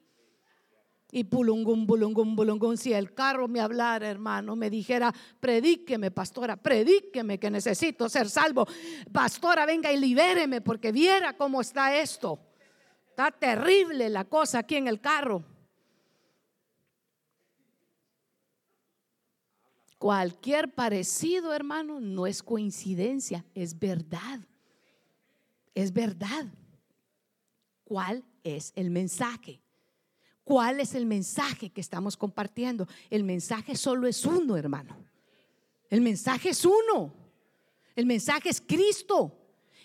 Y 1.16 1.26
pulungum, 1.26 1.86
pulungum, 1.86 2.36
pulungum, 2.36 2.76
si 2.76 2.92
el 2.92 3.14
carro 3.14 3.48
me 3.48 3.62
hablara, 3.62 4.10
hermano, 4.10 4.56
me 4.56 4.68
dijera, 4.68 5.14
predíqueme, 5.40 6.10
pastora, 6.10 6.58
predíqueme 6.58 7.38
que 7.38 7.52
necesito 7.52 8.10
ser 8.10 8.28
salvo. 8.32 8.66
Pastora, 9.12 9.68
venga 9.68 9.92
y 9.92 10.00
libéreme 10.00 10.62
porque 10.62 10.92
viera 10.92 11.38
cómo 11.38 11.62
está 11.62 11.96
esto. 11.96 12.40
Está 13.10 13.30
terrible 13.30 14.10
la 14.10 14.26
cosa 14.26 14.58
aquí 14.58 14.76
en 14.76 14.88
el 14.88 15.00
carro. 15.00 15.44
Cualquier 20.00 20.74
parecido, 20.74 21.54
hermano, 21.54 22.00
no 22.00 22.26
es 22.26 22.42
coincidencia, 22.42 23.46
es 23.54 23.78
verdad. 23.78 24.40
Es 25.76 25.94
verdad. 25.94 26.48
¿Cuál 27.84 28.26
es 28.44 28.74
el 28.76 28.90
mensaje? 28.90 29.63
¿Cuál 30.44 30.80
es 30.80 30.94
el 30.94 31.06
mensaje 31.06 31.70
que 31.70 31.82
estamos 31.82 32.18
compartiendo? 32.18 32.88
El 33.10 33.24
mensaje 33.24 33.76
solo 33.76 34.08
es 34.08 34.26
uno, 34.26 34.58
hermano. 34.58 34.98
El 35.90 36.02
mensaje 36.02 36.50
es 36.50 36.66
uno. 36.66 37.14
El 37.96 38.06
mensaje 38.06 38.50
es 38.50 38.60
Cristo 38.60 39.38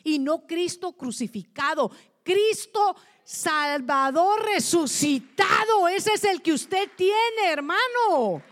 y 0.03 0.19
no 0.19 0.47
Cristo 0.47 0.93
crucificado. 0.93 1.91
Cristo 2.23 2.97
Salvador 3.23 4.45
resucitado. 4.47 5.87
Ese 5.89 6.15
es 6.15 6.25
el 6.25 6.43
que 6.43 6.53
usted 6.53 6.91
tiene, 6.97 7.51
hermano. 7.51 8.43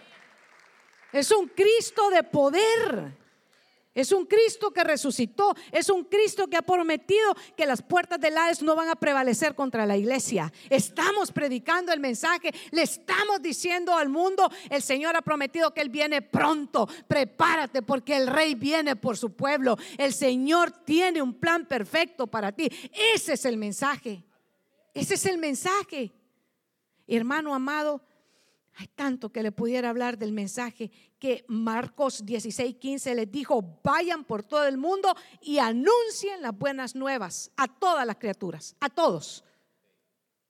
Es 1.12 1.30
un 1.30 1.48
Cristo 1.48 2.10
de 2.10 2.22
poder. 2.22 3.15
Es 3.96 4.12
un 4.12 4.26
Cristo 4.26 4.70
que 4.72 4.84
resucitó, 4.84 5.56
es 5.72 5.88
un 5.88 6.04
Cristo 6.04 6.48
que 6.48 6.58
ha 6.58 6.62
prometido 6.62 7.34
que 7.56 7.64
las 7.64 7.80
puertas 7.80 8.20
del 8.20 8.36
Hades 8.36 8.62
no 8.62 8.76
van 8.76 8.90
a 8.90 8.94
prevalecer 8.94 9.54
contra 9.54 9.86
la 9.86 9.96
iglesia. 9.96 10.52
Estamos 10.68 11.32
predicando 11.32 11.94
el 11.94 12.00
mensaje, 12.00 12.52
le 12.72 12.82
estamos 12.82 13.40
diciendo 13.40 13.96
al 13.96 14.10
mundo, 14.10 14.50
el 14.68 14.82
Señor 14.82 15.16
ha 15.16 15.22
prometido 15.22 15.72
que 15.72 15.80
Él 15.80 15.88
viene 15.88 16.20
pronto, 16.20 16.86
prepárate 17.08 17.80
porque 17.80 18.14
el 18.14 18.26
Rey 18.26 18.54
viene 18.54 18.96
por 18.96 19.16
su 19.16 19.32
pueblo, 19.32 19.78
el 19.96 20.12
Señor 20.12 20.72
tiene 20.84 21.22
un 21.22 21.32
plan 21.32 21.64
perfecto 21.64 22.26
para 22.26 22.52
ti. 22.52 22.70
Ese 23.14 23.32
es 23.32 23.46
el 23.46 23.56
mensaje, 23.56 24.22
ese 24.92 25.14
es 25.14 25.24
el 25.24 25.38
mensaje. 25.38 26.12
Hermano 27.06 27.54
amado, 27.54 28.02
hay 28.78 28.88
tanto 28.88 29.30
que 29.30 29.42
le 29.42 29.52
pudiera 29.52 29.88
hablar 29.88 30.18
del 30.18 30.32
mensaje 30.32 30.90
que 31.18 31.46
Marcos 31.48 32.26
16, 32.26 32.76
15 32.76 33.14
les 33.14 33.32
dijo, 33.32 33.80
vayan 33.82 34.22
por 34.24 34.42
todo 34.42 34.66
el 34.66 34.76
mundo 34.76 35.14
y 35.40 35.58
anuncien 35.58 36.42
las 36.42 36.56
buenas 36.56 36.94
nuevas 36.94 37.50
a 37.56 37.68
todas 37.68 38.06
las 38.06 38.16
criaturas, 38.16 38.76
a 38.80 38.90
todos. 38.90 39.44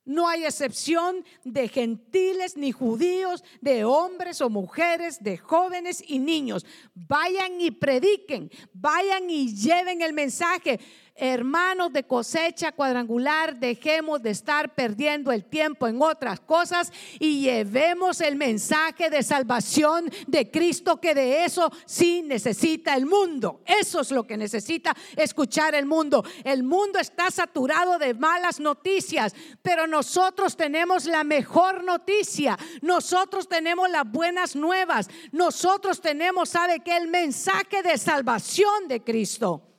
No 0.05 0.29
hay 0.29 0.45
excepción 0.45 1.25
de 1.45 1.69
gentiles 1.69 2.57
ni 2.57 2.73
judíos, 2.73 3.45
de 3.61 3.85
hombres 3.85 4.41
o 4.41 4.49
mujeres, 4.49 5.23
de 5.23 5.37
jóvenes 5.37 6.03
y 6.07 6.19
niños. 6.19 6.67
Vayan 6.95 7.61
y 7.61 7.73
prediquen, 7.73 8.51
vayan 8.73 9.29
y 9.31 9.55
lleven 9.55 10.03
el 10.03 10.13
mensaje 10.13 10.81
hermanos 11.17 11.93
de 11.93 12.05
cosecha 12.05 12.73
cuadrangular, 12.73 13.57
dejemos 13.57 14.23
de 14.23 14.31
estar 14.31 14.75
perdiendo 14.75 15.33
el 15.33 15.45
tiempo 15.45 15.87
en 15.87 16.01
otras 16.01 16.41
cosas 16.41 16.93
y 17.19 17.41
llevemos 17.41 18.21
el 18.21 18.37
mensaje 18.37 19.11
de 19.11 19.23
salvación 19.23 20.11
de 20.27 20.51
Cristo, 20.51 21.01
que 21.01 21.15
de 21.15 21.45
eso 21.45 21.71
sí 21.85 22.23
necesita 22.23 22.95
el 22.95 23.07
mundo. 23.07 23.61
Eso 23.65 24.01
es 24.01 24.11
lo 24.11 24.27
que 24.27 24.37
necesita 24.37 24.95
escuchar 25.17 25.75
el 25.75 25.87
mundo. 25.87 26.25
El 26.45 26.63
mundo 26.63 26.99
está 26.99 27.31
saturado 27.31 27.99
de 27.99 28.15
malas 28.15 28.61
noticias, 28.61 29.35
pero 29.63 29.87
nosotros 29.87 30.57
tenemos 30.57 31.07
la 31.07 31.25
mejor 31.25 31.85
noticia. 31.85 32.59
Nosotros 32.83 33.49
tenemos 33.49 33.91
las 33.91 34.11
buenas 34.11 34.57
nuevas. 34.57 35.09
Nosotros 35.33 36.01
tenemos, 36.01 36.51
¿sabe 36.51 36.81
que 36.81 36.97
El 36.97 37.09
mensaje 37.09 37.83
de 37.83 37.99
salvación 37.99 38.89
de 38.89 39.03
Cristo. 39.03 39.76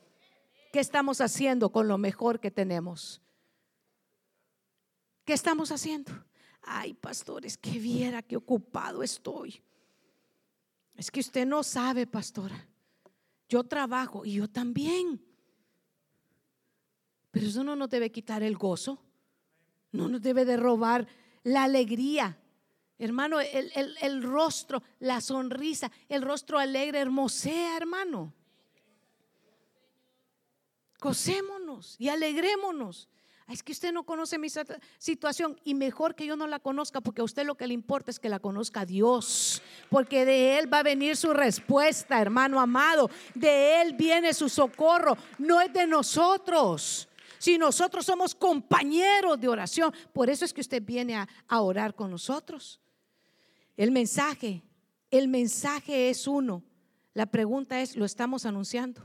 ¿Qué 0.72 0.80
estamos 0.80 1.20
haciendo 1.20 1.70
con 1.70 1.88
lo 1.88 1.98
mejor 1.98 2.40
que 2.40 2.50
tenemos? 2.50 3.22
¿Qué 5.24 5.32
estamos 5.32 5.72
haciendo? 5.72 6.12
Ay, 6.62 6.94
pastores, 6.94 7.56
que 7.56 7.78
viera 7.78 8.22
qué 8.22 8.36
ocupado 8.36 9.02
estoy. 9.02 9.62
Es 10.94 11.10
que 11.10 11.20
usted 11.20 11.46
no 11.46 11.62
sabe, 11.62 12.06
pastora. 12.06 12.66
Yo 13.48 13.64
trabajo 13.64 14.26
y 14.26 14.34
yo 14.34 14.48
también. 14.48 15.24
Pero 17.30 17.46
eso 17.46 17.64
no 17.64 17.76
nos 17.76 17.88
debe 17.88 18.10
quitar 18.10 18.42
el 18.42 18.56
gozo. 18.56 19.02
No 19.92 20.08
nos 20.08 20.20
debe 20.20 20.44
de 20.44 20.56
robar 20.56 21.06
la 21.44 21.64
alegría. 21.64 22.38
Hermano, 22.98 23.40
el, 23.40 23.96
el 24.02 24.22
rostro, 24.22 24.82
la 24.98 25.20
sonrisa, 25.20 25.90
el 26.08 26.22
rostro 26.22 26.58
alegre 26.58 26.98
hermosea, 26.98 27.76
hermano. 27.76 28.34
Gocémonos 31.00 31.96
y 31.98 32.08
alegrémonos. 32.08 33.08
Es 33.48 33.62
que 33.62 33.72
usted 33.72 33.92
no 33.92 34.02
conoce 34.02 34.36
mi 34.36 34.48
situación 34.98 35.58
y 35.64 35.74
mejor 35.74 36.14
que 36.14 36.26
yo 36.26 36.36
no 36.36 36.46
la 36.46 36.58
conozca 36.58 37.00
porque 37.00 37.22
a 37.22 37.24
usted 37.24 37.46
lo 37.46 37.54
que 37.54 37.66
le 37.66 37.72
importa 37.72 38.10
es 38.10 38.20
que 38.20 38.28
la 38.28 38.40
conozca 38.40 38.84
Dios, 38.84 39.62
porque 39.88 40.26
de 40.26 40.58
Él 40.58 40.70
va 40.72 40.80
a 40.80 40.82
venir 40.82 41.16
su 41.16 41.32
respuesta, 41.32 42.20
hermano 42.20 42.60
amado, 42.60 43.08
de 43.34 43.80
Él 43.80 43.94
viene 43.94 44.34
su 44.34 44.50
socorro, 44.50 45.16
no 45.38 45.62
es 45.62 45.72
de 45.72 45.86
nosotros. 45.86 47.08
Si 47.38 47.56
nosotros 47.56 48.04
somos 48.04 48.34
compañeros 48.34 49.40
de 49.40 49.48
oración, 49.48 49.94
por 50.12 50.28
eso 50.28 50.44
es 50.44 50.52
que 50.52 50.60
usted 50.60 50.82
viene 50.82 51.16
a, 51.16 51.26
a 51.46 51.62
orar 51.62 51.94
con 51.94 52.10
nosotros. 52.10 52.80
El 53.78 53.92
mensaje, 53.92 54.62
el 55.10 55.26
mensaje 55.26 56.10
es 56.10 56.26
uno. 56.26 56.62
La 57.14 57.24
pregunta 57.24 57.80
es, 57.80 57.96
¿lo 57.96 58.04
estamos 58.04 58.44
anunciando? 58.44 59.02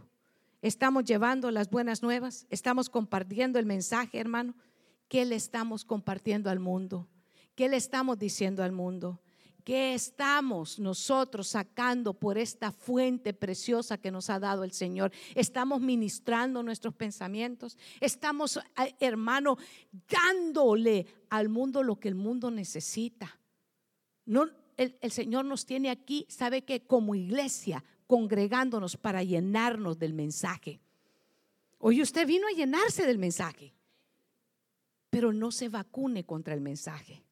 Estamos 0.64 1.04
llevando 1.04 1.52
las 1.52 1.70
buenas 1.70 2.02
nuevas, 2.02 2.48
estamos 2.50 2.90
compartiendo 2.90 3.60
el 3.60 3.66
mensaje, 3.66 4.18
hermano. 4.18 4.56
¿Qué 5.10 5.26
le 5.26 5.36
estamos 5.36 5.84
compartiendo 5.84 6.50
al 6.50 6.62
mundo? 6.62 7.10
¿Qué 7.54 7.68
le 7.68 7.76
estamos 7.76 8.18
diciendo 8.18 8.64
al 8.64 8.72
mundo? 8.72 9.22
¿Qué 9.66 9.94
estamos 9.94 10.80
nosotros 10.80 11.50
sacando 11.50 12.14
por 12.14 12.38
esta 12.38 12.72
fuente 12.72 13.34
preciosa 13.34 13.98
que 13.98 14.10
nos 14.10 14.30
ha 14.30 14.40
dado 14.40 14.64
el 14.64 14.72
Señor? 14.72 15.12
Estamos 15.36 15.82
ministrando 15.82 16.64
nuestros 16.64 16.94
pensamientos. 16.94 17.78
Estamos, 18.00 18.56
eh, 18.56 18.96
hermano, 19.02 19.58
dándole 20.08 21.08
al 21.30 21.50
mundo 21.50 21.84
lo 21.84 22.00
que 22.00 22.08
el 22.08 22.16
mundo 22.16 22.50
necesita. 22.50 23.38
No, 24.26 24.48
el, 24.78 24.98
el 25.02 25.12
Señor 25.12 25.44
nos 25.44 25.66
tiene 25.66 25.90
aquí, 25.90 26.26
sabe 26.30 26.64
que 26.64 26.88
como 26.88 27.16
iglesia 27.16 27.84
congregándonos 28.08 28.98
para 28.98 29.24
llenarnos 29.24 29.98
del 29.98 30.14
mensaje. 30.14 30.80
Hoy 31.80 32.02
usted 32.02 32.26
vino 32.26 32.48
a 32.48 32.56
llenarse 32.56 33.06
del 33.06 33.18
mensaje, 33.18 33.74
pero 35.10 35.34
no 35.34 35.52
se 35.52 35.70
vacune 35.70 36.26
contra 36.26 36.54
el 36.54 36.62
mensaje. 36.62 37.24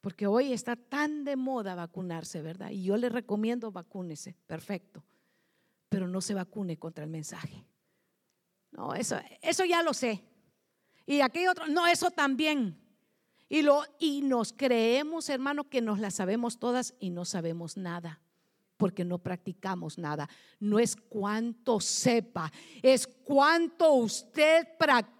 Porque 0.00 0.26
hoy 0.26 0.52
está 0.52 0.76
tan 0.76 1.24
de 1.24 1.36
moda 1.36 1.74
vacunarse, 1.74 2.40
¿verdad? 2.40 2.70
Y 2.70 2.84
yo 2.84 2.96
le 2.96 3.08
recomiendo 3.08 3.72
vacúnese, 3.72 4.36
perfecto. 4.46 5.04
Pero 5.88 6.06
no 6.06 6.20
se 6.20 6.34
vacune 6.34 6.78
contra 6.78 7.04
el 7.04 7.10
mensaje. 7.10 7.64
No, 8.70 8.94
eso, 8.94 9.18
eso 9.42 9.64
ya 9.64 9.82
lo 9.82 9.92
sé. 9.92 10.22
Y 11.06 11.20
aquello 11.20 11.50
otro, 11.50 11.66
no, 11.66 11.86
eso 11.86 12.10
también. 12.10 12.78
Y, 13.48 13.62
lo, 13.62 13.82
y 13.98 14.20
nos 14.22 14.52
creemos, 14.52 15.28
hermano, 15.28 15.68
que 15.68 15.80
nos 15.80 15.98
la 15.98 16.10
sabemos 16.10 16.58
todas 16.58 16.94
y 17.00 17.10
no 17.10 17.24
sabemos 17.24 17.76
nada 17.76 18.20
porque 18.78 19.04
no 19.04 19.18
practicamos 19.18 19.98
nada. 19.98 20.28
No 20.60 20.78
es 20.78 20.96
cuánto 20.96 21.80
sepa, 21.80 22.50
es 22.80 23.06
cuánto 23.06 23.92
usted 23.92 24.66
practica 24.78 25.18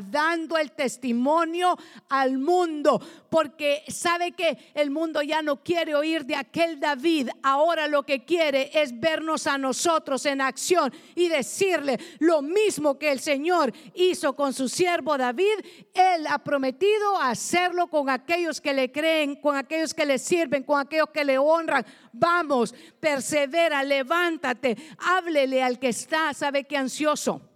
dando 0.00 0.58
el 0.58 0.72
testimonio 0.72 1.78
al 2.08 2.38
mundo, 2.38 3.00
porque 3.30 3.84
sabe 3.86 4.32
que 4.32 4.72
el 4.74 4.90
mundo 4.90 5.22
ya 5.22 5.42
no 5.42 5.62
quiere 5.62 5.94
oír 5.94 6.24
de 6.24 6.34
aquel 6.34 6.80
David, 6.80 7.28
ahora 7.42 7.86
lo 7.86 8.02
que 8.02 8.24
quiere 8.24 8.70
es 8.74 8.98
vernos 8.98 9.46
a 9.46 9.56
nosotros 9.56 10.26
en 10.26 10.40
acción 10.40 10.92
y 11.14 11.28
decirle 11.28 12.00
lo 12.18 12.42
mismo 12.42 12.98
que 12.98 13.12
el 13.12 13.20
Señor 13.20 13.72
hizo 13.94 14.34
con 14.34 14.52
su 14.52 14.68
siervo 14.68 15.16
David, 15.16 15.60
él 15.94 16.26
ha 16.26 16.38
prometido 16.38 17.20
hacerlo 17.20 17.86
con 17.86 18.10
aquellos 18.10 18.60
que 18.60 18.74
le 18.74 18.90
creen, 18.90 19.36
con 19.36 19.56
aquellos 19.56 19.94
que 19.94 20.06
le 20.06 20.18
sirven, 20.18 20.64
con 20.64 20.80
aquellos 20.80 21.10
que 21.10 21.24
le 21.24 21.38
honran. 21.38 21.86
Vamos, 22.12 22.74
persevera, 23.04 23.84
levántate, 23.84 24.78
háblele 24.96 25.62
al 25.62 25.78
que 25.78 25.88
está, 25.88 26.32
sabe 26.32 26.64
que 26.64 26.74
ansioso. 26.74 27.50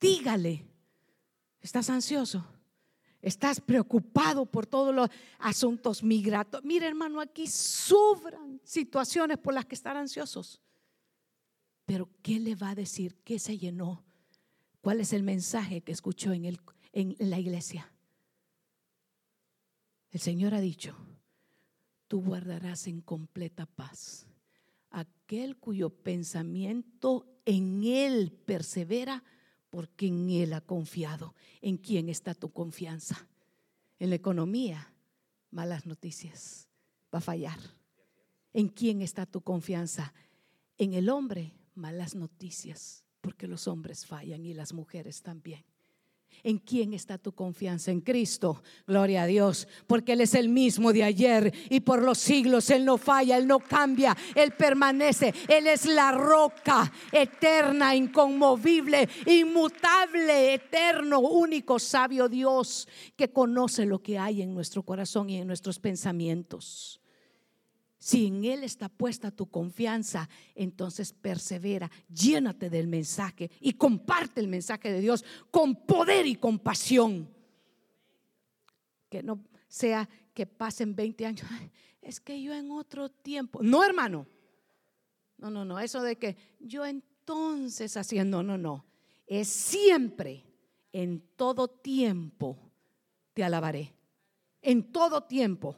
Dígale, 0.00 0.64
¿estás 1.60 1.90
ansioso? 1.90 2.46
¿Estás 3.20 3.60
preocupado 3.60 4.46
por 4.46 4.66
todos 4.66 4.94
los 4.94 5.10
asuntos 5.38 6.02
migratorios? 6.02 6.64
Mire 6.64 6.86
hermano, 6.86 7.20
aquí 7.20 7.46
sobran 7.46 8.62
situaciones 8.64 9.36
por 9.36 9.52
las 9.52 9.66
que 9.66 9.74
estar 9.74 9.94
ansiosos. 9.94 10.62
Pero 11.84 12.08
¿qué 12.22 12.40
le 12.40 12.54
va 12.54 12.70
a 12.70 12.74
decir? 12.74 13.18
¿Qué 13.24 13.38
se 13.38 13.58
llenó? 13.58 14.02
¿Cuál 14.80 15.00
es 15.00 15.12
el 15.12 15.22
mensaje 15.22 15.82
que 15.82 15.92
escuchó 15.92 16.32
en, 16.32 16.46
el, 16.46 16.60
en 16.94 17.14
la 17.18 17.38
iglesia? 17.38 17.92
El 20.12 20.20
Señor 20.20 20.54
ha 20.54 20.60
dicho, 20.60 20.96
tú 22.10 22.20
guardarás 22.20 22.88
en 22.88 23.00
completa 23.00 23.66
paz 23.66 24.26
aquel 24.90 25.56
cuyo 25.56 25.90
pensamiento 25.90 27.24
en 27.44 27.84
Él 27.84 28.32
persevera 28.44 29.22
porque 29.70 30.08
en 30.08 30.28
Él 30.28 30.52
ha 30.52 30.60
confiado. 30.60 31.36
¿En 31.60 31.76
quién 31.76 32.08
está 32.08 32.34
tu 32.34 32.52
confianza? 32.52 33.28
En 34.00 34.10
la 34.10 34.16
economía, 34.16 34.92
malas 35.52 35.86
noticias, 35.86 36.68
va 37.14 37.18
a 37.18 37.22
fallar. 37.22 37.60
¿En 38.52 38.66
quién 38.66 39.02
está 39.02 39.24
tu 39.24 39.42
confianza? 39.42 40.12
En 40.78 40.94
el 40.94 41.10
hombre, 41.10 41.54
malas 41.76 42.16
noticias, 42.16 43.04
porque 43.20 43.46
los 43.46 43.68
hombres 43.68 44.04
fallan 44.04 44.44
y 44.44 44.52
las 44.52 44.72
mujeres 44.72 45.22
también. 45.22 45.64
¿En 46.42 46.58
quién 46.58 46.94
está 46.94 47.18
tu 47.18 47.32
confianza? 47.32 47.90
En 47.90 48.00
Cristo. 48.00 48.62
Gloria 48.86 49.22
a 49.22 49.26
Dios. 49.26 49.68
Porque 49.86 50.12
Él 50.12 50.22
es 50.22 50.34
el 50.34 50.48
mismo 50.48 50.92
de 50.92 51.04
ayer 51.04 51.52
y 51.68 51.80
por 51.80 52.02
los 52.02 52.18
siglos. 52.18 52.70
Él 52.70 52.84
no 52.84 52.96
falla, 52.98 53.36
Él 53.36 53.46
no 53.46 53.58
cambia, 53.58 54.16
Él 54.34 54.52
permanece. 54.52 55.34
Él 55.48 55.66
es 55.66 55.86
la 55.86 56.12
roca 56.12 56.90
eterna, 57.12 57.94
inconmovible, 57.94 59.08
inmutable, 59.26 60.54
eterno, 60.54 61.20
único, 61.20 61.78
sabio 61.78 62.28
Dios 62.28 62.88
que 63.16 63.30
conoce 63.30 63.84
lo 63.84 64.02
que 64.02 64.18
hay 64.18 64.42
en 64.42 64.54
nuestro 64.54 64.82
corazón 64.82 65.28
y 65.30 65.36
en 65.36 65.46
nuestros 65.46 65.78
pensamientos. 65.78 66.99
Si 68.00 68.26
en 68.26 68.46
Él 68.46 68.64
está 68.64 68.88
puesta 68.88 69.30
tu 69.30 69.50
confianza, 69.50 70.26
entonces 70.54 71.12
persevera, 71.12 71.90
llénate 72.08 72.70
del 72.70 72.86
mensaje 72.86 73.50
y 73.60 73.74
comparte 73.74 74.40
el 74.40 74.48
mensaje 74.48 74.90
de 74.90 75.02
Dios 75.02 75.22
con 75.50 75.76
poder 75.76 76.26
y 76.26 76.34
compasión. 76.34 77.28
Que 79.10 79.22
no 79.22 79.44
sea 79.68 80.08
que 80.32 80.46
pasen 80.46 80.96
20 80.96 81.26
años. 81.26 81.46
es 82.00 82.20
que 82.20 82.40
yo 82.42 82.54
en 82.54 82.70
otro 82.70 83.10
tiempo. 83.10 83.60
No, 83.62 83.84
hermano. 83.84 84.26
No, 85.36 85.50
no, 85.50 85.66
no. 85.66 85.78
Eso 85.78 86.02
de 86.02 86.16
que 86.16 86.38
yo 86.58 86.86
entonces 86.86 87.98
haciendo, 87.98 88.42
no, 88.42 88.56
no. 88.56 88.86
Es 89.26 89.48
siempre, 89.48 90.46
en 90.90 91.20
todo 91.36 91.68
tiempo, 91.68 92.56
te 93.34 93.44
alabaré. 93.44 93.92
En 94.62 94.90
todo 94.90 95.24
tiempo. 95.24 95.76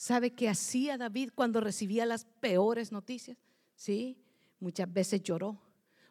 ¿Sabe 0.00 0.32
qué 0.32 0.48
hacía 0.48 0.96
David 0.96 1.28
cuando 1.34 1.60
recibía 1.60 2.06
las 2.06 2.24
peores 2.24 2.90
noticias? 2.90 3.36
Sí, 3.74 4.16
muchas 4.58 4.90
veces 4.90 5.22
lloró, 5.22 5.60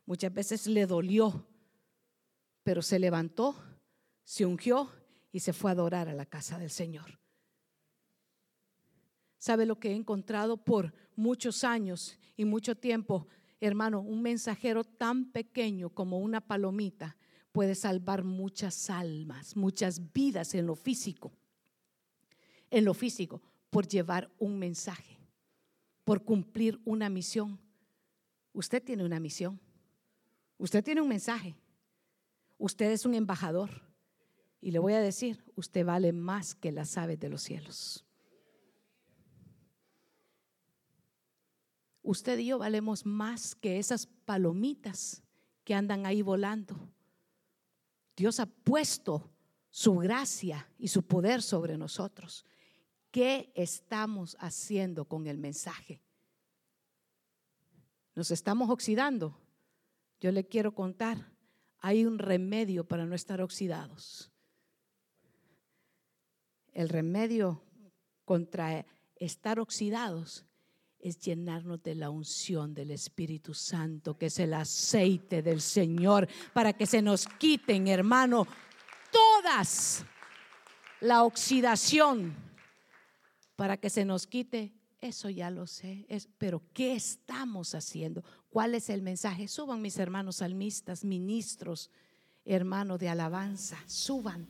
muchas 0.06 0.32
veces 0.32 0.68
le 0.68 0.86
dolió, 0.86 1.48
pero 2.62 2.84
se 2.84 3.00
levantó, 3.00 3.56
se 4.24 4.46
ungió 4.46 4.92
y 5.32 5.40
se 5.40 5.54
fue 5.54 5.72
a 5.72 5.74
adorar 5.74 6.08
a 6.08 6.14
la 6.14 6.28
casa 6.28 6.60
del 6.60 6.70
Señor. 6.70 7.20
¿Sabe 9.40 9.66
lo 9.66 9.80
que 9.80 9.90
he 9.90 9.96
encontrado 9.96 10.64
por 10.64 10.94
muchos 11.16 11.64
años 11.64 12.16
y 12.38 12.46
mucho 12.46 12.76
tiempo? 12.76 13.28
Hermano, 13.60 14.02
un 14.02 14.22
mensajero 14.22 14.84
tan 14.84 15.32
pequeño 15.32 15.90
como 15.90 16.20
una 16.20 16.42
palomita 16.42 17.18
puede 17.52 17.74
salvar 17.74 18.24
muchas 18.24 18.92
almas, 18.92 19.56
muchas 19.56 20.14
vidas 20.14 20.54
en 20.54 20.68
lo 20.68 20.76
físico. 20.76 21.32
En 22.70 22.86
lo 22.86 22.94
físico 22.94 23.42
por 23.70 23.88
llevar 23.88 24.32
un 24.40 24.58
mensaje, 24.58 25.20
por 26.04 26.24
cumplir 26.24 26.80
una 26.86 27.10
misión. 27.10 27.60
Usted 28.54 28.84
tiene 28.84 29.04
una 29.04 29.20
misión. 29.20 29.60
Usted 30.58 30.84
tiene 30.84 31.02
un 31.02 31.08
mensaje. 31.08 31.56
Usted 32.58 32.92
es 32.92 33.06
un 33.06 33.16
embajador. 33.16 33.70
Y 34.62 34.72
le 34.72 34.80
voy 34.80 34.94
a 34.94 35.00
decir, 35.00 35.44
usted 35.56 35.86
vale 35.86 36.12
más 36.12 36.56
que 36.56 36.72
las 36.72 36.98
aves 36.98 37.20
de 37.20 37.30
los 37.30 37.42
cielos. 37.42 38.06
Usted 42.02 42.40
y 42.40 42.48
yo 42.48 42.58
valemos 42.58 43.06
más 43.06 43.56
que 43.56 43.78
esas 43.78 44.08
palomitas 44.08 45.22
que 45.64 45.76
andan 45.76 46.06
ahí 46.06 46.22
volando. 46.22 46.76
Dios 48.18 48.40
ha 48.40 48.48
puesto 48.48 49.30
su 49.70 49.96
gracia 49.98 50.68
y 50.78 50.88
su 50.88 51.04
poder 51.04 51.42
sobre 51.42 51.78
nosotros. 51.78 52.46
¿Qué 53.12 53.52
estamos 53.56 54.38
haciendo 54.40 55.06
con 55.06 55.28
el 55.28 55.38
mensaje? 55.38 56.02
¿Nos 58.16 58.32
estamos 58.32 58.70
oxidando? 58.70 59.40
Yo 60.20 60.32
le 60.32 60.46
quiero 60.46 60.76
contar, 60.76 61.32
hay 61.80 62.06
un 62.06 62.20
remedio 62.20 62.84
para 62.88 63.06
no 63.06 63.16
estar 63.16 63.42
oxidados. 63.42 64.32
El 66.74 66.90
remedio 66.90 67.64
contra 68.26 68.86
estar 69.16 69.60
oxidados 69.60 70.46
es 71.00 71.20
llenarnos 71.20 71.82
de 71.82 71.96
la 71.96 72.10
unción 72.10 72.74
del 72.74 72.92
Espíritu 72.92 73.54
Santo, 73.54 74.18
que 74.18 74.28
es 74.28 74.38
el 74.40 74.54
aceite 74.54 75.42
del 75.42 75.62
Señor, 75.62 76.28
para 76.54 76.74
que 76.74 76.86
se 76.86 77.02
nos 77.02 77.26
quiten, 77.26 77.88
hermano, 77.88 78.46
todas 79.12 80.06
la 81.00 81.24
oxidación, 81.24 82.36
para 83.60 83.76
que 83.76 83.90
se 83.90 84.06
nos 84.06 84.26
quite. 84.26 84.74
Eso 85.02 85.30
ya 85.30 85.50
lo 85.50 85.68
sé, 85.68 86.08
pero 86.38 86.62
¿qué 86.74 86.94
estamos 86.94 87.76
haciendo? 87.76 88.24
¿Cuál 88.50 88.74
es 88.74 88.90
el 88.90 89.02
mensaje? 89.02 89.50
Suban 89.50 89.82
mis 89.82 89.98
hermanos 89.98 90.38
salmistas, 90.38 91.04
ministros, 91.04 91.92
hermanos 92.46 93.00
de 93.00 93.10
alabanza, 93.10 93.78
suban, 93.86 94.48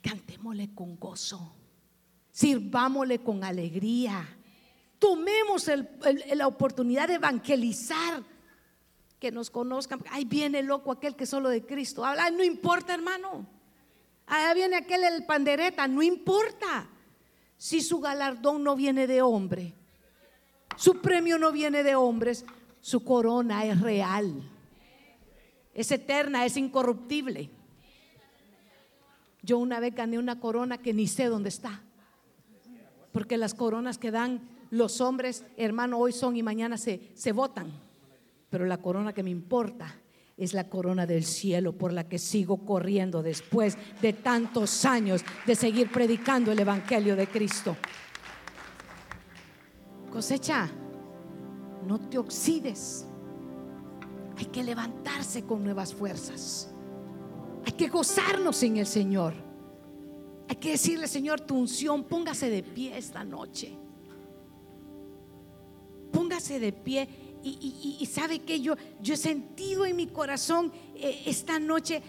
cantémosle 0.00 0.74
con 0.74 0.96
gozo, 0.96 1.54
sirvámosle 2.32 3.20
con 3.20 3.44
alegría 3.44 4.28
Tomemos 4.98 5.70
la 6.34 6.46
oportunidad 6.46 7.08
de 7.08 7.14
evangelizar, 7.14 8.24
que 9.20 9.30
nos 9.30 9.50
conozcan. 9.50 10.02
Ahí 10.10 10.24
viene 10.24 10.62
loco 10.62 10.90
aquel 10.90 11.14
que 11.16 11.26
solo 11.26 11.50
de 11.50 11.64
Cristo 11.64 12.04
habla. 12.04 12.30
No 12.30 12.42
importa, 12.42 12.94
hermano. 12.94 13.46
Ahí 14.26 14.54
viene 14.54 14.76
aquel 14.76 15.04
el 15.04 15.24
pandereta. 15.24 15.86
No 15.86 16.02
importa. 16.02 16.88
Si 17.56 17.80
su 17.80 18.00
galardón 18.00 18.62
no 18.62 18.76
viene 18.76 19.06
de 19.06 19.22
hombre, 19.22 19.74
su 20.76 21.00
premio 21.00 21.38
no 21.38 21.52
viene 21.52 21.82
de 21.82 21.94
hombres, 21.94 22.44
su 22.80 23.02
corona 23.02 23.64
es 23.64 23.80
real. 23.80 24.42
Es 25.74 25.90
eterna, 25.90 26.44
es 26.44 26.56
incorruptible. 26.56 27.50
Yo 29.42 29.58
una 29.58 29.80
vez 29.80 29.94
gané 29.94 30.18
una 30.18 30.40
corona 30.40 30.78
que 30.78 30.92
ni 30.92 31.06
sé 31.06 31.26
dónde 31.26 31.48
está. 31.48 31.82
Porque 33.12 33.36
las 33.36 33.54
coronas 33.54 33.98
que 33.98 34.10
dan 34.10 34.48
los 34.70 35.00
hombres, 35.00 35.44
hermano, 35.56 35.98
hoy 35.98 36.12
son 36.12 36.36
y 36.36 36.42
mañana 36.42 36.76
se, 36.76 37.12
se 37.14 37.32
votan. 37.32 37.72
Pero 38.50 38.66
la 38.66 38.78
corona 38.78 39.12
que 39.12 39.22
me 39.22 39.30
importa 39.30 39.94
es 40.36 40.52
la 40.52 40.68
corona 40.68 41.06
del 41.06 41.24
cielo 41.24 41.72
por 41.72 41.92
la 41.92 42.08
que 42.08 42.18
sigo 42.18 42.64
corriendo 42.64 43.22
después 43.22 43.76
de 44.02 44.12
tantos 44.12 44.84
años 44.84 45.24
de 45.46 45.54
seguir 45.54 45.90
predicando 45.90 46.52
el 46.52 46.58
Evangelio 46.58 47.16
de 47.16 47.26
Cristo. 47.26 47.76
Cosecha, 50.10 50.68
no 51.86 52.00
te 52.08 52.18
oxides. 52.18 53.06
Hay 54.36 54.46
que 54.46 54.62
levantarse 54.62 55.44
con 55.44 55.64
nuevas 55.64 55.94
fuerzas. 55.94 56.70
Hay 57.64 57.72
que 57.72 57.88
gozarnos 57.88 58.62
en 58.62 58.76
el 58.76 58.86
Señor. 58.86 59.32
Hay 60.48 60.56
que 60.56 60.72
decirle, 60.72 61.08
Señor, 61.08 61.40
tu 61.40 61.56
unción, 61.56 62.04
póngase 62.04 62.50
de 62.50 62.62
pie 62.62 62.96
esta 62.96 63.24
noche 63.24 63.78
póngase 66.16 66.58
de 66.58 66.72
pie 66.72 67.08
y, 67.48 68.06
sabe 68.06 68.40
que 68.40 68.60
yo, 68.60 68.74
yo 69.00 69.14
he 69.14 69.16
sentido 69.16 69.86
en 69.86 69.96
mi 69.96 70.06
corazón 70.06 70.72
eh, 70.94 71.22
esta 71.26 71.58
noche 71.58 72.02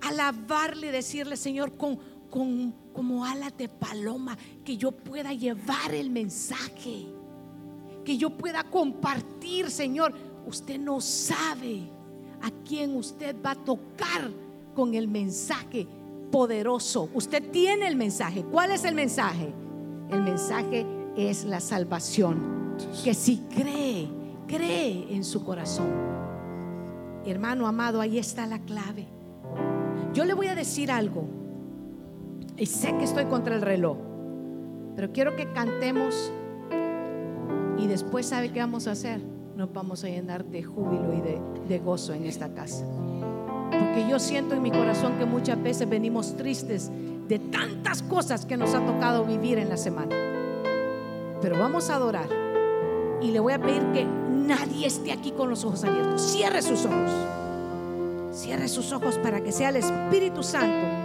alabarle, 0.00 0.92
decirle, 0.92 1.36
Señor, 1.36 1.76
con, 1.76 1.98
con, 2.30 2.72
como 2.92 3.24
alas 3.24 3.56
de 3.56 3.68
paloma, 3.68 4.36
que 4.64 4.76
yo 4.76 4.92
pueda 4.92 5.32
llevar 5.32 5.94
el 5.94 6.10
mensaje, 6.10 7.06
que 8.04 8.16
yo 8.16 8.30
pueda 8.30 8.64
compartir, 8.64 9.70
Señor. 9.70 10.14
Usted 10.46 10.78
no 10.78 11.00
sabe 11.00 11.80
a 12.42 12.50
quién 12.66 12.94
usted 12.96 13.34
va 13.44 13.52
a 13.52 13.64
tocar 13.64 14.30
con 14.74 14.94
el 14.94 15.08
mensaje 15.08 15.86
poderoso. 16.30 17.08
Usted 17.14 17.50
tiene 17.50 17.86
el 17.86 17.96
mensaje. 17.96 18.44
¿Cuál 18.44 18.72
es 18.72 18.84
el 18.84 18.94
mensaje? 18.94 19.52
El 20.10 20.20
mensaje 20.22 20.86
es 21.16 21.44
la 21.44 21.60
salvación 21.60 22.76
que 23.04 23.14
si 23.14 23.38
cree, 23.54 24.08
cree 24.54 25.06
en 25.10 25.24
su 25.24 25.44
corazón. 25.44 25.88
Hermano 27.26 27.66
amado, 27.66 28.00
ahí 28.00 28.18
está 28.18 28.46
la 28.46 28.60
clave. 28.60 29.06
Yo 30.12 30.24
le 30.24 30.34
voy 30.34 30.46
a 30.46 30.54
decir 30.54 30.90
algo. 30.90 31.26
Y 32.56 32.66
sé 32.66 32.96
que 32.96 33.04
estoy 33.04 33.24
contra 33.24 33.56
el 33.56 33.62
reloj. 33.62 33.96
Pero 34.94 35.12
quiero 35.12 35.34
que 35.34 35.50
cantemos. 35.52 36.32
Y 37.78 37.86
después, 37.86 38.26
¿sabe 38.26 38.52
qué 38.52 38.60
vamos 38.60 38.86
a 38.86 38.92
hacer? 38.92 39.20
Nos 39.56 39.72
vamos 39.72 40.04
a 40.04 40.08
llenar 40.08 40.44
de 40.44 40.62
júbilo 40.62 41.12
y 41.12 41.20
de, 41.20 41.40
de 41.68 41.78
gozo 41.78 42.12
en 42.12 42.24
esta 42.24 42.54
casa. 42.54 42.84
Porque 43.70 44.06
yo 44.08 44.18
siento 44.18 44.54
en 44.54 44.62
mi 44.62 44.70
corazón 44.70 45.18
que 45.18 45.24
muchas 45.24 45.60
veces 45.60 45.88
venimos 45.88 46.36
tristes 46.36 46.90
de 47.28 47.38
tantas 47.38 48.02
cosas 48.02 48.46
que 48.46 48.56
nos 48.56 48.74
ha 48.74 48.84
tocado 48.84 49.24
vivir 49.24 49.58
en 49.58 49.68
la 49.68 49.76
semana. 49.76 50.14
Pero 51.40 51.58
vamos 51.58 51.90
a 51.90 51.96
adorar 51.96 52.28
y 53.20 53.30
le 53.30 53.40
voy 53.40 53.52
a 53.54 53.58
pedir 53.58 53.82
que 53.92 54.23
nadie 54.44 54.86
esté 54.86 55.12
aquí 55.12 55.32
con 55.32 55.50
los 55.50 55.64
ojos 55.64 55.84
abiertos. 55.84 56.22
Cierre 56.22 56.62
sus 56.62 56.84
ojos. 56.84 57.10
Cierre 58.32 58.68
sus 58.68 58.92
ojos 58.92 59.18
para 59.18 59.42
que 59.42 59.52
sea 59.52 59.70
el 59.70 59.76
Espíritu 59.76 60.42
Santo 60.42 61.04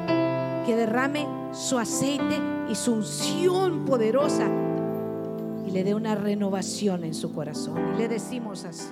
que 0.65 0.75
derrame 0.75 1.25
su 1.51 1.79
aceite 1.79 2.39
y 2.69 2.75
su 2.75 2.93
unción 2.93 3.85
poderosa 3.85 4.47
y 5.65 5.71
le 5.71 5.83
dé 5.83 5.95
una 5.95 6.15
renovación 6.15 7.03
en 7.03 7.13
su 7.13 7.33
corazón. 7.33 7.95
Y 7.95 7.97
le 7.97 8.07
decimos 8.07 8.65
así. 8.65 8.89